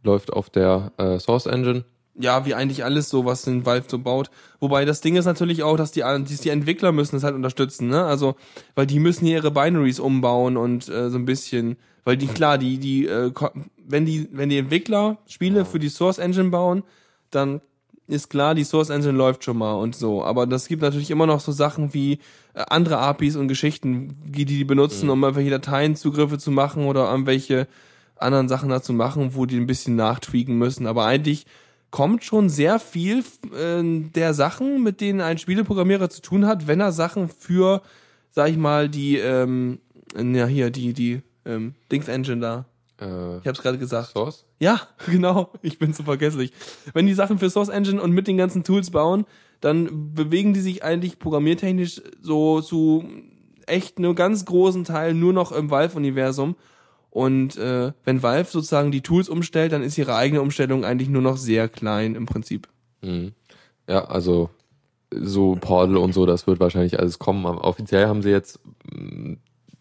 läuft 0.03 0.31
auf 0.31 0.49
der 0.49 0.91
äh, 0.97 1.17
Source 1.19 1.47
Engine. 1.47 1.83
ja, 2.19 2.45
wie 2.45 2.53
eigentlich 2.55 2.83
alles 2.83 3.09
so, 3.09 3.25
was 3.25 3.45
in 3.47 3.65
Valve 3.65 3.85
so 3.87 3.99
baut. 3.99 4.29
Wobei 4.59 4.85
das 4.85 5.01
Ding 5.01 5.15
ist 5.15 5.25
natürlich 5.25 5.63
auch, 5.63 5.77
dass 5.77 5.91
die, 5.91 6.01
dass 6.01 6.41
die 6.41 6.49
Entwickler 6.49 6.91
müssen 6.91 7.15
es 7.15 7.23
halt 7.23 7.35
unterstützen, 7.35 7.89
ne? 7.89 8.05
Also, 8.05 8.35
weil 8.75 8.85
die 8.87 8.99
müssen 8.99 9.25
hier 9.25 9.37
ihre 9.37 9.51
Binaries 9.51 9.99
umbauen 9.99 10.57
und 10.57 10.87
äh, 10.89 11.09
so 11.09 11.17
ein 11.17 11.25
bisschen, 11.25 11.77
weil 12.05 12.17
die, 12.17 12.27
klar, 12.27 12.57
die, 12.57 12.77
die, 12.77 13.05
äh, 13.07 13.31
wenn 13.85 14.05
die, 14.05 14.29
wenn 14.31 14.49
die 14.49 14.57
Entwickler 14.59 15.17
Spiele 15.27 15.65
für 15.65 15.79
die 15.79 15.89
Source 15.89 16.19
Engine 16.19 16.49
bauen, 16.49 16.83
dann 17.31 17.61
ist 18.07 18.29
klar, 18.29 18.55
die 18.55 18.63
Source 18.63 18.89
Engine 18.89 19.17
läuft 19.17 19.43
schon 19.43 19.57
mal 19.57 19.73
und 19.73 19.95
so. 19.95 20.23
Aber 20.23 20.47
das 20.47 20.67
gibt 20.67 20.81
natürlich 20.81 21.11
immer 21.11 21.25
noch 21.25 21.41
so 21.41 21.51
Sachen 21.51 21.93
wie 21.93 22.13
äh, 22.53 22.63
andere 22.69 22.97
APIs 22.97 23.35
und 23.35 23.47
Geschichten, 23.47 24.15
die 24.25 24.45
die 24.45 24.63
benutzen, 24.63 25.09
um 25.09 25.23
irgendwelche 25.23 25.51
Dateienzugriffe 25.51 26.37
zu 26.37 26.51
machen 26.51 26.85
oder 26.85 27.09
irgendwelche 27.11 27.67
anderen 28.15 28.47
Sachen 28.47 28.69
dazu 28.69 28.93
machen, 28.93 29.35
wo 29.35 29.45
die 29.45 29.57
ein 29.57 29.67
bisschen 29.67 29.95
nachtweaken 29.95 30.57
müssen. 30.57 30.87
Aber 30.87 31.05
eigentlich 31.05 31.45
kommt 31.91 32.23
schon 32.23 32.49
sehr 32.49 32.79
viel 32.79 33.23
äh, 33.53 33.83
der 33.83 34.33
Sachen, 34.33 34.83
mit 34.83 35.01
denen 35.01 35.21
ein 35.21 35.37
Spieleprogrammierer 35.37 36.09
zu 36.09 36.21
tun 36.21 36.45
hat, 36.45 36.67
wenn 36.67 36.79
er 36.79 36.91
Sachen 36.91 37.29
für, 37.29 37.81
sag 38.31 38.49
ich 38.49 38.57
mal, 38.57 38.89
die, 38.89 39.17
ähm, 39.17 39.79
ja 40.15 40.45
hier, 40.45 40.69
die, 40.69 40.93
die, 40.93 41.21
ähm, 41.45 41.75
Dings 41.91 42.07
Engine 42.07 42.41
da. 42.41 42.65
Äh, 42.99 43.37
Ich 43.39 43.47
hab's 43.47 43.61
gerade 43.61 43.77
gesagt. 43.77 44.11
Source? 44.11 44.45
Ja, 44.59 44.81
genau. 45.07 45.51
Ich 45.61 45.79
bin 45.79 45.93
so 45.93 46.03
vergesslich. 46.03 46.51
Wenn 46.93 47.07
die 47.07 47.13
Sachen 47.13 47.39
für 47.39 47.49
Source 47.49 47.69
Engine 47.69 48.01
und 48.01 48.11
mit 48.11 48.27
den 48.27 48.37
ganzen 48.37 48.63
Tools 48.63 48.91
bauen, 48.91 49.25
dann 49.61 50.13
bewegen 50.13 50.53
die 50.53 50.59
sich 50.59 50.83
eigentlich 50.83 51.19
programmiertechnisch 51.19 52.01
so 52.21 52.61
zu 52.61 53.05
echt 53.65 53.97
einem 53.97 54.15
ganz 54.15 54.45
großen 54.45 54.83
Teil 54.83 55.13
nur 55.13 55.33
noch 55.33 55.51
im 55.51 55.69
Valve-Universum. 55.69 56.55
Und 57.09 57.57
äh, 57.57 57.91
wenn 58.03 58.21
Valve 58.21 58.49
sozusagen 58.49 58.91
die 58.91 59.01
Tools 59.01 59.29
umstellt, 59.29 59.71
dann 59.71 59.81
ist 59.81 59.97
ihre 59.97 60.15
eigene 60.15 60.41
Umstellung 60.41 60.85
eigentlich 60.85 61.09
nur 61.09 61.21
noch 61.21 61.37
sehr 61.37 61.67
klein 61.67 62.15
im 62.15 62.25
Prinzip. 62.25 62.67
Mhm. 63.01 63.33
Ja, 63.89 64.05
also 64.05 64.49
so 65.11 65.55
Portal 65.59 65.97
und 65.97 66.13
so, 66.13 66.25
das 66.25 66.45
wird 66.47 66.59
wahrscheinlich 66.59 66.99
alles 66.99 67.17
kommen. 67.17 67.45
Aber 67.45 67.63
offiziell 67.63 68.07
haben 68.07 68.21
sie 68.21 68.29
jetzt 68.29 68.59
mh, 68.91 69.37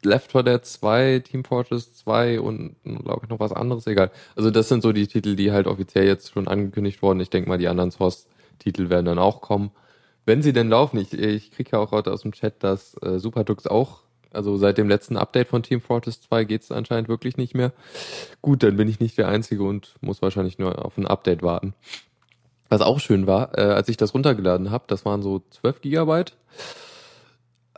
Left 0.06 0.32
4 0.32 0.42
Dead 0.42 0.64
2, 0.64 1.20
Team 1.20 1.44
Fortress 1.44 1.92
2 1.94 2.40
und 2.40 2.76
glaube 2.84 3.22
ich 3.24 3.28
noch 3.28 3.40
was 3.40 3.52
anderes, 3.52 3.86
egal. 3.86 4.10
Also 4.34 4.50
das 4.50 4.68
sind 4.68 4.82
so 4.82 4.92
die 4.92 5.06
Titel, 5.06 5.36
die 5.36 5.52
halt 5.52 5.66
offiziell 5.66 6.06
jetzt 6.06 6.32
schon 6.32 6.48
angekündigt 6.48 7.02
wurden. 7.02 7.20
Ich 7.20 7.30
denke 7.30 7.48
mal, 7.48 7.58
die 7.58 7.68
anderen 7.68 7.90
Source 7.90 8.26
Titel 8.58 8.88
werden 8.88 9.06
dann 9.06 9.18
auch 9.18 9.40
kommen. 9.40 9.70
Wenn 10.24 10.42
sie 10.42 10.52
denn 10.52 10.68
laufen, 10.68 10.98
ich, 10.98 11.12
ich 11.12 11.50
kriege 11.50 11.70
ja 11.72 11.78
auch 11.78 11.92
heute 11.92 12.12
aus 12.12 12.22
dem 12.22 12.32
Chat, 12.32 12.62
dass 12.64 13.00
äh, 13.02 13.18
Superdux 13.18 13.66
auch, 13.66 14.00
also 14.32 14.56
seit 14.56 14.76
dem 14.78 14.88
letzten 14.88 15.16
Update 15.16 15.48
von 15.48 15.62
Team 15.62 15.80
Fortress 15.80 16.20
2 16.22 16.44
geht 16.44 16.62
es 16.62 16.72
anscheinend 16.72 17.08
wirklich 17.08 17.36
nicht 17.36 17.54
mehr. 17.54 17.72
Gut, 18.42 18.62
dann 18.62 18.76
bin 18.76 18.88
ich 18.88 19.00
nicht 19.00 19.18
der 19.18 19.28
Einzige 19.28 19.62
und 19.62 19.94
muss 20.00 20.22
wahrscheinlich 20.22 20.58
nur 20.58 20.84
auf 20.84 20.98
ein 20.98 21.06
Update 21.06 21.42
warten. 21.42 21.74
Was 22.68 22.80
auch 22.80 22.98
schön 22.98 23.26
war, 23.26 23.56
äh, 23.56 23.62
als 23.62 23.88
ich 23.88 23.96
das 23.96 24.14
runtergeladen 24.14 24.70
habe, 24.70 24.84
das 24.88 25.04
waren 25.04 25.22
so 25.22 25.42
12 25.50 25.80
Gigabyte. 25.80 26.36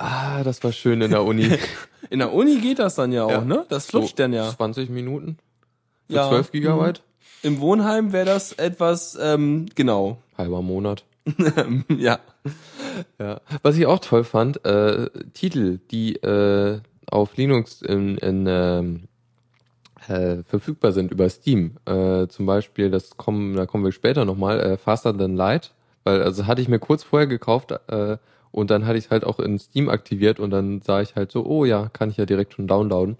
Ah, 0.00 0.44
das 0.44 0.62
war 0.62 0.70
schön 0.72 1.00
in 1.00 1.10
der 1.10 1.24
Uni. 1.24 1.58
In 2.10 2.20
der 2.20 2.32
Uni 2.32 2.60
geht 2.60 2.78
das 2.78 2.94
dann 2.94 3.10
ja 3.12 3.24
auch, 3.24 3.30
Ja. 3.30 3.40
ne? 3.44 3.66
Das 3.68 3.86
flutscht 3.86 4.16
so 4.16 4.22
dann 4.22 4.32
ja. 4.32 4.48
20 4.48 4.88
Minuten 4.88 5.36
für 6.06 6.14
Ja. 6.14 6.28
12 6.28 6.52
Gigabyte. 6.52 7.02
Im 7.42 7.60
Wohnheim 7.60 8.12
wäre 8.12 8.24
das 8.24 8.52
etwas, 8.52 9.18
ähm, 9.20 9.66
genau. 9.74 10.18
Halber 10.38 10.62
Monat. 10.62 11.04
ja. 11.88 12.20
Ja. 13.18 13.40
Was 13.62 13.76
ich 13.76 13.86
auch 13.86 13.98
toll 13.98 14.22
fand, 14.24 14.64
äh, 14.64 15.10
Titel, 15.34 15.80
die 15.90 16.14
äh, 16.16 16.80
auf 17.10 17.36
Linux 17.36 17.82
in, 17.82 18.16
in 18.18 18.46
ähm, 18.48 19.08
äh, 20.06 20.42
verfügbar 20.44 20.92
sind 20.92 21.10
über 21.10 21.28
Steam. 21.28 21.76
Äh, 21.84 22.28
zum 22.28 22.46
Beispiel, 22.46 22.90
das 22.90 23.16
kommen, 23.16 23.56
da 23.56 23.66
kommen 23.66 23.84
wir 23.84 23.92
später 23.92 24.24
nochmal, 24.24 24.60
äh, 24.60 24.76
Faster 24.78 25.16
Than 25.16 25.34
Light, 25.36 25.74
weil 26.04 26.22
also 26.22 26.46
hatte 26.46 26.62
ich 26.62 26.68
mir 26.68 26.78
kurz 26.78 27.02
vorher 27.02 27.26
gekauft 27.26 27.72
äh, 27.88 28.16
und 28.50 28.70
dann 28.70 28.86
hatte 28.86 28.98
ich 28.98 29.06
es 29.06 29.10
halt 29.10 29.24
auch 29.24 29.38
in 29.38 29.58
Steam 29.58 29.88
aktiviert 29.88 30.40
und 30.40 30.50
dann 30.50 30.80
sah 30.82 31.00
ich 31.00 31.16
halt 31.16 31.32
so, 31.32 31.44
oh 31.44 31.64
ja, 31.64 31.88
kann 31.88 32.10
ich 32.10 32.16
ja 32.16 32.26
direkt 32.26 32.54
schon 32.54 32.66
downloaden. 32.66 33.16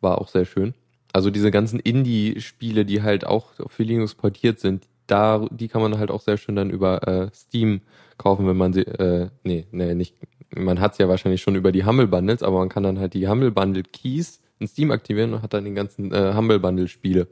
War 0.00 0.20
auch 0.20 0.28
sehr 0.28 0.44
schön. 0.44 0.74
Also 1.12 1.30
diese 1.30 1.50
ganzen 1.50 1.78
Indie-Spiele, 1.78 2.84
die 2.84 3.02
halt 3.02 3.26
auch 3.26 3.50
für 3.68 3.82
Linux 3.82 4.14
portiert 4.14 4.60
sind, 4.60 4.86
da, 5.06 5.46
die 5.50 5.68
kann 5.68 5.82
man 5.82 5.98
halt 5.98 6.10
auch 6.10 6.22
sehr 6.22 6.38
schön 6.38 6.56
dann 6.56 6.70
über 6.70 7.06
äh, 7.06 7.30
Steam 7.34 7.82
kaufen, 8.16 8.46
wenn 8.46 8.56
man 8.56 8.72
sie, 8.72 8.82
äh, 8.82 9.28
nee, 9.42 9.66
nee, 9.70 9.94
nicht, 9.94 10.16
man 10.54 10.80
hat's 10.80 10.98
ja 10.98 11.08
wahrscheinlich 11.08 11.42
schon 11.42 11.54
über 11.54 11.72
die 11.72 11.84
Humble 11.84 12.06
Bundles, 12.06 12.42
aber 12.42 12.58
man 12.58 12.68
kann 12.68 12.82
dann 12.82 12.98
halt 12.98 13.14
die 13.14 13.28
Humble 13.28 13.50
Bundle 13.50 13.82
Keys 13.82 14.40
in 14.58 14.68
Steam 14.68 14.90
aktivieren 14.90 15.34
und 15.34 15.42
hat 15.42 15.54
dann 15.54 15.64
die 15.64 15.74
ganzen 15.74 16.12
äh, 16.12 16.32
Humble 16.34 16.60
Bundle 16.60 16.88
Spiele 16.88 17.26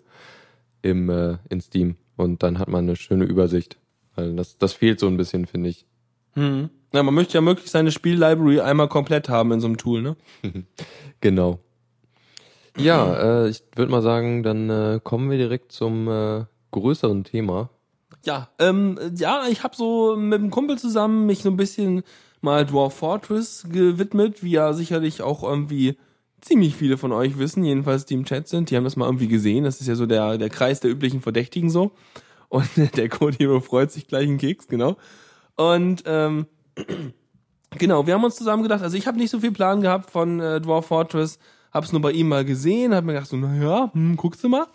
im 0.83 1.09
äh, 1.11 1.39
in 1.49 1.61
Steam 1.61 1.97
und 2.17 2.43
dann 2.43 2.59
hat 2.59 2.69
man 2.69 2.85
eine 2.85 2.97
schöne 2.97 3.25
Übersicht. 3.25 3.79
Weil 4.15 4.35
das 4.35 4.59
das 4.59 4.73
fehlt 4.73 5.01
so 5.01 5.07
ein 5.07 5.17
bisschen, 5.17 5.47
finde 5.47 5.71
ich. 5.71 5.87
Hm. 6.35 6.71
Ja, 6.93 7.03
man 7.03 7.15
möchte 7.15 7.35
ja 7.35 7.41
möglichst 7.41 7.73
seine 7.73 7.93
Spiellibrary 7.93 8.61
einmal 8.61 8.89
komplett 8.89 9.29
haben 9.29 9.53
in 9.53 9.61
so 9.61 9.67
einem 9.67 9.77
Tool, 9.77 10.03
ne? 10.03 10.17
Genau. 11.21 11.59
Ja, 12.79 13.43
äh, 13.45 13.49
ich 13.51 13.63
würde 13.77 13.93
mal 13.93 14.01
sagen, 14.01 14.43
dann 14.43 14.71
äh, 14.71 15.01
kommen 15.03 15.31
wir 15.31 15.37
direkt 15.37 15.71
zum 15.71 16.09
äh, 16.09 16.45
größeren 16.71 17.25
Thema. 17.25 17.69
Ja, 18.25 18.49
ähm, 18.59 18.99
ja, 19.17 19.45
ich 19.51 19.63
habe 19.63 19.77
so 19.77 20.17
mit 20.17 20.41
dem 20.41 20.51
Kumpel 20.51 20.79
zusammen 20.79 21.27
mich 21.27 21.43
so 21.43 21.51
ein 21.51 21.57
bisschen 21.57 22.03
mal 22.41 22.65
Dwarf 22.65 22.95
Fortress 22.95 23.67
gewidmet, 23.71 24.43
wie 24.43 24.53
ja 24.53 24.73
sicherlich 24.73 25.23
auch 25.23 25.43
irgendwie 25.43 25.97
ziemlich 26.41 26.75
viele 26.75 26.97
von 26.97 27.13
euch 27.13 27.39
wissen, 27.39 27.65
jedenfalls 27.65 28.07
die 28.07 28.15
im 28.15 28.25
Chat 28.25 28.49
sind, 28.49 28.71
die 28.71 28.77
haben 28.77 28.85
das 28.85 28.97
mal 28.97 29.07
irgendwie 29.07 29.29
gesehen. 29.29 29.65
Das 29.65 29.81
ist 29.81 29.87
ja 29.87 29.95
so 29.95 30.07
der, 30.07 30.39
der 30.39 30.49
Kreis 30.49 30.81
der 30.81 30.91
üblichen 30.91 31.21
Verdächtigen 31.21 31.71
so. 31.71 31.93
Und 32.49 32.69
der 32.97 33.09
Code 33.09 33.37
Hero 33.39 33.61
freut 33.61 33.91
sich 33.91 34.07
gleich 34.07 34.27
einen 34.27 34.39
Keks, 34.39 34.69
genau. 34.69 34.97
Und 35.57 36.05
ähm, 36.07 36.47
genau, 37.79 38.07
wir 38.07 38.15
haben 38.15 38.25
uns 38.25 38.37
zusammen 38.37 38.63
gedacht, 38.63 38.83
also 38.83 38.97
ich 38.97 39.07
habe 39.07 39.19
nicht 39.19 39.31
so 39.31 39.41
viel 39.41 39.53
Plan 39.53 39.81
gehabt 39.81 40.11
von 40.11 40.41
äh, 40.41 40.61
Dwarf 40.61 40.87
Fortress, 40.87 41.39
hab's 41.73 41.93
nur 41.93 42.01
bei 42.01 42.13
ihm 42.13 42.29
mal 42.29 42.45
gesehen, 42.45 42.95
hab 42.95 43.05
mir 43.05 43.13
gedacht 43.13 43.29
so, 43.29 43.37
naja, 43.37 43.91
hm, 43.93 44.17
guckst 44.17 44.43
du 44.45 44.49
mal. 44.49 44.67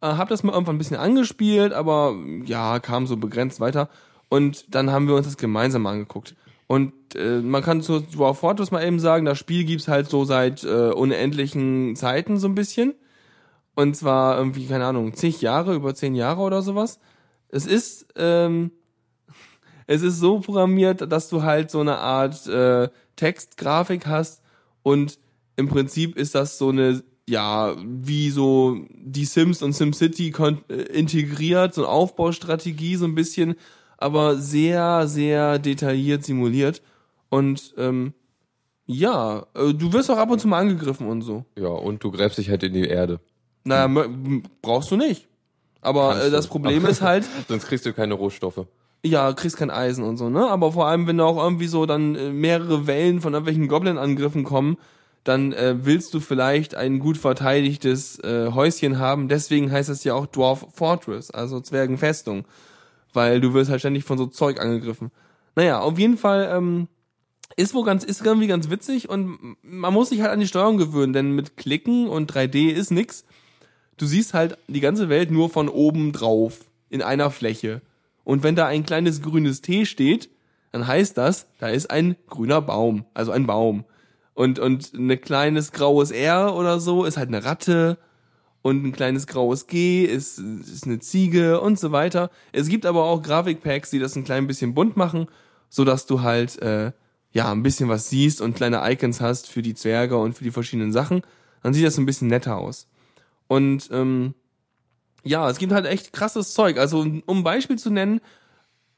Äh, 0.00 0.06
hab 0.06 0.28
das 0.28 0.42
mal 0.42 0.52
irgendwann 0.52 0.76
ein 0.76 0.78
bisschen 0.78 0.96
angespielt, 0.96 1.72
aber 1.72 2.14
ja, 2.44 2.78
kam 2.78 3.06
so 3.06 3.16
begrenzt 3.16 3.60
weiter. 3.60 3.88
Und 4.28 4.74
dann 4.74 4.90
haben 4.90 5.08
wir 5.08 5.14
uns 5.16 5.26
das 5.26 5.36
gemeinsam 5.36 5.86
angeguckt. 5.86 6.36
Und 6.66 6.92
äh, 7.16 7.40
man 7.40 7.62
kann 7.62 7.82
zu 7.82 8.00
Dwarf 8.00 8.38
Fortress 8.38 8.70
mal 8.70 8.84
eben 8.84 9.00
sagen, 9.00 9.24
das 9.24 9.38
Spiel 9.38 9.64
gibt's 9.64 9.88
halt 9.88 10.08
so 10.08 10.24
seit 10.24 10.62
äh, 10.62 10.90
unendlichen 10.90 11.96
Zeiten 11.96 12.38
so 12.38 12.46
ein 12.46 12.54
bisschen. 12.54 12.94
Und 13.74 13.96
zwar 13.96 14.38
irgendwie, 14.38 14.66
keine 14.66 14.86
Ahnung, 14.86 15.14
zig 15.14 15.40
Jahre, 15.40 15.74
über 15.74 15.94
zehn 15.94 16.14
Jahre 16.14 16.42
oder 16.42 16.62
sowas. 16.62 17.00
Es 17.48 17.66
ist, 17.66 18.06
ähm, 18.14 18.70
es 19.90 20.02
ist 20.02 20.20
so 20.20 20.38
programmiert, 20.38 21.10
dass 21.10 21.28
du 21.28 21.42
halt 21.42 21.68
so 21.68 21.80
eine 21.80 21.98
Art 21.98 22.46
äh, 22.46 22.88
Textgrafik 23.16 24.06
hast 24.06 24.40
und 24.84 25.18
im 25.56 25.66
Prinzip 25.66 26.16
ist 26.16 26.36
das 26.36 26.58
so 26.58 26.68
eine, 26.68 27.02
ja, 27.28 27.74
wie 27.84 28.30
so 28.30 28.76
die 28.92 29.24
Sims 29.24 29.62
und 29.62 29.72
SimCity 29.72 30.32
äh, 30.68 30.74
integriert, 30.74 31.74
so 31.74 31.82
eine 31.82 31.90
Aufbaustrategie 31.90 32.94
so 32.94 33.04
ein 33.04 33.16
bisschen, 33.16 33.56
aber 33.98 34.36
sehr, 34.36 35.08
sehr 35.08 35.58
detailliert 35.58 36.24
simuliert. 36.24 36.82
Und 37.28 37.74
ähm, 37.76 38.14
ja, 38.86 39.44
äh, 39.56 39.74
du 39.74 39.92
wirst 39.92 40.08
auch 40.08 40.18
ab 40.18 40.30
und 40.30 40.40
zu 40.40 40.46
mal 40.46 40.60
angegriffen 40.60 41.08
und 41.08 41.22
so. 41.22 41.44
Ja, 41.58 41.66
und 41.66 42.04
du 42.04 42.12
gräbst 42.12 42.38
dich 42.38 42.48
halt 42.48 42.62
in 42.62 42.74
die 42.74 42.86
Erde. 42.86 43.18
Naja, 43.64 44.06
brauchst 44.62 44.92
du 44.92 44.96
nicht. 44.96 45.26
Aber 45.80 46.24
äh, 46.24 46.30
das. 46.30 46.46
Problem 46.46 46.84
ist 46.86 47.02
halt, 47.02 47.24
Sonst 47.48 47.66
kriegst 47.66 47.84
du 47.86 47.92
keine 47.92 48.14
Rohstoffe. 48.14 48.66
Ja, 49.04 49.32
kriegst 49.32 49.56
kein 49.56 49.70
Eisen 49.70 50.04
und 50.04 50.16
so, 50.16 50.28
ne? 50.28 50.48
Aber 50.48 50.72
vor 50.72 50.86
allem, 50.86 51.06
wenn 51.06 51.18
da 51.18 51.24
auch 51.24 51.42
irgendwie 51.42 51.66
so 51.66 51.86
dann 51.86 52.14
äh, 52.16 52.30
mehrere 52.30 52.86
Wellen 52.86 53.20
von 53.20 53.32
irgendwelchen 53.32 53.68
Goblin-Angriffen 53.68 54.44
kommen, 54.44 54.76
dann 55.24 55.52
äh, 55.52 55.76
willst 55.84 56.14
du 56.14 56.20
vielleicht 56.20 56.74
ein 56.74 56.98
gut 56.98 57.16
verteidigtes 57.16 58.18
äh, 58.20 58.50
Häuschen 58.52 58.98
haben. 58.98 59.28
Deswegen 59.28 59.70
heißt 59.70 59.88
es 59.88 60.04
ja 60.04 60.14
auch 60.14 60.26
Dwarf 60.26 60.66
Fortress, 60.72 61.30
also 61.30 61.60
Zwergenfestung. 61.60 62.44
Weil 63.12 63.40
du 63.40 63.54
wirst 63.54 63.70
halt 63.70 63.80
ständig 63.80 64.04
von 64.04 64.18
so 64.18 64.26
Zeug 64.26 64.60
angegriffen. 64.60 65.10
Naja, 65.56 65.80
auf 65.80 65.98
jeden 65.98 66.16
Fall 66.16 66.50
ähm, 66.52 66.88
ist 67.56 67.74
wohl 67.74 67.84
ganz, 67.84 68.04
ist 68.04 68.24
irgendwie 68.24 68.46
ganz 68.46 68.70
witzig 68.70 69.08
und 69.08 69.56
man 69.62 69.92
muss 69.92 70.10
sich 70.10 70.20
halt 70.20 70.30
an 70.30 70.40
die 70.40 70.46
Steuerung 70.46 70.78
gewöhnen, 70.78 71.12
denn 71.12 71.32
mit 71.32 71.56
Klicken 71.56 72.06
und 72.06 72.32
3D 72.32 72.70
ist 72.70 72.90
nix. 72.90 73.24
Du 73.96 74.06
siehst 74.06 74.32
halt 74.32 74.56
die 74.68 74.80
ganze 74.80 75.08
Welt 75.08 75.30
nur 75.30 75.50
von 75.50 75.68
oben 75.68 76.12
drauf 76.12 76.60
in 76.88 77.02
einer 77.02 77.30
Fläche. 77.30 77.82
Und 78.24 78.42
wenn 78.42 78.56
da 78.56 78.66
ein 78.66 78.84
kleines 78.84 79.22
grünes 79.22 79.60
T 79.60 79.86
steht, 79.86 80.30
dann 80.72 80.86
heißt 80.86 81.18
das, 81.18 81.48
da 81.58 81.68
ist 81.68 81.90
ein 81.90 82.16
grüner 82.28 82.60
Baum, 82.60 83.04
also 83.14 83.32
ein 83.32 83.46
Baum. 83.46 83.84
Und, 84.34 84.58
und 84.58 84.94
ein 84.94 85.20
kleines 85.20 85.72
graues 85.72 86.10
R 86.10 86.54
oder 86.54 86.80
so 86.80 87.04
ist 87.04 87.16
halt 87.16 87.28
eine 87.28 87.44
Ratte. 87.44 87.98
Und 88.62 88.84
ein 88.84 88.92
kleines 88.92 89.26
graues 89.26 89.66
G 89.66 90.04
ist, 90.04 90.38
ist 90.38 90.84
eine 90.84 90.98
Ziege 90.98 91.60
und 91.60 91.78
so 91.78 91.92
weiter. 91.92 92.30
Es 92.52 92.68
gibt 92.68 92.84
aber 92.84 93.04
auch 93.04 93.22
Grafikpacks, 93.22 93.90
die 93.90 93.98
das 93.98 94.16
ein 94.16 94.24
klein 94.24 94.46
bisschen 94.46 94.74
bunt 94.74 94.96
machen, 94.96 95.26
so 95.70 95.84
dass 95.84 96.06
du 96.06 96.20
halt, 96.20 96.60
äh, 96.60 96.92
ja, 97.32 97.50
ein 97.50 97.62
bisschen 97.62 97.88
was 97.88 98.10
siehst 98.10 98.40
und 98.40 98.56
kleine 98.56 98.82
Icons 98.90 99.20
hast 99.20 99.48
für 99.48 99.62
die 99.62 99.74
Zwerge 99.74 100.18
und 100.18 100.34
für 100.34 100.44
die 100.44 100.50
verschiedenen 100.50 100.92
Sachen. 100.92 101.22
Dann 101.62 101.72
sieht 101.72 101.86
das 101.86 101.96
ein 101.96 102.06
bisschen 102.06 102.28
netter 102.28 102.58
aus. 102.58 102.86
Und 103.46 103.88
ähm, 103.92 104.34
ja, 105.22 105.48
es 105.48 105.58
gibt 105.58 105.72
halt 105.72 105.86
echt 105.86 106.12
krasses 106.12 106.54
Zeug. 106.54 106.78
Also 106.78 107.00
um 107.00 107.22
ein 107.26 107.44
Beispiel 107.44 107.78
zu 107.78 107.90
nennen, 107.90 108.20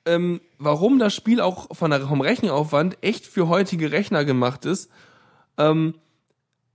ähm, 0.04 0.40
warum 0.58 0.98
das 0.98 1.14
Spiel 1.14 1.40
auch 1.40 1.74
von 1.74 1.90
der, 1.90 2.06
vom 2.06 2.20
Rechenaufwand 2.20 2.98
echt 3.02 3.26
für 3.26 3.48
heutige 3.48 3.92
Rechner 3.92 4.24
gemacht 4.24 4.64
ist, 4.64 4.90
ähm, 5.58 5.94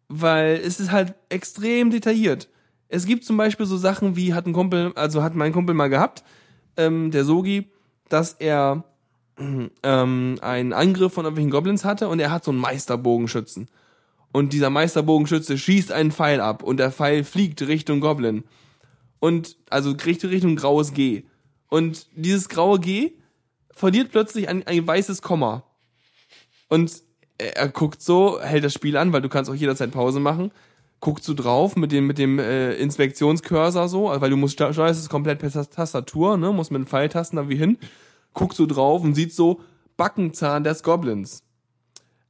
weil 0.07 0.61
es 0.63 0.79
ist 0.79 0.91
halt 0.91 1.15
extrem 1.29 1.89
detailliert. 1.89 2.49
Es 2.89 3.05
gibt 3.05 3.25
zum 3.25 3.35
Beispiel 3.35 3.65
so 3.65 3.75
Sachen 3.75 4.15
wie 4.15 4.33
hat 4.33 4.45
ein 4.45 4.53
Kumpel, 4.53 4.93
also 4.95 5.21
hat 5.23 5.35
mein 5.35 5.51
Kumpel 5.51 5.75
mal 5.75 5.89
gehabt, 5.89 6.23
ähm, 6.77 7.11
der 7.11 7.25
Sogi, 7.25 7.69
dass 8.07 8.33
er 8.33 8.85
ähm, 9.83 10.39
einen 10.41 10.73
Angriff 10.73 11.13
von 11.13 11.25
irgendwelchen 11.25 11.51
Goblins 11.51 11.83
hatte 11.83 12.07
und 12.07 12.19
er 12.19 12.31
hat 12.31 12.45
so 12.45 12.51
einen 12.51 12.61
Meisterbogenschützen. 12.61 13.67
Und 14.31 14.53
dieser 14.53 14.69
Meisterbogenschütze 14.69 15.57
schießt 15.57 15.91
einen 15.91 16.11
Pfeil 16.11 16.41
ab 16.41 16.63
und 16.63 16.77
der 16.77 16.91
Pfeil 16.91 17.23
fliegt 17.23 17.61
Richtung 17.67 17.99
Goblin. 17.99 18.43
Und, 19.19 19.57
also 19.69 19.91
Richtung, 19.91 20.29
Richtung 20.29 20.55
graues 20.55 20.93
G. 20.93 21.23
Und 21.69 22.07
dieses 22.15 22.49
graue 22.49 22.79
G 22.79 23.13
verliert 23.71 24.11
plötzlich 24.11 24.47
ein, 24.49 24.65
ein 24.65 24.85
weißes 24.85 25.21
Komma. 25.21 25.63
Und 26.69 27.03
er, 27.37 27.57
er 27.57 27.69
guckt 27.69 28.01
so, 28.01 28.39
hält 28.41 28.63
das 28.63 28.73
Spiel 28.73 28.97
an, 28.97 29.13
weil 29.13 29.21
du 29.21 29.29
kannst 29.29 29.49
auch 29.49 29.55
jederzeit 29.55 29.91
Pause 29.91 30.19
machen. 30.19 30.51
Guckt 30.99 31.23
so 31.23 31.33
drauf 31.33 31.75
mit 31.75 31.91
dem, 31.91 32.07
mit 32.07 32.17
dem 32.17 32.39
äh, 32.39 32.73
Inspektionscursor 32.73 33.87
so, 33.87 34.05
weil 34.05 34.31
du 34.31 34.37
musst 34.37 34.55
steuerst 34.55 34.99
es 34.99 35.09
komplett 35.09 35.39
per 35.39 35.51
Tas- 35.51 35.69
Tastatur, 35.69 36.37
ne, 36.37 36.51
musst 36.51 36.71
mit 36.71 36.81
den 36.81 36.87
Pfeiltasten 36.87 37.37
da 37.37 37.49
wie 37.49 37.55
hin. 37.55 37.77
Guckt 38.33 38.55
so 38.55 38.65
drauf 38.65 39.03
und 39.03 39.13
sieht 39.13 39.33
so 39.33 39.61
Backenzahn 39.95 40.63
des 40.63 40.81
Goblins. 40.83 41.43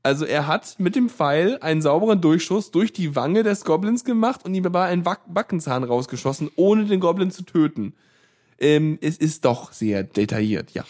Also 0.07 0.23
er 0.23 0.47
hat 0.47 0.75
mit 0.79 0.95
dem 0.95 1.09
Pfeil 1.09 1.57
einen 1.59 1.81
sauberen 1.81 2.21
Durchschuss 2.21 2.71
durch 2.71 2.93
die 2.93 3.17
Wange 3.17 3.43
des 3.43 3.65
Goblins 3.65 4.05
gemacht 4.05 4.45
und 4.45 4.55
ihm 4.55 4.63
dabei 4.63 4.85
einen 4.85 5.03
Backenzahn 5.03 5.83
rausgeschossen, 5.83 6.49
ohne 6.55 6.85
den 6.85 7.01
Goblin 7.01 7.29
zu 7.29 7.43
töten. 7.43 7.93
Ähm, 8.57 8.97
es 9.01 9.17
ist 9.17 9.43
doch 9.43 9.73
sehr 9.73 10.03
detailliert, 10.03 10.71
ja. 10.71 10.85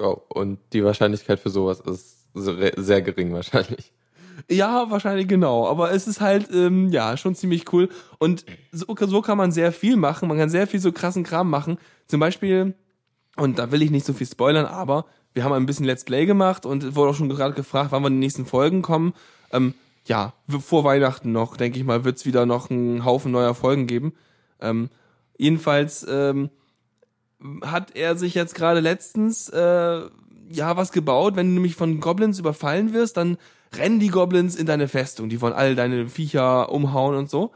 Oh, 0.00 0.16
und 0.30 0.58
die 0.72 0.82
Wahrscheinlichkeit 0.82 1.38
für 1.38 1.50
sowas 1.50 1.80
ist 1.80 2.28
sehr, 2.32 2.72
sehr 2.78 3.02
gering 3.02 3.34
wahrscheinlich. 3.34 3.92
Ja, 4.50 4.90
wahrscheinlich 4.90 5.28
genau. 5.28 5.68
Aber 5.68 5.92
es 5.92 6.08
ist 6.08 6.22
halt, 6.22 6.48
ähm, 6.50 6.88
ja, 6.88 7.18
schon 7.18 7.34
ziemlich 7.34 7.70
cool. 7.74 7.90
Und 8.18 8.46
so, 8.70 8.86
so 8.98 9.20
kann 9.20 9.36
man 9.36 9.52
sehr 9.52 9.70
viel 9.72 9.96
machen. 9.96 10.28
Man 10.28 10.38
kann 10.38 10.48
sehr 10.48 10.66
viel 10.66 10.80
so 10.80 10.92
krassen 10.92 11.24
Kram 11.24 11.50
machen. 11.50 11.76
Zum 12.06 12.20
Beispiel, 12.20 12.74
Und 13.36 13.58
da 13.58 13.70
will 13.70 13.82
ich 13.82 13.90
nicht 13.90 14.06
so 14.06 14.14
viel 14.14 14.26
spoilern, 14.26 14.64
aber 14.64 15.04
wir 15.34 15.44
haben 15.44 15.52
ein 15.52 15.66
bisschen 15.66 15.86
Let's 15.86 16.04
Play 16.04 16.26
gemacht 16.26 16.66
und 16.66 16.82
es 16.82 16.94
wurde 16.94 17.10
auch 17.10 17.14
schon 17.14 17.28
gerade 17.28 17.54
gefragt, 17.54 17.92
wann 17.92 18.02
wir 18.02 18.08
in 18.08 18.14
die 18.14 18.20
nächsten 18.20 18.46
Folgen 18.46 18.82
kommen. 18.82 19.14
Ähm, 19.52 19.74
ja, 20.04 20.32
vor 20.48 20.84
Weihnachten 20.84 21.32
noch, 21.32 21.56
denke 21.56 21.78
ich 21.78 21.84
mal, 21.84 22.04
wird's 22.04 22.26
wieder 22.26 22.46
noch 22.46 22.70
einen 22.70 23.04
Haufen 23.04 23.32
neuer 23.32 23.54
Folgen 23.54 23.86
geben. 23.86 24.14
Ähm, 24.60 24.90
jedenfalls 25.38 26.06
ähm, 26.08 26.50
hat 27.62 27.94
er 27.96 28.16
sich 28.16 28.34
jetzt 28.34 28.54
gerade 28.54 28.80
letztens 28.80 29.48
äh, 29.48 30.02
ja 30.50 30.76
was 30.76 30.92
gebaut. 30.92 31.36
Wenn 31.36 31.48
du 31.48 31.54
nämlich 31.54 31.76
von 31.76 32.00
Goblins 32.00 32.38
überfallen 32.38 32.92
wirst, 32.92 33.16
dann 33.16 33.38
rennen 33.74 34.00
die 34.00 34.08
Goblins 34.08 34.56
in 34.56 34.66
deine 34.66 34.88
Festung. 34.88 35.28
Die 35.28 35.40
wollen 35.40 35.54
all 35.54 35.74
deine 35.74 36.08
Viecher 36.08 36.70
umhauen 36.70 37.16
und 37.16 37.30
so. 37.30 37.52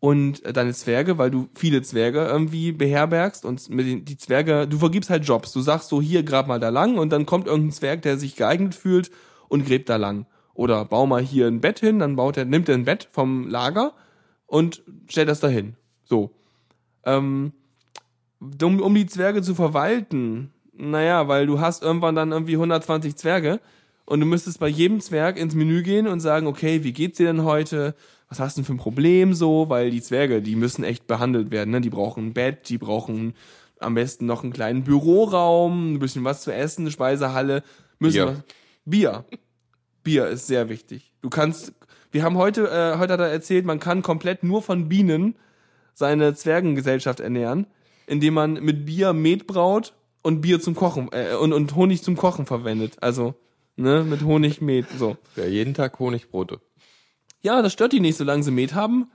Und 0.00 0.42
deine 0.56 0.72
Zwerge, 0.74 1.18
weil 1.18 1.30
du 1.30 1.48
viele 1.54 1.82
Zwerge 1.82 2.24
irgendwie 2.24 2.70
beherbergst 2.70 3.44
und 3.44 3.68
mit 3.68 3.86
den, 3.86 4.04
die 4.04 4.16
Zwerge, 4.16 4.68
du 4.68 4.78
vergibst 4.78 5.10
halt 5.10 5.24
Jobs. 5.24 5.52
Du 5.52 5.60
sagst 5.60 5.88
so, 5.88 6.00
hier 6.00 6.22
grab 6.22 6.46
mal 6.46 6.60
da 6.60 6.68
lang 6.68 6.98
und 6.98 7.10
dann 7.10 7.26
kommt 7.26 7.48
irgendein 7.48 7.72
Zwerg, 7.72 8.02
der 8.02 8.16
sich 8.16 8.36
geeignet 8.36 8.76
fühlt 8.76 9.10
und 9.48 9.66
gräbt 9.66 9.88
da 9.88 9.96
lang. 9.96 10.26
Oder 10.54 10.84
bau 10.84 11.06
mal 11.06 11.22
hier 11.22 11.48
ein 11.48 11.60
Bett 11.60 11.80
hin, 11.80 11.98
dann 11.98 12.14
baut 12.14 12.36
er, 12.36 12.44
nimmt 12.44 12.68
er 12.68 12.76
ein 12.76 12.84
Bett 12.84 13.08
vom 13.10 13.48
Lager 13.48 13.92
und 14.46 14.82
stellt 15.08 15.28
das 15.28 15.40
dahin. 15.40 15.76
So. 16.04 16.30
Ähm, 17.04 17.52
um, 18.40 18.80
um 18.80 18.94
die 18.94 19.06
Zwerge 19.06 19.42
zu 19.42 19.54
verwalten, 19.54 20.52
naja, 20.72 21.26
weil 21.26 21.46
du 21.46 21.60
hast 21.60 21.82
irgendwann 21.82 22.14
dann 22.14 22.30
irgendwie 22.30 22.54
120 22.54 23.16
Zwerge 23.16 23.60
und 24.08 24.20
du 24.20 24.26
müsstest 24.26 24.58
bei 24.60 24.68
jedem 24.68 25.00
Zwerg 25.00 25.36
ins 25.38 25.54
Menü 25.54 25.82
gehen 25.82 26.06
und 26.08 26.20
sagen, 26.20 26.46
okay, 26.46 26.82
wie 26.84 26.92
geht's 26.92 27.18
dir 27.18 27.26
denn 27.26 27.44
heute? 27.44 27.94
Was 28.28 28.40
hast 28.40 28.56
du 28.56 28.60
denn 28.62 28.66
für 28.66 28.74
ein 28.74 28.78
Problem 28.78 29.34
so? 29.34 29.68
Weil 29.68 29.90
die 29.90 30.02
Zwerge, 30.02 30.42
die 30.42 30.56
müssen 30.56 30.84
echt 30.84 31.06
behandelt 31.06 31.50
werden, 31.50 31.70
ne? 31.70 31.80
Die 31.80 31.90
brauchen 31.90 32.26
ein 32.28 32.32
Bett, 32.34 32.68
die 32.68 32.78
brauchen 32.78 33.34
am 33.80 33.94
besten 33.94 34.26
noch 34.26 34.42
einen 34.42 34.52
kleinen 34.52 34.82
Büroraum, 34.84 35.94
ein 35.94 35.98
bisschen 35.98 36.24
was 36.24 36.42
zu 36.42 36.52
essen, 36.52 36.82
eine 36.82 36.90
Speisehalle, 36.90 37.62
müssen 37.98 38.14
Bier. 38.16 38.26
was- 38.26 38.42
Bier. 38.84 39.24
Bier 40.04 40.26
ist 40.28 40.46
sehr 40.46 40.68
wichtig. 40.68 41.12
Du 41.22 41.28
kannst, 41.30 41.72
wir 42.10 42.22
haben 42.22 42.36
heute, 42.38 42.62
äh, 42.68 42.98
heute 42.98 43.12
hat 43.14 43.20
er 43.20 43.28
erzählt, 43.28 43.64
man 43.66 43.78
kann 43.80 44.02
komplett 44.02 44.42
nur 44.42 44.62
von 44.62 44.88
Bienen 44.88 45.36
seine 45.94 46.34
Zwergengesellschaft 46.34 47.20
ernähren, 47.20 47.66
indem 48.06 48.34
man 48.34 48.54
mit 48.54 48.86
Bier 48.86 49.12
Met 49.12 49.46
braut 49.46 49.94
und 50.22 50.40
Bier 50.40 50.60
zum 50.60 50.74
Kochen 50.74 51.08
äh, 51.12 51.34
und, 51.34 51.52
und 51.52 51.74
Honig 51.76 52.02
zum 52.02 52.16
Kochen 52.16 52.46
verwendet. 52.46 52.96
Also 53.02 53.34
ne, 53.78 54.04
mit 54.04 54.22
Honig 54.22 54.60
Met 54.60 54.86
so. 54.98 55.16
Ja, 55.36 55.46
jeden 55.46 55.74
Tag 55.74 55.98
Honigbrote. 55.98 56.60
Ja, 57.40 57.62
das 57.62 57.72
stört 57.72 57.92
die 57.92 58.00
nicht, 58.00 58.16
solange 58.16 58.42
sie 58.42 58.50
Met 58.50 58.74
haben. 58.74 59.10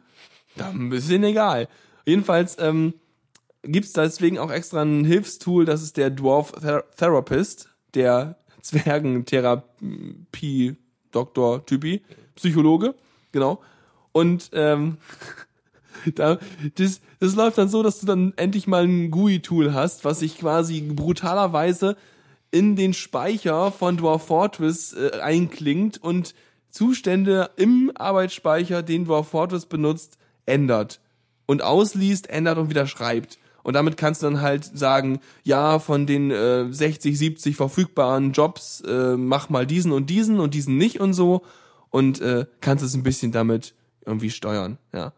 Dann 0.55 0.91
ist 0.91 1.09
ihnen 1.09 1.26
egal. 1.26 1.68
Jedenfalls 2.05 2.57
ähm, 2.59 2.93
gibt's 3.64 3.93
deswegen 3.93 4.39
auch 4.39 4.51
extra 4.51 4.82
ein 4.82 5.05
Hilfstool, 5.05 5.66
das 5.66 5.82
ist 5.82 5.97
der 5.97 6.09
Dwarf 6.09 6.51
Ther 6.53 6.84
Therapist, 6.95 7.70
der 7.93 8.38
Zwergentherapie 8.61 10.76
Doktor 11.11 11.66
Typi, 11.66 12.01
Psychologe, 12.36 12.95
genau. 13.32 13.61
Und 14.11 14.49
ähm, 14.53 14.97
da, 16.16 16.39
das, 16.76 17.01
das 17.20 17.36
läuft 17.36 17.57
dann 17.57 17.70
so, 17.70 17.84
dass 17.84 17.99
du 17.99 18.05
dann 18.05 18.34
endlich 18.36 18.68
mal 18.68 18.84
ein 18.84 19.11
GUI-Tool 19.11 19.74
hast, 19.74 20.05
was 20.05 20.20
sich 20.20 20.38
quasi 20.38 20.82
brutalerweise 20.82 21.97
in 22.54 22.76
den 22.76 22.93
Speicher 22.93 23.72
von 23.72 23.97
Dwarf 23.97 24.28
Fortress 24.28 24.93
äh, 24.93 25.20
einklingt 25.20 25.97
und 25.97 26.36
Zustände 26.70 27.49
im 27.56 27.91
Arbeitsspeicher, 27.95 28.84
den 28.84 29.06
Dwarf 29.06 29.30
Fortress 29.30 29.66
benutzt, 29.66 30.20
ändert. 30.45 31.01
Und 31.47 31.64
ausliest, 31.64 32.30
ändert 32.30 32.60
und 32.60 32.70
wieder 32.70 32.86
schreibt. 32.86 33.39
Und 33.64 33.74
damit 33.74 33.97
kannst 33.97 34.22
du 34.22 34.28
dann 34.28 34.41
halt 34.41 34.66
sagen, 34.66 35.20
ja, 35.43 35.80
von 35.80 36.06
den 36.06 36.30
äh, 36.30 36.72
60, 36.72 37.18
70 37.18 37.56
verfügbaren 37.56 38.34
Jobs, 38.34 38.82
äh, 38.82 39.18
mach 39.18 39.49
mal 39.49 39.66
diesen 39.66 39.91
und 39.91 40.12
diesen 40.12 40.39
und 40.39 40.54
diesen 40.54 40.78
nicht 40.78 40.99
und 40.99 41.14
so. 41.14 41.41
Und 41.89 42.22
äh, 42.22 42.45
kannst 42.62 42.84
es 42.84 42.93
ein 42.93 43.04
bisschen 43.04 43.32
damit 43.32 43.74
irgendwie 44.06 44.30
steuern, 44.30 44.78
ja. 44.93 45.14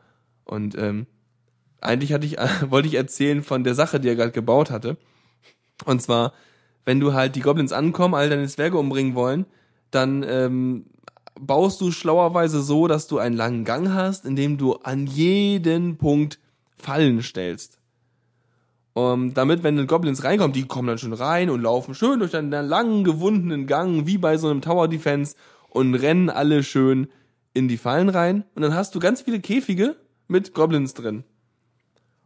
Und 0.45 0.77
ähm, 0.77 1.05
eigentlich 1.81 2.13
hatte 2.13 2.25
ich, 2.25 2.37
wollte 2.69 2.87
ich 2.87 2.95
erzählen 2.95 3.43
von 3.43 3.65
der 3.65 3.75
Sache, 3.75 3.99
die 3.99 4.07
er 4.07 4.15
gerade 4.15 4.31
gebaut 4.31 4.71
hatte. 4.71 4.95
Und 5.83 6.01
zwar, 6.01 6.31
wenn 6.85 6.99
du 6.99 7.13
halt 7.13 7.35
die 7.35 7.41
Goblins 7.41 7.71
ankommen, 7.73 8.13
all 8.13 8.29
deine 8.29 8.47
Zwerge 8.47 8.77
umbringen 8.77 9.15
wollen, 9.15 9.45
dann 9.91 10.23
ähm, 10.27 10.85
baust 11.39 11.81
du 11.81 11.91
schlauerweise 11.91 12.61
so, 12.61 12.87
dass 12.87 13.07
du 13.07 13.17
einen 13.17 13.35
langen 13.35 13.65
Gang 13.65 13.93
hast, 13.93 14.25
in 14.25 14.35
dem 14.35 14.57
du 14.57 14.75
an 14.75 15.07
jeden 15.07 15.97
Punkt 15.97 16.39
Fallen 16.77 17.21
stellst. 17.21 17.79
Um, 18.93 19.33
damit, 19.33 19.61
wenn 19.63 19.75
die 19.75 19.87
Goblins 19.87 20.23
reinkommen, 20.23 20.53
die 20.53 20.67
kommen 20.67 20.87
dann 20.87 20.97
schon 20.97 21.11
rein 21.11 21.49
und 21.49 21.61
laufen 21.61 21.93
schön 21.93 22.19
durch 22.19 22.33
einen 22.33 22.51
langen, 22.51 23.03
gewundenen 23.03 23.67
Gang, 23.67 24.07
wie 24.07 24.17
bei 24.17 24.37
so 24.37 24.47
einem 24.47 24.61
Tower 24.61 24.87
Defense, 24.87 25.35
und 25.67 25.95
rennen 25.95 26.29
alle 26.29 26.63
schön 26.63 27.09
in 27.53 27.67
die 27.67 27.75
Fallen 27.75 28.07
rein. 28.07 28.45
Und 28.55 28.61
dann 28.61 28.73
hast 28.73 28.95
du 28.95 28.99
ganz 28.99 29.21
viele 29.21 29.41
Käfige 29.41 29.97
mit 30.29 30.53
Goblins 30.53 30.93
drin. 30.93 31.25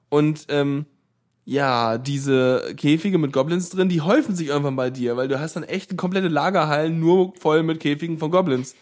Und 0.09 0.45
ähm, 0.49 0.85
ja, 1.49 1.97
diese 1.97 2.75
Käfige 2.77 3.17
mit 3.17 3.33
Goblins 3.33 3.71
drin, 3.71 3.89
die 3.89 4.01
häufen 4.01 4.35
sich 4.35 4.49
irgendwann 4.49 4.75
bei 4.75 4.91
dir, 4.91 5.17
weil 5.17 5.27
du 5.27 5.39
hast 5.39 5.55
dann 5.55 5.63
echt 5.63 5.97
komplette 5.97 6.27
Lagerhallen 6.27 6.99
nur 6.99 7.33
voll 7.39 7.63
mit 7.63 7.79
Käfigen 7.79 8.19
von 8.19 8.29
Goblins. 8.29 8.75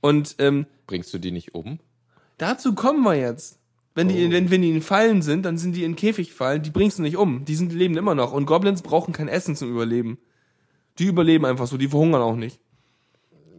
Und 0.00 0.36
ähm, 0.38 0.64
Bringst 0.86 1.12
du 1.12 1.18
die 1.18 1.30
nicht 1.30 1.54
um? 1.54 1.80
dazu 2.38 2.74
kommen 2.74 3.02
wir 3.02 3.14
jetzt. 3.14 3.58
Wenn 3.94 4.08
die, 4.08 4.32
wenn, 4.32 4.50
wenn 4.50 4.62
die 4.62 4.70
in 4.70 4.80
Fallen 4.80 5.20
sind, 5.20 5.44
dann 5.44 5.58
sind 5.58 5.76
die 5.76 5.84
in 5.84 5.94
Käfigfallen, 5.94 6.62
die 6.62 6.70
bringst 6.70 6.96
du 6.96 7.02
nicht 7.02 7.18
um. 7.18 7.44
Die 7.44 7.54
sind, 7.54 7.72
die 7.72 7.76
leben 7.76 7.98
immer 7.98 8.14
noch. 8.14 8.32
Und 8.32 8.46
Goblins 8.46 8.80
brauchen 8.80 9.12
kein 9.12 9.28
Essen 9.28 9.54
zum 9.54 9.70
Überleben. 9.70 10.16
Die 10.98 11.04
überleben 11.04 11.44
einfach 11.44 11.66
so, 11.66 11.76
die 11.76 11.88
verhungern 11.88 12.22
auch 12.22 12.36
nicht. 12.36 12.58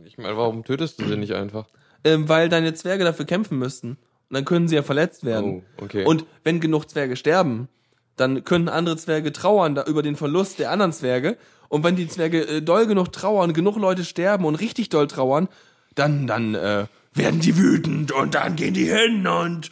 Ich 0.05 0.17
meine, 0.17 0.35
warum 0.35 0.63
tötest 0.63 0.99
du 0.99 1.07
sie 1.07 1.17
nicht 1.17 1.35
einfach? 1.35 1.67
Ähm, 2.03 2.27
weil 2.29 2.49
deine 2.49 2.73
Zwerge 2.73 3.03
dafür 3.03 3.25
kämpfen 3.25 3.59
müssten. 3.59 3.89
Und 3.89 3.97
dann 4.31 4.43
können 4.43 4.67
sie 4.67 4.75
ja 4.75 4.81
verletzt 4.81 5.23
werden. 5.23 5.63
Oh, 5.77 5.83
okay. 5.83 6.03
Und 6.03 6.25
wenn 6.43 6.59
genug 6.59 6.89
Zwerge 6.89 7.15
sterben, 7.15 7.69
dann 8.15 8.43
können 8.43 8.69
andere 8.69 8.97
Zwerge 8.97 9.33
trauern 9.33 9.75
da 9.75 9.83
über 9.85 10.03
den 10.03 10.15
Verlust 10.15 10.59
der 10.59 10.71
anderen 10.71 10.93
Zwerge. 10.93 11.37
Und 11.69 11.83
wenn 11.83 11.95
die 11.95 12.07
Zwerge 12.07 12.47
äh, 12.47 12.61
doll 12.61 12.85
genug 12.85 13.11
trauern, 13.11 13.53
genug 13.53 13.77
Leute 13.77 14.05
sterben 14.05 14.45
und 14.45 14.55
richtig 14.55 14.89
doll 14.89 15.07
trauern, 15.07 15.47
dann, 15.95 16.27
dann 16.27 16.55
äh, 16.55 16.85
werden 17.13 17.39
die 17.39 17.57
wütend 17.57 18.11
und 18.11 18.35
dann 18.35 18.55
gehen 18.55 18.73
die 18.73 18.91
hin 18.91 19.25
und 19.27 19.71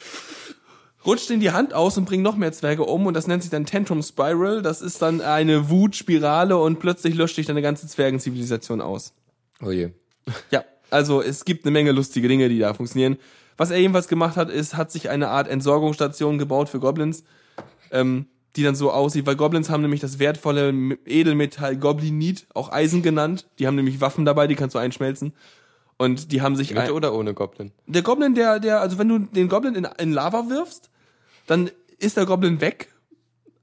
rutscht 1.06 1.30
in 1.32 1.40
die 1.40 1.52
Hand 1.52 1.74
aus 1.74 1.98
und 1.98 2.06
bringen 2.06 2.24
noch 2.24 2.36
mehr 2.36 2.52
Zwerge 2.52 2.84
um 2.84 3.06
und 3.06 3.14
das 3.14 3.28
nennt 3.28 3.44
sich 3.44 3.52
dann 3.52 3.66
Tantrum 3.66 4.04
Spiral. 4.04 4.62
Das 4.62 4.82
ist 4.82 5.02
dann 5.02 5.22
eine 5.22 5.70
Wutspirale 5.70 6.58
und 6.58 6.80
plötzlich 6.80 7.16
löscht 7.16 7.36
sich 7.36 7.48
deine 7.48 7.62
ganze 7.62 7.88
Zwergenzivilisation 7.88 8.82
aus. 8.82 9.14
Oh 9.64 9.72
je. 9.72 9.90
Ja, 10.52 10.64
also 10.90 11.22
es 11.22 11.46
gibt 11.46 11.66
eine 11.66 11.72
Menge 11.72 11.92
lustige 11.92 12.28
Dinge, 12.28 12.50
die 12.50 12.60
da 12.60 12.74
funktionieren. 12.74 13.18
Was 13.58 13.72
er 13.72 13.78
jedenfalls 13.78 14.08
gemacht 14.08 14.38
hat, 14.38 14.50
ist, 14.50 14.76
hat 14.76 14.92
sich 14.92 15.10
eine 15.10 15.30
Art 15.30 15.48
Entsorgungsstation 15.48 16.38
gebaut 16.38 16.70
für 16.70 16.80
Goblins, 16.80 17.24
ähm, 17.92 18.28
die 18.56 18.64
dann 18.64 18.76
so 18.76 18.92
aussieht, 18.92 19.26
weil 19.26 19.36
Goblins 19.36 19.70
haben 19.70 19.82
nämlich 19.82 20.02
das 20.02 20.20
wertvolle 20.20 20.74
Edelmetall 21.06 21.78
Goblinit, 21.78 22.48
auch 22.54 22.72
Eisen 22.72 23.02
genannt. 23.02 23.48
Die 23.60 23.68
haben 23.68 23.76
nämlich 23.76 24.02
Waffen 24.02 24.26
dabei, 24.26 24.48
die 24.48 24.56
kannst 24.56 24.76
du 24.76 24.80
einschmelzen. 24.80 25.34
Und 25.98 26.32
die 26.32 26.42
haben 26.42 26.56
sich 26.56 26.72
Mit 26.72 26.80
ein, 26.80 26.92
oder 26.92 27.14
ohne 27.14 27.34
Goblin? 27.34 27.72
der 27.86 28.02
Goblin, 28.02 28.34
der, 28.34 28.60
der, 28.60 28.82
also 28.82 28.98
wenn 28.98 29.08
du 29.08 29.20
den 29.20 29.48
Goblin 29.50 29.76
in, 29.76 29.88
in 30.00 30.12
Lava 30.12 30.50
wirfst, 30.50 30.90
dann 31.48 31.70
ist 32.00 32.18
der 32.18 32.26
Goblin 32.26 32.60
weg, 32.60 32.90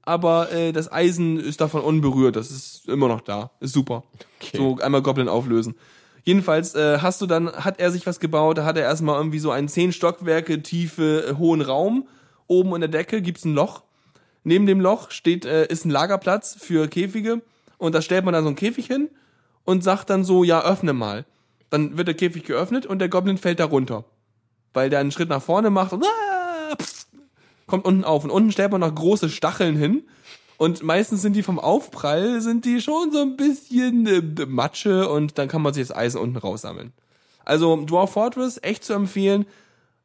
aber 0.03 0.51
äh, 0.51 0.71
das 0.71 0.91
Eisen 0.91 1.39
ist 1.39 1.61
davon 1.61 1.81
unberührt. 1.81 2.35
Das 2.35 2.49
ist 2.49 2.87
immer 2.87 3.07
noch 3.09 3.21
da. 3.21 3.51
Ist 3.59 3.73
super. 3.73 4.03
Okay. 4.41 4.57
So 4.57 4.77
einmal 4.77 5.01
Goblin 5.01 5.27
auflösen. 5.27 5.75
Jedenfalls 6.23 6.75
äh, 6.75 6.99
hast 6.99 7.21
du 7.21 7.25
dann, 7.25 7.51
hat 7.51 7.79
er 7.79 7.91
sich 7.91 8.07
was 8.07 8.19
gebaut, 8.19 8.57
da 8.57 8.65
hat 8.65 8.77
er 8.77 8.83
erstmal 8.83 9.17
irgendwie 9.17 9.39
so 9.39 9.51
einen 9.51 9.67
zehn 9.67 9.91
Stockwerke 9.91 10.63
tiefe, 10.63 11.25
äh, 11.27 11.35
hohen 11.35 11.61
Raum. 11.61 12.07
Oben 12.47 12.73
in 12.75 12.81
der 12.81 12.89
Decke 12.89 13.21
gibt's 13.21 13.45
ein 13.45 13.53
Loch. 13.53 13.83
Neben 14.43 14.65
dem 14.65 14.79
Loch 14.79 15.11
steht, 15.11 15.45
äh, 15.45 15.67
ist 15.67 15.85
ein 15.85 15.89
Lagerplatz 15.89 16.55
für 16.59 16.87
Käfige 16.87 17.41
und 17.77 17.95
da 17.95 18.01
stellt 18.01 18.25
man 18.25 18.33
dann 18.33 18.43
so 18.43 18.49
einen 18.49 18.55
Käfig 18.55 18.87
hin 18.87 19.09
und 19.65 19.83
sagt 19.83 20.09
dann 20.09 20.23
so, 20.23 20.43
ja, 20.43 20.63
öffne 20.63 20.93
mal. 20.93 21.25
Dann 21.69 21.97
wird 21.97 22.07
der 22.07 22.15
Käfig 22.15 22.43
geöffnet 22.43 22.85
und 22.85 22.99
der 22.99 23.09
Goblin 23.09 23.37
fällt 23.37 23.59
da 23.59 23.65
runter. 23.65 24.05
Weil 24.73 24.89
der 24.89 24.99
einen 24.99 25.11
Schritt 25.11 25.29
nach 25.29 25.41
vorne 25.41 25.69
macht 25.69 25.93
und 25.93 26.03
ah, 26.03 26.75
pff, 26.75 27.05
kommt 27.67 27.85
unten 27.85 28.03
auf. 28.03 28.23
Und 28.23 28.31
unten 28.31 28.51
stellt 28.51 28.71
man 28.71 28.81
noch 28.81 28.93
große 28.93 29.29
Stacheln 29.29 29.75
hin. 29.75 30.03
Und 30.57 30.83
meistens 30.83 31.21
sind 31.21 31.33
die 31.35 31.43
vom 31.43 31.59
Aufprall, 31.59 32.41
sind 32.41 32.65
die 32.65 32.81
schon 32.81 33.11
so 33.11 33.21
ein 33.21 33.37
bisschen 33.37 34.07
äh, 34.07 34.45
Matsche 34.45 35.07
und 35.07 35.37
dann 35.37 35.47
kann 35.47 35.61
man 35.61 35.73
sich 35.73 35.87
das 35.87 35.95
Eisen 35.95 36.19
unten 36.19 36.37
raussammeln. 36.37 36.91
Also 37.45 37.77
Dwarf 37.77 38.11
Fortress, 38.11 38.59
echt 38.61 38.83
zu 38.83 38.93
empfehlen. 38.93 39.45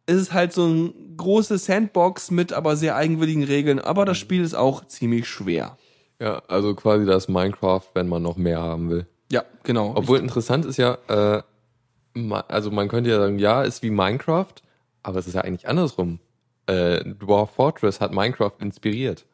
Es 0.07 0.17
ist 0.17 0.33
halt 0.33 0.53
so 0.53 0.67
ein 0.67 1.17
großes 1.17 1.65
Sandbox 1.65 2.31
mit 2.31 2.53
aber 2.53 2.77
sehr 2.77 2.97
eigenwilligen 2.97 3.45
Regeln, 3.45 3.79
aber 3.79 4.05
das 4.05 4.19
Spiel 4.19 4.43
ist 4.43 4.55
auch 4.55 4.87
ziemlich 4.87 5.27
schwer. 5.27 5.79
Ja, 6.21 6.43
also 6.49 6.75
quasi 6.75 7.07
das 7.07 7.29
Minecraft, 7.29 7.83
wenn 7.95 8.09
man 8.09 8.23
noch 8.23 8.37
mehr 8.37 8.61
haben 8.61 8.91
will. 8.91 9.07
Ja, 9.31 9.45
genau. 9.63 9.93
Obwohl 9.95 10.19
interessant 10.19 10.65
ist 10.65 10.77
ja, 10.77 10.99
äh, 11.09 11.43
also 12.49 12.71
man 12.71 12.89
könnte 12.89 13.11
ja 13.11 13.19
sagen, 13.19 13.39
ja, 13.39 13.63
ist 13.63 13.83
wie 13.83 13.91
Minecraft, 13.91 14.55
aber 15.03 15.19
es 15.19 15.27
ist 15.27 15.35
ja 15.35 15.41
eigentlich 15.41 15.69
andersrum. 15.69 16.21
Äh, 16.67 17.05
Dwarf 17.05 17.51
Fortress 17.51 18.01
hat 18.01 18.13
Minecraft 18.13 18.53
inspiriert. 18.61 19.27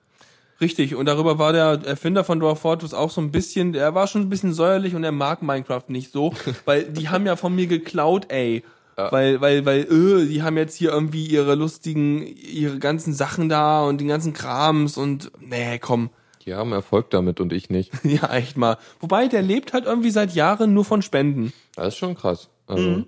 Richtig, 0.61 0.95
und 0.95 1.07
darüber 1.07 1.39
war 1.39 1.53
der 1.53 1.81
Erfinder 1.87 2.23
von 2.23 2.39
Dwarf 2.39 2.61
Fortress 2.61 2.93
auch 2.93 3.11
so 3.11 3.21
ein 3.21 3.31
bisschen, 3.31 3.73
der 3.73 3.95
war 3.95 4.07
schon 4.07 4.23
ein 4.23 4.29
bisschen 4.29 4.53
säuerlich 4.53 4.95
und 4.95 5.05
er 5.05 5.13
mag 5.13 5.43
Minecraft 5.43 5.85
nicht 5.89 6.13
so, 6.13 6.35
weil 6.67 6.85
die 6.85 7.09
haben 7.09 7.25
ja 7.27 7.37
von 7.37 7.55
mir 7.55 7.67
geklaut, 7.67 8.27
ey. 8.31 8.63
Ja. 9.01 9.13
Weil, 9.13 9.41
weil, 9.41 9.65
weil, 9.65 9.81
äh, 9.83 10.27
die 10.27 10.43
haben 10.43 10.57
jetzt 10.57 10.77
hier 10.77 10.91
irgendwie 10.91 11.27
ihre 11.27 11.55
lustigen, 11.55 12.27
ihre 12.27 12.79
ganzen 12.79 13.15
Sachen 13.15 13.49
da 13.49 13.85
und 13.85 14.01
den 14.01 14.09
ganzen 14.09 14.33
Krams 14.33 14.97
und, 14.97 15.31
nee, 15.41 15.79
komm. 15.79 16.11
Die 16.47 16.55
haben 16.55 16.73
Erfolg 16.73 17.11
damit 17.11 17.41
und 17.41 17.53
ich 17.53 17.71
nicht. 17.71 17.93
Ja, 18.05 18.33
echt 18.35 18.57
mal. 18.57 18.79
Wobei, 19.01 19.29
der 19.29 19.43
lebt 19.43 19.73
halt 19.73 19.85
irgendwie 19.85 20.11
seit 20.11 20.35
Jahren 20.35 20.75
nur 20.75 20.85
von 20.85 21.03
Spenden. 21.03 21.53
Das 21.77 21.89
ist 21.89 21.97
schon 21.97 22.15
krass. 22.15 22.49
Also, 22.67 22.89
Mhm. 22.89 23.07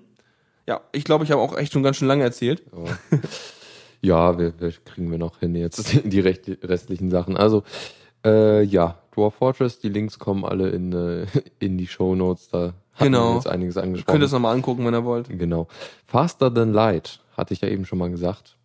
Ja, 0.65 0.79
ich 0.93 1.03
glaube, 1.03 1.25
ich 1.25 1.31
habe 1.31 1.41
auch 1.41 1.57
echt 1.57 1.73
schon 1.73 1.83
ganz 1.83 1.97
schön 1.97 2.07
lange 2.07 2.23
erzählt. 2.23 2.63
aber, 2.71 2.97
ja, 4.01 4.37
wir, 4.39 4.53
wir 4.59 4.71
kriegen 4.85 5.11
wir 5.11 5.17
noch 5.17 5.39
hin 5.39 5.55
jetzt 5.55 5.99
die 6.05 6.19
recht, 6.21 6.49
restlichen 6.63 7.09
Sachen. 7.09 7.35
Also, 7.35 7.63
äh, 8.25 8.63
ja, 8.63 8.99
Dwarf 9.13 9.35
Fortress, 9.35 9.79
die 9.79 9.89
Links 9.89 10.19
kommen 10.19 10.45
alle 10.45 10.69
in, 10.69 10.93
äh, 10.93 11.25
in 11.59 11.77
die 11.77 11.87
Show 11.87 12.15
Notes. 12.15 12.49
Da 12.49 12.73
hatten 12.93 13.11
Genau. 13.11 13.35
jetzt 13.35 13.47
einiges 13.47 13.75
Könnt 13.75 13.85
ihr 13.85 13.89
angesprochen. 13.89 14.21
es 14.21 14.31
nochmal 14.31 14.55
angucken, 14.55 14.85
wenn 14.85 14.93
ihr 14.93 15.03
wollt. 15.05 15.27
Genau. 15.29 15.67
Faster 16.05 16.53
Than 16.53 16.73
Light, 16.73 17.19
hatte 17.35 17.53
ich 17.53 17.61
ja 17.61 17.67
eben 17.67 17.85
schon 17.85 17.97
mal 17.97 18.09
gesagt. 18.09 18.57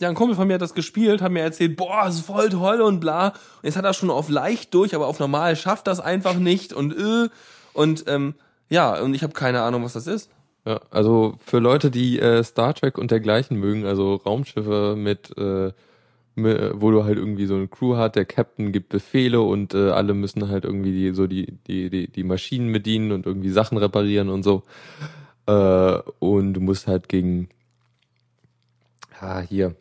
Ja, 0.00 0.08
ein 0.08 0.14
Kumpel 0.14 0.34
von 0.34 0.48
mir 0.48 0.54
hat 0.54 0.62
das 0.62 0.74
gespielt, 0.74 1.22
hat 1.22 1.30
mir 1.30 1.42
erzählt, 1.42 1.76
boah, 1.76 2.06
ist 2.08 2.20
voll 2.20 2.48
toll 2.48 2.80
und 2.80 2.98
bla. 3.00 3.28
Und 3.28 3.34
jetzt 3.64 3.76
hat 3.76 3.84
er 3.84 3.94
schon 3.94 4.10
auf 4.10 4.28
leicht 4.28 4.74
durch, 4.74 4.94
aber 4.94 5.06
auf 5.06 5.20
normal 5.20 5.54
schafft 5.56 5.86
das 5.86 6.00
einfach 6.00 6.34
nicht 6.34 6.72
und 6.72 6.92
äh. 6.96 7.28
Und 7.72 8.04
ähm, 8.08 8.34
ja, 8.68 9.00
und 9.00 9.14
ich 9.14 9.22
habe 9.22 9.32
keine 9.32 9.62
Ahnung, 9.62 9.84
was 9.84 9.92
das 9.92 10.06
ist. 10.06 10.28
Ja, 10.66 10.80
also 10.90 11.34
für 11.44 11.58
Leute, 11.58 11.90
die 11.90 12.18
äh, 12.18 12.42
Star 12.44 12.74
Trek 12.74 12.98
und 12.98 13.10
dergleichen 13.10 13.58
mögen, 13.58 13.84
also 13.86 14.14
Raumschiffe 14.16 14.94
mit, 14.96 15.36
äh, 15.38 15.72
wo 16.34 16.90
du 16.90 17.04
halt 17.04 17.18
irgendwie 17.18 17.46
so 17.46 17.54
eine 17.54 17.68
Crew 17.68 17.96
hat, 17.96 18.16
der 18.16 18.24
Captain 18.24 18.72
gibt 18.72 18.88
Befehle 18.88 19.40
und 19.42 19.74
äh, 19.74 19.90
alle 19.90 20.14
müssen 20.14 20.48
halt 20.48 20.64
irgendwie 20.64 20.92
die, 20.92 21.14
so 21.14 21.26
die, 21.26 21.58
die, 21.66 21.90
die, 21.90 22.08
die 22.08 22.24
Maschinen 22.24 22.72
bedienen 22.72 23.12
und 23.12 23.26
irgendwie 23.26 23.50
Sachen 23.50 23.78
reparieren 23.78 24.30
und 24.30 24.42
so. 24.42 24.62
Äh, 25.46 25.98
und 26.20 26.54
du 26.54 26.60
musst 26.60 26.86
halt 26.86 27.08
gegen, 27.08 27.48
ah, 29.20 29.40
hier, 29.40 29.74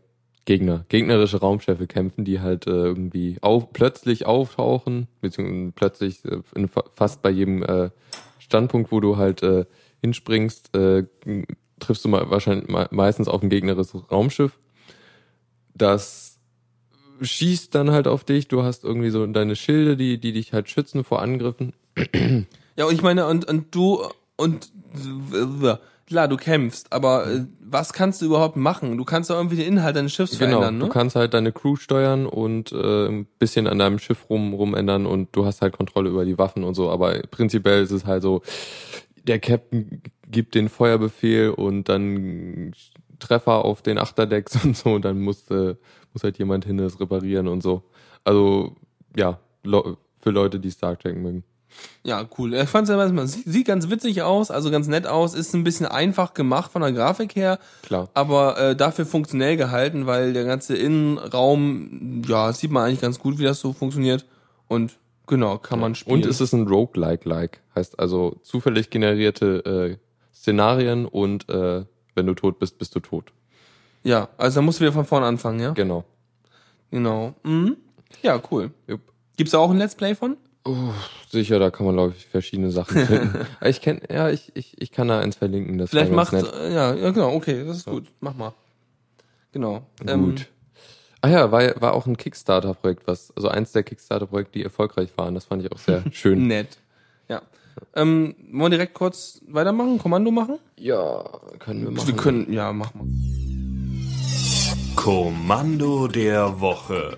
Gegner, 0.45 0.85
gegnerische 0.89 1.39
Raumschiffe 1.39 1.87
kämpfen, 1.87 2.25
die 2.25 2.39
halt 2.39 2.67
äh, 2.67 2.71
irgendwie 2.71 3.37
auf, 3.41 3.71
plötzlich 3.73 4.25
auftauchen, 4.25 5.07
beziehungsweise 5.21 5.71
plötzlich 5.73 6.25
äh, 6.25 6.41
in, 6.55 6.67
fa- 6.67 6.85
fast 6.93 7.21
bei 7.21 7.29
jedem 7.29 7.63
äh, 7.63 7.91
Standpunkt, 8.39 8.91
wo 8.91 8.99
du 8.99 9.17
halt 9.17 9.43
äh, 9.43 9.65
hinspringst, 10.01 10.75
äh, 10.75 11.05
triffst 11.79 12.03
du 12.03 12.09
mal 12.09 12.29
wahrscheinlich 12.29 12.67
me- 12.67 12.87
meistens 12.91 13.27
auf 13.27 13.43
ein 13.43 13.49
gegnerisches 13.49 14.11
Raumschiff. 14.11 14.59
Das 15.75 16.30
schießt 17.21 17.73
dann 17.75 17.91
halt 17.91 18.07
auf 18.07 18.23
dich. 18.23 18.47
Du 18.47 18.63
hast 18.63 18.83
irgendwie 18.83 19.09
so 19.09 19.25
deine 19.27 19.55
Schilde, 19.55 19.95
die, 19.97 20.17
die 20.17 20.33
dich 20.33 20.53
halt 20.53 20.69
schützen 20.69 21.03
vor 21.03 21.21
Angriffen. 21.21 21.73
Ja, 22.77 22.85
und 22.85 22.93
ich 22.93 23.01
meine, 23.01 23.27
und, 23.27 23.47
und 23.49 23.75
du, 23.75 24.01
und 24.37 24.71
klar, 26.07 26.29
du 26.29 26.37
kämpfst, 26.37 26.91
aber 26.91 27.27
äh, 27.27 27.45
was 27.59 27.91
kannst 27.91 28.21
du 28.21 28.25
überhaupt 28.25 28.55
machen? 28.55 28.97
Du 28.97 29.03
kannst 29.03 29.29
doch 29.29 29.35
irgendwie 29.35 29.57
den 29.57 29.67
Inhalt 29.67 29.97
deines 29.97 30.13
Schiffs 30.13 30.39
Genau, 30.39 30.59
verändern, 30.59 30.77
ne? 30.77 30.85
du 30.85 30.89
kannst 30.89 31.15
halt 31.15 31.33
deine 31.33 31.51
Crew 31.51 31.75
steuern 31.75 32.25
und 32.25 32.71
äh, 32.71 33.07
ein 33.07 33.25
bisschen 33.39 33.67
an 33.67 33.77
deinem 33.77 33.99
Schiff 33.99 34.29
rum 34.29 34.53
rumändern 34.53 35.05
und 35.05 35.35
du 35.35 35.45
hast 35.45 35.61
halt 35.61 35.75
Kontrolle 35.75 36.09
über 36.09 36.23
die 36.23 36.37
Waffen 36.37 36.63
und 36.63 36.73
so. 36.75 36.89
Aber 36.89 37.13
prinzipiell 37.29 37.83
ist 37.83 37.91
es 37.91 38.05
halt 38.05 38.23
so, 38.23 38.41
der 39.23 39.39
Captain 39.39 40.01
gibt 40.27 40.55
den 40.55 40.69
Feuerbefehl 40.69 41.49
und 41.49 41.89
dann 41.89 42.73
Treffer 43.19 43.63
auf 43.65 43.81
den 43.81 43.97
Achterdecks 43.97 44.55
und 44.63 44.75
so 44.75 44.93
und 44.93 45.05
dann 45.05 45.21
muss, 45.21 45.49
äh, 45.51 45.75
muss 46.13 46.23
halt 46.23 46.37
jemand 46.37 46.65
hin 46.65 46.77
das 46.77 46.99
reparieren 46.99 47.47
und 47.47 47.61
so. 47.61 47.83
Also 48.23 48.75
ja, 49.15 49.39
für 49.63 50.29
Leute, 50.29 50.59
die 50.59 50.71
Star 50.71 50.97
Trek 50.97 51.17
mögen. 51.17 51.43
Ja, 52.03 52.27
cool. 52.37 52.53
Ich 52.53 52.69
fand's 52.69 52.89
ja 52.89 52.99
erstmal, 52.99 53.27
sieht, 53.27 53.45
sieht 53.45 53.67
ganz 53.67 53.89
witzig 53.89 54.21
aus, 54.21 54.51
also 54.51 54.71
ganz 54.71 54.87
nett 54.87 55.07
aus, 55.07 55.33
ist 55.33 55.53
ein 55.53 55.63
bisschen 55.63 55.85
einfach 55.85 56.33
gemacht 56.33 56.71
von 56.71 56.81
der 56.81 56.91
Grafik 56.91 57.35
her, 57.35 57.59
Klar. 57.83 58.09
aber 58.13 58.57
äh, 58.57 58.75
dafür 58.75 59.05
funktionell 59.05 59.55
gehalten, 59.55 60.05
weil 60.05 60.33
der 60.33 60.43
ganze 60.45 60.75
Innenraum, 60.75 62.23
ja, 62.27 62.51
sieht 62.53 62.71
man 62.71 62.85
eigentlich 62.85 63.01
ganz 63.01 63.19
gut, 63.19 63.39
wie 63.39 63.43
das 63.43 63.59
so 63.59 63.73
funktioniert. 63.73 64.25
Und 64.67 64.97
genau, 65.27 65.57
kann 65.57 65.79
man 65.79 65.95
spielen. 65.95 66.15
Und 66.15 66.25
es 66.25 66.41
ist 66.41 66.53
ein 66.53 66.67
Roguelike-like. 66.67 67.61
Heißt 67.75 67.99
also 67.99 68.37
zufällig 68.43 68.89
generierte 68.89 69.97
äh, 69.97 69.97
Szenarien 70.35 71.05
und 71.05 71.49
äh, 71.49 71.85
wenn 72.15 72.25
du 72.25 72.33
tot 72.33 72.59
bist, 72.59 72.77
bist 72.79 72.95
du 72.95 72.99
tot. 72.99 73.31
Ja, 74.03 74.29
also 74.37 74.59
da 74.59 74.61
musst 74.61 74.79
du 74.79 74.83
wieder 74.83 74.93
von 74.93 75.05
vorne 75.05 75.25
anfangen, 75.25 75.59
ja? 75.59 75.71
Genau. 75.71 76.03
Genau. 76.91 77.33
Mhm. 77.43 77.77
Ja, 78.21 78.41
cool. 78.51 78.71
Jupp. 78.87 79.01
Gibt's 79.37 79.51
da 79.51 79.59
auch 79.59 79.71
ein 79.71 79.77
Let's 79.77 79.95
Play 79.95 80.15
von? 80.15 80.37
Sicher, 81.29 81.57
da 81.57 81.71
kann 81.71 81.85
man, 81.87 81.95
glaube 81.95 82.13
ich, 82.15 82.27
verschiedene 82.27 82.69
Sachen 82.69 83.05
finden. 83.07 83.45
Ich 83.63 83.81
kenn, 83.81 84.01
ja, 84.11 84.29
ich, 84.29 84.51
ich, 84.55 84.79
ich 84.79 84.91
kann 84.91 85.07
da 85.07 85.19
eins 85.19 85.35
verlinken. 85.37 85.77
Das 85.77 85.89
Vielleicht 85.89 86.11
macht, 86.11 86.33
äh, 86.33 86.73
ja, 86.73 86.93
ja, 86.93 87.09
genau, 87.11 87.33
okay, 87.33 87.63
das 87.65 87.77
ist 87.77 87.85
gut. 87.85 88.07
Mach 88.19 88.35
mal. 88.35 88.53
Genau. 89.51 89.83
Gut. 90.05 90.47
Ah 91.21 91.29
ja, 91.29 91.51
war, 91.51 91.81
war 91.81 91.93
auch 91.93 92.05
ein 92.05 92.17
Kickstarter-Projekt, 92.17 93.07
was, 93.07 93.31
also 93.35 93.47
eins 93.47 93.71
der 93.71 93.83
Kickstarter-Projekte, 93.83 94.53
die 94.53 94.63
erfolgreich 94.63 95.09
waren. 95.17 95.35
Das 95.35 95.45
fand 95.45 95.63
ich 95.63 95.71
auch 95.71 95.77
sehr 95.77 96.03
schön. 96.11 96.47
Nett. 96.47 96.77
Ja. 97.27 97.41
Ähm, 97.95 98.35
wollen 98.51 98.71
wir 98.71 98.77
direkt 98.77 98.93
kurz 98.93 99.41
weitermachen? 99.47 99.97
Kommando 99.97 100.31
machen? 100.31 100.59
ja, 100.77 101.23
können 101.59 101.83
wir 101.83 101.91
machen. 101.91 102.07
Wir 102.07 102.15
können, 102.15 102.51
ja, 102.53 102.73
mach 102.73 102.93
mal. 102.93 103.05
Kommando 105.03 106.07
der 106.07 106.61
Woche. 106.61 107.17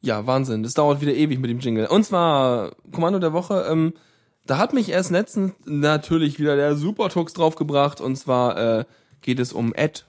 Ja, 0.00 0.26
Wahnsinn. 0.26 0.64
Das 0.64 0.74
dauert 0.74 1.00
wieder 1.00 1.14
ewig 1.14 1.38
mit 1.38 1.48
dem 1.48 1.60
Jingle. 1.60 1.86
Und 1.86 2.02
zwar 2.02 2.72
Kommando 2.90 3.20
der 3.20 3.32
Woche. 3.32 3.66
Ähm, 3.70 3.92
da 4.46 4.58
hat 4.58 4.72
mich 4.72 4.88
erst 4.88 5.12
letztens 5.12 5.52
natürlich 5.64 6.40
wieder 6.40 6.56
der 6.56 6.74
Supertux 6.74 7.34
draufgebracht. 7.34 8.00
Und 8.00 8.16
zwar 8.16 8.80
äh, 8.80 8.84
geht 9.20 9.38
es 9.38 9.52
um 9.52 9.72
Ed. 9.72 10.06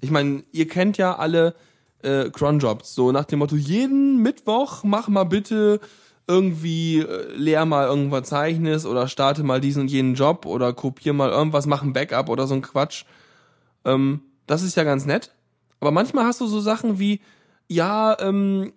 Ich 0.00 0.10
meine, 0.10 0.42
ihr 0.52 0.66
kennt 0.66 0.96
ja 0.96 1.16
alle 1.16 1.54
äh, 2.02 2.30
Cronjobs. 2.30 2.94
So 2.94 3.12
nach 3.12 3.26
dem 3.26 3.40
Motto, 3.40 3.56
jeden 3.56 4.22
Mittwoch 4.22 4.84
mach 4.84 5.08
mal 5.08 5.24
bitte 5.24 5.80
irgendwie, 6.26 7.00
äh, 7.00 7.32
leer 7.34 7.66
mal 7.66 7.86
irgendwas 7.86 8.28
Zeichnis 8.28 8.86
oder 8.86 9.08
starte 9.08 9.42
mal 9.42 9.60
diesen 9.60 9.82
und 9.82 9.90
jenen 9.90 10.14
Job 10.14 10.46
oder 10.46 10.72
kopier 10.72 11.12
mal 11.12 11.30
irgendwas, 11.30 11.66
mach 11.66 11.82
ein 11.82 11.92
Backup 11.92 12.28
oder 12.28 12.46
so 12.46 12.54
ein 12.54 12.62
Quatsch. 12.62 13.04
Ähm, 13.84 14.22
das 14.46 14.62
ist 14.62 14.76
ja 14.76 14.84
ganz 14.84 15.04
nett. 15.04 15.32
Aber 15.80 15.90
manchmal 15.90 16.24
hast 16.24 16.40
du 16.40 16.46
so 16.46 16.60
Sachen 16.60 16.98
wie, 16.98 17.20
ja, 17.68 18.16
ähm, 18.20 18.72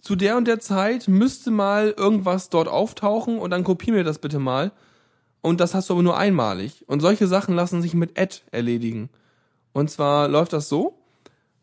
zu 0.00 0.14
der 0.14 0.36
und 0.36 0.46
der 0.46 0.60
Zeit 0.60 1.08
müsste 1.08 1.50
mal 1.50 1.94
irgendwas 1.96 2.48
dort 2.50 2.68
auftauchen 2.68 3.38
und 3.38 3.50
dann 3.50 3.64
kopier 3.64 3.92
mir 3.92 4.04
das 4.04 4.18
bitte 4.18 4.38
mal. 4.38 4.72
Und 5.40 5.60
das 5.60 5.74
hast 5.74 5.88
du 5.88 5.94
aber 5.94 6.02
nur 6.02 6.16
einmalig. 6.16 6.84
Und 6.88 7.00
solche 7.00 7.26
Sachen 7.26 7.54
lassen 7.54 7.82
sich 7.82 7.94
mit 7.94 8.18
Add 8.18 8.38
erledigen. 8.50 9.10
Und 9.72 9.90
zwar 9.90 10.28
läuft 10.28 10.52
das 10.52 10.68
so, 10.68 10.98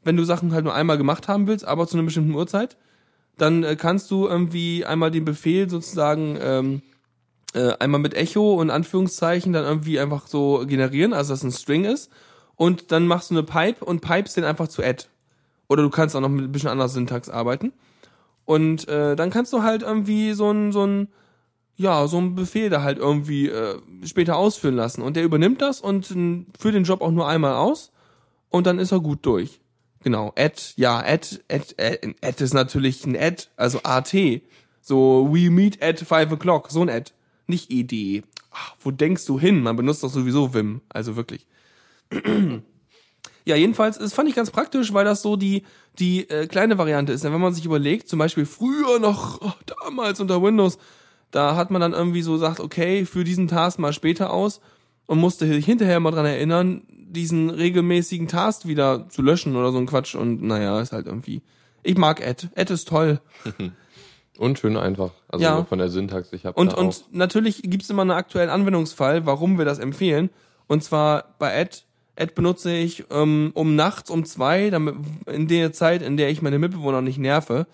wenn 0.03 0.18
du 0.18 0.24
Sachen 0.24 0.53
halt 0.53 0.63
nur 0.63 0.74
einmal 0.74 0.97
gemacht 0.97 1.28
haben 1.28 1.47
willst, 1.47 1.66
aber 1.66 1.88
zu 1.88 1.97
einer 1.97 2.05
bestimmten 2.05 2.34
Uhrzeit, 2.34 2.78
dann 3.38 3.63
äh, 3.63 3.75
kannst 3.75 4.09
du 4.11 4.27
irgendwie 4.27 4.86
einmal 4.86 5.11
den 5.11 5.25
Befehl 5.25 5.69
sozusagen 5.69 6.38
ähm, 6.41 6.81
äh, 7.53 7.73
einmal 7.79 8.01
mit 8.01 8.13
Echo 8.13 8.55
und 8.55 8.69
Anführungszeichen 8.69 9.53
dann 9.53 9.65
irgendwie 9.65 9.99
einfach 9.99 10.27
so 10.27 10.65
generieren, 10.65 11.13
also 11.13 11.33
dass 11.33 11.43
ein 11.43 11.51
String 11.51 11.86
ist. 11.86 12.11
Und 12.55 12.91
dann 12.91 13.07
machst 13.07 13.31
du 13.31 13.36
eine 13.36 13.43
Pipe 13.43 13.83
und 13.83 14.01
pipest 14.01 14.38
den 14.38 14.45
einfach 14.45 14.67
zu 14.67 14.81
Add. 14.83 15.05
Oder 15.67 15.83
du 15.83 15.89
kannst 15.89 16.15
auch 16.15 16.21
noch 16.21 16.29
mit 16.29 16.45
ein 16.45 16.51
bisschen 16.51 16.69
anderer 16.69 16.89
Syntax 16.89 17.29
arbeiten. 17.29 17.73
Und 18.45 18.88
äh, 18.88 19.15
dann 19.15 19.31
kannst 19.31 19.51
du 19.51 19.63
halt 19.63 19.81
irgendwie 19.81 20.33
so 20.33 20.51
ein, 20.51 20.71
so 20.71 20.86
ein, 20.86 21.09
ja, 21.75 22.07
so 22.07 22.17
ein 22.17 22.36
Befehl 22.36 22.69
da 22.69 22.83
halt 22.83 22.99
irgendwie 22.99 23.49
äh, 23.49 23.79
später 24.05 24.38
ausführen 24.38 24.75
lassen. 24.75 25.01
Und 25.01 25.15
der 25.15 25.23
übernimmt 25.23 25.61
das 25.61 25.81
und 25.81 26.07
führt 26.57 26.75
den 26.75 26.83
Job 26.83 27.01
auch 27.01 27.11
nur 27.11 27.27
einmal 27.27 27.55
aus 27.55 27.91
und 28.49 28.67
dann 28.67 28.79
ist 28.79 28.91
er 28.91 28.99
gut 28.99 29.25
durch. 29.25 29.59
Genau, 30.06 30.32
Add, 30.38 30.62
ja, 30.76 30.99
Add, 30.99 31.39
Add, 31.49 31.74
Add, 31.80 32.16
Add 32.22 32.43
ist 32.43 32.53
natürlich 32.53 33.08
ein 33.08 33.18
Add, 33.18 33.45
also 33.58 33.80
AT. 33.82 34.14
So, 34.80 35.28
we 35.32 35.49
meet 35.49 35.82
at 35.82 35.99
five 35.99 36.32
o'clock, 36.32 36.70
so 36.70 36.84
ein 36.84 36.91
Add. 36.91 37.12
Nicht 37.47 37.72
ED. 37.72 38.24
Ach, 38.51 38.76
wo 38.82 38.91
denkst 38.91 39.26
du 39.26 39.39
hin? 39.39 39.64
Man 39.64 39.76
benutzt 39.76 40.03
doch 40.03 40.12
sowieso 40.12 40.53
Vim, 40.53 40.82
also 40.89 41.16
wirklich. 41.16 41.47
Ja, 43.47 43.56
jedenfalls, 43.56 43.97
das 43.97 44.14
fand 44.14 44.30
ich 44.30 44.36
ganz 44.36 44.51
praktisch, 44.51 44.93
weil 44.93 45.06
das 45.06 45.24
so 45.24 45.38
die, 45.38 45.64
die 45.97 46.30
äh, 46.30 46.45
kleine 46.45 46.78
Variante 46.78 47.12
ist. 47.12 47.24
Denn 47.24 47.34
wenn 47.34 47.41
man 47.41 47.56
sich 47.56 47.66
überlegt, 47.66 48.08
zum 48.08 48.20
Beispiel 48.20 48.45
früher 48.45 48.99
noch, 48.99 49.41
oh, 49.41 49.53
damals 49.66 50.20
unter 50.20 50.41
Windows, 50.41 50.78
da 51.32 51.56
hat 51.56 51.72
man 51.72 51.82
dann 51.82 51.93
irgendwie 51.93 52.22
so 52.22 52.34
gesagt, 52.34 52.60
okay, 52.60 53.06
für 53.06 53.24
diesen 53.24 53.47
Task 53.47 53.80
mal 53.80 53.93
später 53.93 54.32
aus 54.32 54.62
und 55.08 55.20
musste 55.20 55.47
sich 55.47 55.66
hinterher 55.66 55.99
mal 55.99 56.12
dran 56.12 56.26
erinnern, 56.28 56.84
diesen 57.16 57.49
regelmäßigen 57.49 58.28
Task 58.28 58.68
wieder 58.68 59.09
zu 59.09 59.22
löschen 59.22 59.55
oder 59.55 59.72
so 59.72 59.78
ein 59.80 59.88
Quatsch. 59.88 60.16
Und 60.16 60.43
naja, 60.43 60.80
ist 60.82 60.91
halt 60.91 61.07
irgendwie. 61.07 61.41
Ich 61.84 61.97
mag 61.97 62.26
Add. 62.26 62.49
Add 62.55 62.74
ist 62.74 62.88
toll. 62.88 63.20
Und 64.38 64.59
schön 64.59 64.76
einfach. 64.76 65.11
Also 65.30 65.43
Ja. 65.45 65.63
von 65.63 65.80
der 65.80 65.89
Syntax. 65.89 66.34
Ich 66.34 66.45
habe 66.45 66.59
Und, 66.59 66.74
und 66.74 66.88
auch, 66.88 67.01
natürlich 67.11 67.61
gibt's 67.63 67.89
immer 67.89 68.01
einen 68.01 68.11
aktuellen 68.11 68.49
Anwendungsfall, 68.49 69.26
warum 69.26 69.57
wir 69.57 69.63
das 69.66 69.80
empfehlen. 69.80 70.30
Und 70.68 70.84
zwar 70.84 71.36
bei 71.39 71.57
Add 71.57 71.84
Ad 72.18 72.34
benutze 72.34 72.74
ich, 72.74 73.03
ähm, 73.11 73.51
um 73.55 73.76
nachts 73.76 74.09
um 74.09 74.26
zwei, 74.26 74.70
damit, 74.70 74.95
in 75.26 75.47
der 75.47 75.74
Zeit, 75.74 76.01
in 76.01 76.16
der 76.16 76.30
ich 76.30 76.41
meine 76.41 76.59
Mitbewohner 76.59 77.01
nicht 77.01 77.18
nerve, 77.18 77.68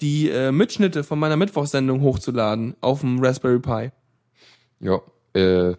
die 0.00 0.28
äh, 0.28 0.50
Mitschnitte 0.50 1.04
von 1.04 1.18
meiner 1.18 1.36
Mittwochsendung 1.36 2.00
hochzuladen 2.02 2.74
auf 2.80 3.00
dem 3.00 3.24
Raspberry 3.24 3.60
Pi. 3.60 3.90
Ja, 4.80 5.00
äh, 5.34 5.74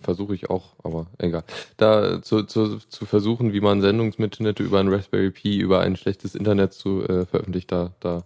versuche 0.00 0.34
ich 0.34 0.50
auch, 0.50 0.74
aber 0.82 1.06
egal. 1.18 1.44
Da 1.76 2.22
zu, 2.22 2.42
zu, 2.44 2.78
zu 2.78 3.06
versuchen, 3.06 3.52
wie 3.52 3.60
man 3.60 3.80
Sendungsmitschnitte 3.80 4.62
über 4.62 4.80
ein 4.80 4.88
Raspberry 4.88 5.30
Pi 5.30 5.58
über 5.58 5.80
ein 5.80 5.96
schlechtes 5.96 6.34
Internet 6.34 6.72
zu 6.72 7.02
äh, 7.02 7.26
veröffentlicht, 7.26 7.70
da, 7.72 7.92
da 8.00 8.24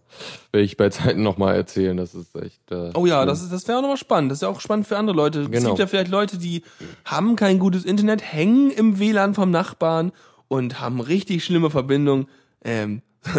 werde 0.53 0.65
ich 0.65 0.77
bei 0.77 0.89
Zeiten 0.91 1.23
nochmal 1.23 1.55
erzählen. 1.57 1.97
Das 1.97 2.15
ist 2.15 2.35
echt. 2.37 2.71
Äh, 2.71 2.91
Oh 2.95 3.07
ja, 3.07 3.25
das, 3.27 3.43
ist, 3.43 3.53
das 3.53 3.67
wäre 3.69 3.79
auch 3.79 3.83
nochmal 3.83 3.97
spannend. 3.97 4.31
Das 4.31 4.39
ist 4.39 4.43
ja 4.43 4.49
auch 4.49 4.61
spannend 4.61 4.87
für 4.87 4.97
andere 4.97 5.17
Leute. 5.17 5.43
Es 5.43 5.51
Genau. 5.51 5.71
gibt 5.71 5.79
ja 5.81 5.87
vielleicht 5.87 6.11
Leute, 6.11 6.39
die 6.39 6.63
haben 7.05 7.37
kein 7.37 7.59
gutes 7.59 7.85
Internet, 7.85 8.23
hängen 8.23 8.71
im 8.71 8.99
WLAN 8.99 9.35
vom 9.35 9.51
Nachbarn 9.51 10.13
und 10.49 10.81
haben 10.81 11.01
richtig 11.01 11.45
schlimme 11.45 11.71
Verbindungen. 11.71 12.29
Ähm, 12.65 13.03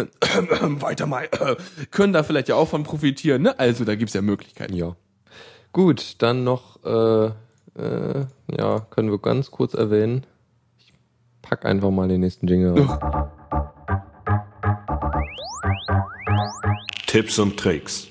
weiter 0.80 1.06
mal, 1.06 1.28
können 1.90 2.12
da 2.12 2.22
vielleicht 2.22 2.48
ja 2.48 2.56
auch 2.56 2.68
von 2.68 2.82
profitieren. 2.82 3.42
Ne? 3.42 3.58
Also 3.58 3.84
da 3.84 3.94
gibt's 3.94 4.14
ja 4.14 4.22
Möglichkeiten. 4.22 4.74
Ja. 4.74 4.96
Gut, 5.72 6.16
dann 6.18 6.42
noch, 6.44 6.82
äh, 6.84 7.30
äh, 7.78 8.24
ja, 8.56 8.80
können 8.90 9.10
wir 9.10 9.18
ganz 9.18 9.50
kurz 9.50 9.74
erwähnen. 9.74 10.24
Ich 10.78 10.92
pack 11.42 11.64
einfach 11.64 11.90
mal 11.90 12.08
den 12.08 12.20
nächsten 12.20 12.46
Jingle. 12.46 12.74
rein. 12.82 13.28
Tipps 17.06 17.38
und 17.38 17.56
Tricks. 17.58 18.08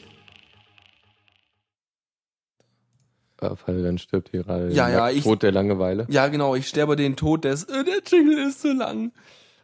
Äh, 3.42 3.50
Weil 3.66 3.84
dann 3.84 3.98
stirbt 3.98 4.30
hier 4.30 4.44
gerade 4.44 4.72
Ja, 4.72 4.88
der 4.88 4.98
ja, 4.98 5.10
ich- 5.10 5.24
Tod 5.24 5.44
der 5.44 5.52
Langeweile. 5.52 6.06
Ja, 6.10 6.28
genau, 6.28 6.56
ich 6.56 6.68
sterbe 6.68 6.96
den 6.96 7.16
Tod 7.16 7.44
des, 7.44 7.64
äh, 7.66 7.84
der 7.84 8.02
Jingle 8.06 8.48
ist 8.48 8.62
zu 8.62 8.74
lang. 8.74 9.12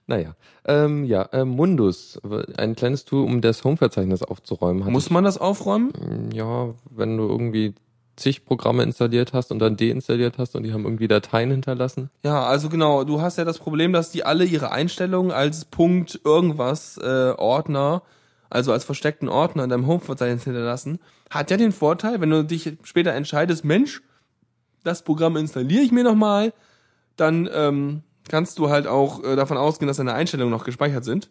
Naja, 0.07 0.35
ähm, 0.65 1.05
ja, 1.05 1.23
äh, 1.31 1.45
Mundus, 1.45 2.19
ein 2.57 2.75
kleines 2.75 3.05
Tool, 3.05 3.23
um 3.23 3.39
das 3.39 3.63
Home-Verzeichnis 3.63 4.23
aufzuräumen. 4.23 4.91
Muss 4.91 5.09
man 5.09 5.23
das 5.23 5.37
aufräumen? 5.37 5.91
ja, 6.33 6.73
wenn 6.89 7.15
du 7.17 7.27
irgendwie 7.29 7.75
zig 8.21 8.45
Programme 8.45 8.83
installiert 8.83 9.33
hast 9.33 9.51
und 9.51 9.59
dann 9.59 9.75
deinstalliert 9.77 10.37
hast 10.37 10.55
und 10.55 10.63
die 10.63 10.73
haben 10.73 10.83
irgendwie 10.83 11.07
Dateien 11.07 11.51
hinterlassen. 11.51 12.09
Ja, 12.23 12.43
also 12.45 12.69
genau, 12.69 13.03
du 13.03 13.21
hast 13.21 13.37
ja 13.37 13.45
das 13.45 13.59
Problem, 13.59 13.93
dass 13.93 14.11
die 14.11 14.23
alle 14.23 14.45
ihre 14.45 14.71
Einstellungen 14.71 15.31
als 15.31 15.65
Punkt 15.65 16.21
irgendwas 16.23 16.97
äh, 16.97 17.33
Ordner, 17.37 18.03
also 18.49 18.71
als 18.71 18.83
versteckten 18.83 19.29
Ordner 19.29 19.63
in 19.63 19.69
deinem 19.69 19.87
Home-Verzeichnis 19.87 20.43
hinterlassen. 20.43 20.99
Hat 21.29 21.51
ja 21.51 21.57
den 21.57 21.71
Vorteil, 21.71 22.21
wenn 22.21 22.29
du 22.29 22.43
dich 22.43 22.73
später 22.83 23.13
entscheidest, 23.13 23.65
Mensch, 23.65 24.01
das 24.83 25.03
Programm 25.03 25.37
installiere 25.37 25.83
ich 25.83 25.91
mir 25.91 26.03
nochmal, 26.03 26.53
dann 27.17 27.49
ähm, 27.53 28.03
kannst 28.29 28.59
du 28.59 28.69
halt 28.69 28.87
auch 28.87 29.23
äh, 29.23 29.35
davon 29.35 29.57
ausgehen, 29.57 29.87
dass 29.87 29.97
deine 29.97 30.13
Einstellungen 30.13 30.51
noch 30.51 30.63
gespeichert 30.63 31.03
sind. 31.03 31.29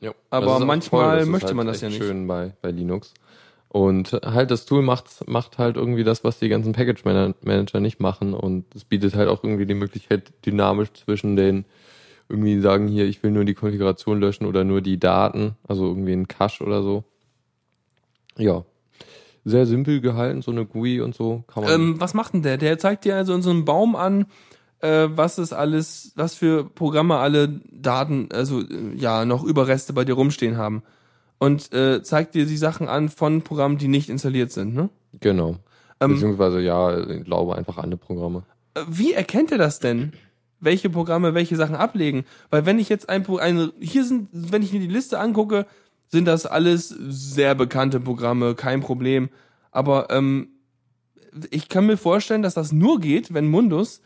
Ja. 0.00 0.12
Aber 0.30 0.46
Das 0.46 0.64
manchmal 0.64 1.16
das 1.16 1.24
ist 1.24 1.30
möchte 1.30 1.46
halt 1.48 1.56
man 1.56 1.66
das 1.66 1.76
echt 1.76 1.82
ja 1.82 1.88
nicht. 1.88 1.98
Schön 1.98 2.26
bei, 2.26 2.54
bei 2.62 2.70
Linux. 2.70 3.14
Und 3.68 4.12
halt 4.24 4.50
das 4.50 4.64
Tool 4.64 4.82
macht, 4.82 5.28
macht 5.28 5.58
halt 5.58 5.76
irgendwie 5.76 6.04
das, 6.04 6.24
was 6.24 6.38
die 6.38 6.48
ganzen 6.48 6.72
Package 6.72 7.04
Mana- 7.04 7.34
Manager 7.42 7.80
nicht 7.80 8.00
machen. 8.00 8.32
Und 8.32 8.64
es 8.74 8.84
bietet 8.84 9.14
halt 9.14 9.28
auch 9.28 9.44
irgendwie 9.44 9.66
die 9.66 9.74
Möglichkeit, 9.74 10.32
dynamisch 10.46 10.92
zwischen 10.94 11.36
den 11.36 11.66
irgendwie 12.28 12.60
sagen 12.60 12.88
hier, 12.88 13.06
ich 13.06 13.22
will 13.22 13.30
nur 13.30 13.44
die 13.44 13.54
Konfiguration 13.54 14.20
löschen 14.20 14.46
oder 14.46 14.64
nur 14.64 14.80
die 14.80 14.98
Daten, 14.98 15.56
also 15.66 15.86
irgendwie 15.86 16.12
ein 16.12 16.28
Cache 16.28 16.62
oder 16.62 16.82
so. 16.82 17.04
Ja. 18.36 18.64
Sehr 19.44 19.66
simpel 19.66 20.00
gehalten, 20.00 20.42
so 20.42 20.50
eine 20.50 20.66
GUI 20.66 21.00
und 21.00 21.14
so 21.14 21.44
kann 21.46 21.64
man. 21.64 21.72
Ähm, 21.72 22.00
was 22.00 22.12
macht 22.12 22.34
denn 22.34 22.42
der? 22.42 22.58
Der 22.58 22.78
zeigt 22.78 23.04
dir 23.04 23.16
also 23.16 23.34
in 23.34 23.40
so 23.40 23.50
einem 23.50 23.64
Baum 23.64 23.96
an, 23.96 24.26
äh, 24.80 25.08
was 25.10 25.38
ist 25.38 25.52
alles, 25.52 26.12
was 26.16 26.34
für 26.34 26.64
Programme 26.64 27.16
alle 27.16 27.60
Daten, 27.70 28.28
also 28.32 28.60
äh, 28.60 28.94
ja, 28.94 29.24
noch 29.24 29.44
Überreste 29.44 29.92
bei 29.92 30.04
dir 30.04 30.14
rumstehen 30.14 30.56
haben. 30.56 30.82
Und 31.38 31.72
äh, 31.72 32.02
zeigt 32.02 32.34
dir 32.34 32.46
die 32.46 32.56
Sachen 32.56 32.88
an 32.88 33.08
von 33.08 33.42
Programmen, 33.42 33.78
die 33.78 33.88
nicht 33.88 34.08
installiert 34.08 34.50
sind, 34.50 34.74
ne? 34.74 34.90
genau. 35.20 35.56
Ähm, 36.00 36.14
Beziehungsweise 36.14 36.60
ja, 36.60 36.98
ich 37.08 37.24
glaube 37.24 37.56
einfach 37.56 37.78
alle 37.78 37.96
Programme. 37.96 38.44
Äh, 38.74 38.82
Wie 38.88 39.12
erkennt 39.12 39.52
er 39.52 39.58
das 39.58 39.80
denn? 39.80 40.12
Welche 40.60 40.90
Programme 40.90 41.34
welche 41.34 41.56
Sachen 41.56 41.76
ablegen? 41.76 42.24
Weil 42.50 42.66
wenn 42.66 42.78
ich 42.78 42.88
jetzt 42.88 43.08
ein, 43.08 43.26
eine, 43.38 43.72
hier 43.80 44.04
sind, 44.04 44.28
wenn 44.32 44.62
ich 44.62 44.72
mir 44.72 44.80
die 44.80 44.88
Liste 44.88 45.18
angucke, 45.20 45.66
sind 46.08 46.26
das 46.26 46.46
alles 46.46 46.88
sehr 46.88 47.54
bekannte 47.54 48.00
Programme, 48.00 48.54
kein 48.54 48.80
Problem. 48.80 49.28
Aber 49.70 50.10
ähm, 50.10 50.48
ich 51.50 51.68
kann 51.68 51.86
mir 51.86 51.96
vorstellen, 51.96 52.42
dass 52.42 52.54
das 52.54 52.72
nur 52.72 52.98
geht, 52.98 53.34
wenn 53.34 53.46
Mundus 53.46 54.00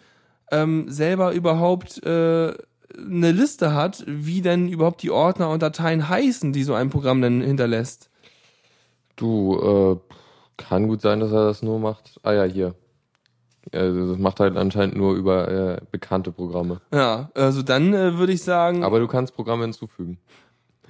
ähm, 0.51 0.87
selber 0.89 1.33
überhaupt 1.33 2.05
äh, 2.05 2.53
eine 2.97 3.33
Liste 3.33 3.75
hat, 3.75 4.05
wie 4.07 4.43
denn 4.43 4.69
überhaupt 4.69 5.03
die 5.03 5.11
Ordner 5.11 5.51
und 5.51 5.63
Dateien 5.63 6.09
heißen, 6.09 6.53
die 6.53 6.63
so 6.63 6.75
ein 6.75 6.91
Programm 6.91 7.23
dann 7.23 7.41
hinterlässt. 7.41 8.11
Du, 9.17 10.01
äh, 10.01 10.15
kann 10.57 10.89
gut 10.89 11.01
sein, 11.01 11.21
dass 11.21 11.33
er 11.33 11.45
das 11.45 11.63
nur 11.63 11.79
macht. 11.79 12.21
Ah 12.23 12.33
ja, 12.33 12.45
hier. 12.45 12.75
Also 13.73 14.09
das 14.09 14.19
macht 14.19 14.41
halt 14.41 14.57
anscheinend 14.57 14.97
nur 14.97 15.15
über 15.15 15.49
äh, 15.49 15.81
bekannte 15.91 16.33
Programme. 16.33 16.81
Ja, 16.93 17.31
also 17.35 17.63
dann 17.63 17.95
äh, 17.95 18.19
würde 18.19 18.33
ich 18.33 18.43
sagen, 18.43 18.83
Aber 18.83 18.99
du 18.99 19.07
kannst 19.07 19.35
Programme 19.35 19.65
hinzufügen. 19.65 20.19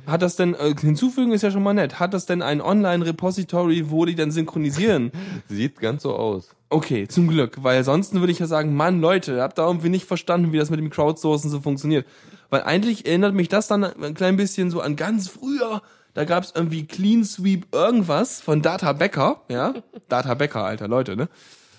Hat 0.06 0.22
das 0.22 0.36
denn, 0.36 0.54
äh, 0.54 0.74
hinzufügen 0.78 1.32
ist 1.32 1.42
ja 1.42 1.50
schon 1.50 1.62
mal 1.62 1.74
nett, 1.74 2.00
hat 2.00 2.12
das 2.12 2.26
denn 2.26 2.42
ein 2.42 2.60
Online-Repository, 2.60 3.90
wo 3.90 4.04
die 4.04 4.14
dann 4.14 4.30
synchronisieren? 4.30 5.12
Sieht 5.48 5.78
ganz 5.78 6.02
so 6.02 6.14
aus. 6.14 6.50
Okay, 6.70 7.06
zum 7.06 7.28
Glück, 7.28 7.62
weil 7.62 7.78
ansonsten 7.78 8.20
würde 8.20 8.32
ich 8.32 8.38
ja 8.38 8.46
sagen, 8.46 8.74
Mann, 8.74 9.00
Leute, 9.00 9.42
habt 9.42 9.58
da 9.58 9.66
irgendwie 9.66 9.90
nicht 9.90 10.06
verstanden, 10.06 10.52
wie 10.52 10.58
das 10.58 10.70
mit 10.70 10.80
dem 10.80 10.90
Crowdsourcen 10.90 11.50
so 11.50 11.60
funktioniert. 11.60 12.06
Weil 12.50 12.62
eigentlich 12.62 13.06
erinnert 13.06 13.34
mich 13.34 13.48
das 13.48 13.68
dann 13.68 13.84
ein 13.84 14.14
klein 14.14 14.36
bisschen 14.36 14.70
so 14.70 14.80
an 14.80 14.96
ganz 14.96 15.28
früher, 15.28 15.82
da 16.14 16.24
gab 16.24 16.44
es 16.44 16.52
irgendwie 16.54 16.86
Clean 16.86 17.24
Sweep 17.24 17.74
irgendwas 17.74 18.40
von 18.40 18.60
Data 18.60 18.92
Becker, 18.92 19.42
ja? 19.48 19.74
Data 20.08 20.34
Becker, 20.34 20.64
alter 20.64 20.88
Leute, 20.88 21.16
ne? 21.16 21.28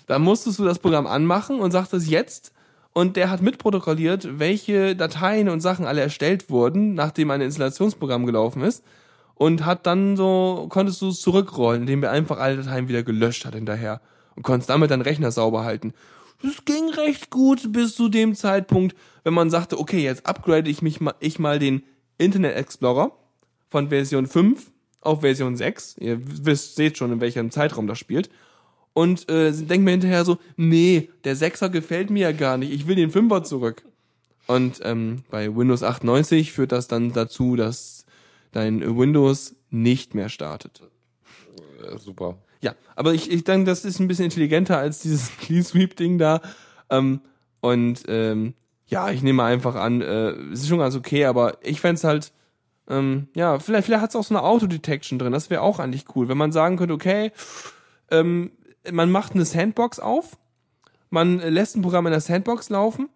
Da 0.06 0.18
musstest 0.18 0.58
du 0.58 0.64
das 0.64 0.78
Programm 0.78 1.06
anmachen 1.06 1.60
und 1.60 1.70
sagtest 1.70 2.08
jetzt, 2.08 2.52
und 2.94 3.16
der 3.16 3.28
hat 3.28 3.42
mitprotokolliert, 3.42 4.38
welche 4.38 4.94
Dateien 4.94 5.48
und 5.48 5.60
Sachen 5.60 5.84
alle 5.84 6.00
erstellt 6.00 6.48
wurden, 6.48 6.94
nachdem 6.94 7.30
ein 7.32 7.40
Installationsprogramm 7.40 8.24
gelaufen 8.24 8.62
ist. 8.62 8.84
Und 9.34 9.66
hat 9.66 9.84
dann 9.86 10.16
so, 10.16 10.66
konntest 10.68 11.02
du 11.02 11.08
es 11.08 11.20
zurückrollen, 11.20 11.82
indem 11.82 12.04
er 12.04 12.12
einfach 12.12 12.38
alle 12.38 12.56
Dateien 12.56 12.86
wieder 12.86 13.02
gelöscht 13.02 13.44
hat 13.44 13.56
hinterher. 13.56 14.00
Und 14.36 14.44
konntest 14.44 14.70
damit 14.70 14.92
deinen 14.92 15.02
Rechner 15.02 15.32
sauber 15.32 15.64
halten. 15.64 15.92
Das 16.40 16.64
ging 16.64 16.88
recht 16.90 17.30
gut 17.30 17.72
bis 17.72 17.96
zu 17.96 18.08
dem 18.08 18.36
Zeitpunkt, 18.36 18.96
wenn 19.24 19.34
man 19.34 19.50
sagte, 19.50 19.78
okay, 19.78 20.02
jetzt 20.04 20.26
upgrade 20.26 20.70
ich 20.70 20.80
mich 20.80 21.00
mal, 21.00 21.14
ich 21.18 21.40
mal 21.40 21.58
den 21.58 21.82
Internet 22.16 22.54
Explorer 22.54 23.10
von 23.68 23.88
Version 23.88 24.26
5 24.28 24.70
auf 25.00 25.22
Version 25.22 25.56
6. 25.56 25.96
Ihr 25.98 26.20
wisst, 26.22 26.76
seht 26.76 26.96
schon, 26.96 27.10
in 27.10 27.20
welchem 27.20 27.50
Zeitraum 27.50 27.88
das 27.88 27.98
spielt. 27.98 28.30
Und 28.94 29.28
äh, 29.28 29.52
denkt 29.52 29.84
mir 29.84 29.90
hinterher 29.90 30.24
so, 30.24 30.38
nee, 30.56 31.10
der 31.24 31.36
6er 31.36 31.68
gefällt 31.68 32.10
mir 32.10 32.30
ja 32.30 32.32
gar 32.32 32.56
nicht, 32.56 32.72
ich 32.72 32.86
will 32.86 32.94
den 32.94 33.10
5er 33.10 33.42
zurück. 33.42 33.84
Und 34.46 34.80
ähm, 34.82 35.24
bei 35.30 35.54
Windows 35.54 35.82
98 35.82 36.52
führt 36.52 36.72
das 36.72 36.86
dann 36.86 37.12
dazu, 37.12 37.56
dass 37.56 38.06
dein 38.52 38.96
Windows 38.96 39.56
nicht 39.70 40.14
mehr 40.14 40.28
startet. 40.28 40.82
Äh, 41.82 41.98
super. 41.98 42.38
Ja, 42.60 42.74
aber 42.94 43.14
ich, 43.14 43.30
ich 43.30 43.44
denke, 43.44 43.66
das 43.66 43.84
ist 43.84 43.98
ein 43.98 44.08
bisschen 44.08 44.26
intelligenter 44.26 44.78
als 44.78 45.00
dieses 45.00 45.36
Clean 45.40 45.64
Sweep 45.64 45.96
Ding 45.96 46.18
da. 46.18 46.40
Ähm, 46.88 47.20
und 47.60 48.04
ähm, 48.08 48.54
ja, 48.86 49.10
ich 49.10 49.22
nehme 49.22 49.42
einfach 49.42 49.74
an, 49.74 50.02
äh, 50.02 50.30
es 50.52 50.60
ist 50.60 50.68
schon 50.68 50.78
ganz 50.78 50.94
okay, 50.94 51.24
aber 51.24 51.58
ich 51.62 51.80
fänd's 51.80 52.04
halt, 52.04 52.32
ähm, 52.88 53.28
ja, 53.34 53.58
vielleicht, 53.58 53.86
vielleicht 53.86 54.02
hat's 54.02 54.16
auch 54.16 54.24
so 54.24 54.34
eine 54.34 54.44
Autodetection 54.44 55.18
drin. 55.18 55.32
Das 55.32 55.50
wäre 55.50 55.62
auch 55.62 55.78
eigentlich 55.78 56.04
cool, 56.14 56.28
wenn 56.28 56.38
man 56.38 56.52
sagen 56.52 56.76
könnte, 56.76 56.94
okay, 56.94 57.32
ähm, 58.10 58.52
man 58.90 59.10
macht 59.10 59.34
eine 59.34 59.44
Sandbox 59.44 59.98
auf, 59.98 60.36
man 61.10 61.38
lässt 61.38 61.76
ein 61.76 61.82
Programm 61.82 62.06
in 62.06 62.12
der 62.12 62.20
Sandbox 62.20 62.70
laufen 62.70 63.08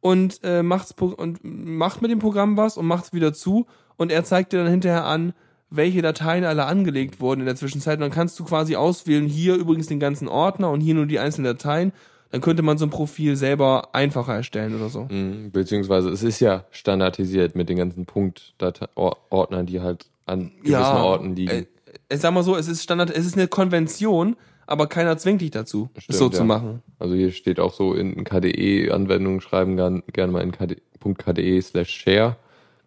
und 0.00 0.40
äh, 0.42 0.62
macht's 0.62 0.92
und 0.92 1.40
macht 1.42 2.02
mit 2.02 2.10
dem 2.10 2.18
Programm 2.18 2.56
was 2.56 2.76
und 2.76 2.86
macht's 2.86 3.12
wieder 3.12 3.32
zu 3.32 3.66
und 3.96 4.10
er 4.10 4.24
zeigt 4.24 4.52
dir 4.52 4.58
dann 4.58 4.70
hinterher 4.70 5.04
an, 5.04 5.34
welche 5.70 6.02
Dateien 6.02 6.44
alle 6.44 6.66
angelegt 6.66 7.20
wurden 7.20 7.40
in 7.40 7.46
der 7.46 7.56
Zwischenzeit. 7.56 7.94
Und 7.94 8.02
dann 8.02 8.10
kannst 8.10 8.38
du 8.38 8.44
quasi 8.44 8.76
auswählen, 8.76 9.26
hier 9.26 9.54
übrigens 9.54 9.86
den 9.86 10.00
ganzen 10.00 10.28
Ordner 10.28 10.70
und 10.70 10.80
hier 10.80 10.94
nur 10.94 11.06
die 11.06 11.18
einzelnen 11.18 11.56
Dateien. 11.56 11.92
Dann 12.30 12.40
könnte 12.40 12.62
man 12.62 12.78
so 12.78 12.86
ein 12.86 12.90
Profil 12.90 13.36
selber 13.36 13.88
einfacher 13.92 14.34
erstellen 14.34 14.74
oder 14.74 14.88
so. 14.88 15.08
Mhm. 15.10 15.50
Beziehungsweise 15.50 16.10
es 16.10 16.22
ist 16.22 16.40
ja 16.40 16.64
standardisiert 16.70 17.56
mit 17.56 17.68
den 17.68 17.76
ganzen 17.76 18.06
Punktordnern, 18.06 19.66
die 19.66 19.80
halt 19.80 20.06
an 20.26 20.52
gewissen 20.62 20.78
Orten 20.78 21.34
liegen. 21.34 21.50
Äh, 21.50 21.66
ich 22.08 22.20
sag 22.20 22.32
mal 22.32 22.44
so, 22.44 22.56
es 22.56 22.68
ist 22.68 22.82
Standard, 22.82 23.10
es 23.10 23.26
ist 23.26 23.36
eine 23.36 23.48
Konvention, 23.48 24.36
aber 24.70 24.86
keiner 24.86 25.18
zwingt 25.18 25.40
dich 25.40 25.50
dazu, 25.50 25.90
es 25.94 26.04
Stimmt, 26.04 26.18
so 26.18 26.24
ja. 26.26 26.30
zu 26.30 26.44
machen. 26.44 26.82
Also 27.00 27.14
hier 27.16 27.32
steht 27.32 27.58
auch 27.58 27.72
so 27.72 27.92
in 27.92 28.22
KDE-Anwendungen 28.22 29.40
schreiben 29.40 29.76
gern, 29.76 30.04
gerne 30.12 30.32
mal 30.32 30.42
in 30.42 30.52
KDE, 30.52 31.60
slash 31.60 31.90
share, 31.90 32.36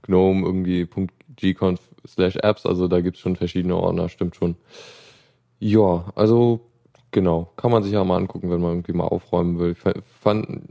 GNOME 0.04 0.46
irgendwie 0.46 0.88
.gconf 1.36 1.82
slash 2.08 2.38
apps, 2.38 2.66
also 2.66 2.88
da 2.88 3.02
gibt's 3.02 3.20
schon 3.20 3.36
verschiedene 3.36 3.76
Ordner, 3.76 4.08
stimmt 4.08 4.38
schon. 4.38 4.56
Ja, 5.60 6.06
also 6.16 6.62
genau, 7.12 7.52
kann 7.58 7.72
man 7.72 7.84
sich 7.84 7.92
ja 7.92 8.04
mal 8.06 8.18
angucken, 8.18 8.50
wenn 8.50 8.62
man 8.62 8.72
irgendwie 8.72 8.94
mal 8.94 9.08
aufräumen 9.08 9.60
will. 9.60 9.76
Fand, 9.76 10.62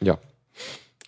ja. 0.00 0.18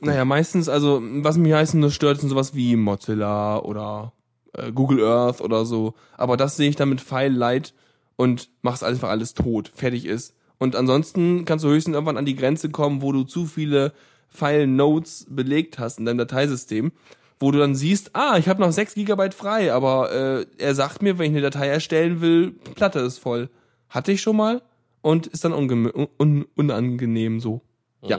Naja, 0.01 0.25
meistens, 0.25 0.71
also 0.71 1.03
was 1.03 1.37
mich 1.37 1.53
meistens 1.53 1.81
nur 1.81 1.91
stört, 1.91 2.21
sind 2.21 2.31
sowas 2.31 2.55
wie 2.55 2.77
Mozilla 2.77 3.59
oder 3.59 4.13
äh, 4.55 4.73
Google 4.73 5.05
Earth 5.05 5.43
oder 5.43 5.67
so. 5.67 5.95
Aber 6.17 6.39
das 6.39 6.57
sehe 6.57 6.71
ich 6.71 6.77
dann 6.77 6.89
mit 6.89 7.03
File 7.03 7.33
Light 7.33 7.75
und 8.17 8.51
mach's 8.63 8.83
einfach 8.83 9.11
alles 9.11 9.35
tot, 9.35 9.71
fertig 9.75 10.07
ist. 10.07 10.35
Und 10.59 10.77
ansonsten 10.77 11.45
kannst 11.45 11.65
du 11.65 11.69
höchstens 11.69 11.95
irgendwann 11.95 12.17
an 12.17 12.27
die 12.27 12.37
Grenze 12.37 12.71
kommen, 12.71 13.03
wo 13.03 13.13
du 13.13 13.25
zu 13.25 13.47
viele 13.47 13.93
File 14.29 14.67
Nodes 14.67 15.27
belegt 15.29 15.79
hast 15.79 15.99
in 15.99 16.05
deinem 16.05 16.19
Dateisystem, 16.19 16.93
wo 17.39 17.51
du 17.51 17.59
dann 17.59 17.75
siehst, 17.75 18.15
ah, 18.15 18.37
ich 18.39 18.49
habe 18.49 18.61
noch 18.61 18.73
6 18.73 18.95
Gigabyte 18.95 19.35
frei, 19.35 19.73
aber 19.73 20.13
äh, 20.13 20.47
er 20.59 20.75
sagt 20.75 21.03
mir, 21.03 21.19
wenn 21.19 21.27
ich 21.27 21.33
eine 21.33 21.43
Datei 21.43 21.69
erstellen 21.69 22.21
will, 22.21 22.53
Platte 22.75 23.01
ist 23.01 23.19
voll. 23.19 23.51
Hatte 23.89 24.13
ich 24.13 24.23
schon 24.23 24.37
mal 24.37 24.63
und 25.03 25.27
ist 25.27 25.45
dann 25.45 25.53
unge 25.53 25.93
un 26.19 26.47
unangenehm 26.57 27.41
so. 27.41 27.61
Ja. 28.03 28.19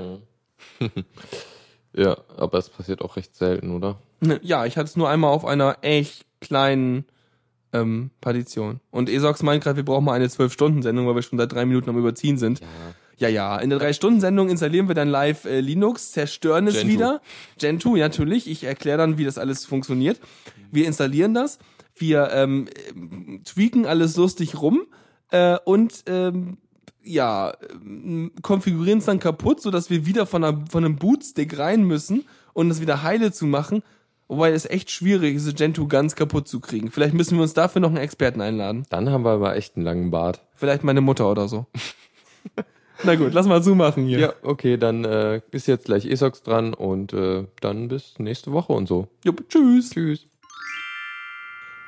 ja, 1.94 2.18
aber 2.38 2.58
es 2.58 2.70
passiert 2.70 3.02
auch 3.02 3.16
recht 3.18 3.36
selten, 3.36 3.72
oder? 3.72 3.98
Ja, 4.42 4.66
ich 4.66 4.78
hatte 4.78 4.86
es 4.86 4.96
nur 4.96 5.10
einmal 5.10 5.32
auf 5.32 5.46
einer 5.46 5.80
echt 5.82 6.26
kleinen 6.40 7.06
ähm, 7.76 8.12
Partition. 8.22 8.80
Und 8.92 9.10
Esox 9.10 9.44
meint 9.44 9.64
gerade, 9.64 9.78
wir 9.78 9.86
brauchen 9.86 10.06
mal 10.06 10.14
eine 10.14 10.28
12-Stunden-Sendung, 10.28 11.08
weil 11.08 11.16
wir 11.16 11.22
schon 11.22 11.40
seit 11.40 11.52
drei 11.52 11.66
Minuten 11.66 11.90
am 11.90 11.98
Überziehen 11.98 12.38
sind. 12.38 12.60
Ja. 12.60 12.68
Ja, 13.18 13.30
ja. 13.30 13.58
In 13.60 13.70
der 13.70 13.80
drei-Stunden-Sendung 13.80 14.50
installieren 14.50 14.88
wir 14.88 14.96
dann 14.96 15.08
live 15.08 15.46
äh, 15.46 15.62
Linux, 15.62 16.12
zerstören 16.12 16.68
es 16.68 16.76
Gentoo. 16.76 16.90
wieder. 16.94 17.22
Gentoo, 17.58 17.96
ja, 17.96 18.06
natürlich. 18.06 18.50
Ich 18.50 18.64
erkläre 18.64 18.98
dann, 18.98 19.18
wie 19.18 19.24
das 19.24 19.38
alles 19.38 19.66
funktioniert. 19.66 20.20
Wir 20.72 20.86
installieren 20.86 21.34
das, 21.34 21.60
wir 21.96 22.30
ähm, 22.32 22.68
tweaken 23.46 23.86
alles 23.86 24.18
lustig 24.18 24.62
rum 24.62 24.86
äh, 25.32 25.58
und 25.64 26.04
ähm, 26.08 26.58
ja, 27.04 27.52
äh, 27.52 28.30
konfigurieren 28.42 29.00
es 29.00 29.06
dann 29.06 29.20
kaputt, 29.20 29.62
so 29.62 29.72
dass 29.72 29.90
wir 29.90 30.06
wieder 30.06 30.26
von, 30.26 30.44
einer, 30.44 30.66
von 30.70 30.84
einem 30.84 30.98
Bootstick 30.98 31.58
rein 31.58 31.84
müssen 31.84 32.26
und 32.54 32.70
es 32.70 32.82
wieder 32.82 33.04
heile 33.04 33.32
zu 33.32 33.46
machen. 33.46 33.82
Wobei 34.28 34.52
es 34.52 34.66
echt 34.66 34.90
schwierig 34.90 35.36
ist, 35.36 35.56
Gentoo 35.56 35.88
ganz 35.88 36.16
kaputt 36.16 36.48
zu 36.48 36.60
kriegen. 36.60 36.90
Vielleicht 36.90 37.14
müssen 37.14 37.38
wir 37.38 37.44
uns 37.44 37.54
dafür 37.54 37.80
noch 37.80 37.90
einen 37.90 37.98
Experten 37.98 38.42
einladen. 38.42 38.86
Dann 38.90 39.10
haben 39.10 39.24
wir 39.24 39.32
aber 39.32 39.56
echt 39.56 39.76
einen 39.76 39.86
langen 39.86 40.10
Bart. 40.10 40.42
Vielleicht 40.56 40.84
meine 40.84 41.02
Mutter 41.02 41.30
oder 41.30 41.48
so. 41.48 41.68
Na 43.04 43.16
gut, 43.16 43.34
lass 43.34 43.46
mal 43.46 43.62
zumachen 43.62 44.06
hier. 44.06 44.20
Ja, 44.20 44.34
okay, 44.42 44.78
dann 44.78 45.04
äh, 45.04 45.42
ist 45.52 45.68
jetzt 45.68 45.86
gleich 45.86 46.06
ESOX 46.06 46.44
dran 46.44 46.74
und 46.74 47.14
äh, 47.14 47.46
dann 47.62 47.90
bis 47.90 48.18
nächste 48.18 48.52
Woche 48.52 48.74
und 48.74 48.88
so. 48.88 49.08
Jupp, 49.24 49.48
tschüss. 49.50 49.92
Tschüss. 49.92 50.28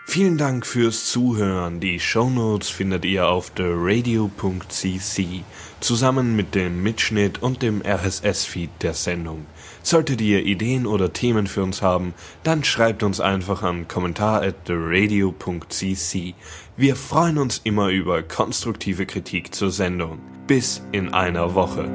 Vielen 0.05 0.37
Dank 0.37 0.65
fürs 0.65 1.05
Zuhören. 1.05 1.79
Die 1.79 1.99
Shownotes 1.99 2.69
findet 2.69 3.03
ihr 3.03 3.27
auf 3.27 3.49
theradio.cc 3.49 5.43
zusammen 5.81 6.35
mit 6.35 6.55
dem 6.55 6.81
Mitschnitt 6.81 7.41
und 7.41 7.61
dem 7.61 7.81
RSS-Feed 7.81 8.69
der 8.81 8.93
Sendung. 8.93 9.45
Solltet 9.89 10.19
ihr 10.19 10.45
Ideen 10.45 10.85
oder 10.85 11.13
Themen 11.13 11.47
für 11.47 11.63
uns 11.63 11.81
haben, 11.81 12.13
dann 12.43 12.65
schreibt 12.65 13.03
uns 13.03 13.21
einfach 13.21 13.63
an 13.63 13.87
kommentar 13.87 14.41
at 14.41 14.65
theradio.cc. 14.65 16.33
Wir 16.75 16.95
freuen 16.97 17.37
uns 17.37 17.61
immer 17.63 17.87
über 17.87 18.21
konstruktive 18.21 19.05
Kritik 19.05 19.55
zur 19.55 19.71
Sendung. 19.71 20.19
Bis 20.45 20.81
in 20.91 21.13
einer 21.13 21.55
Woche. 21.55 21.89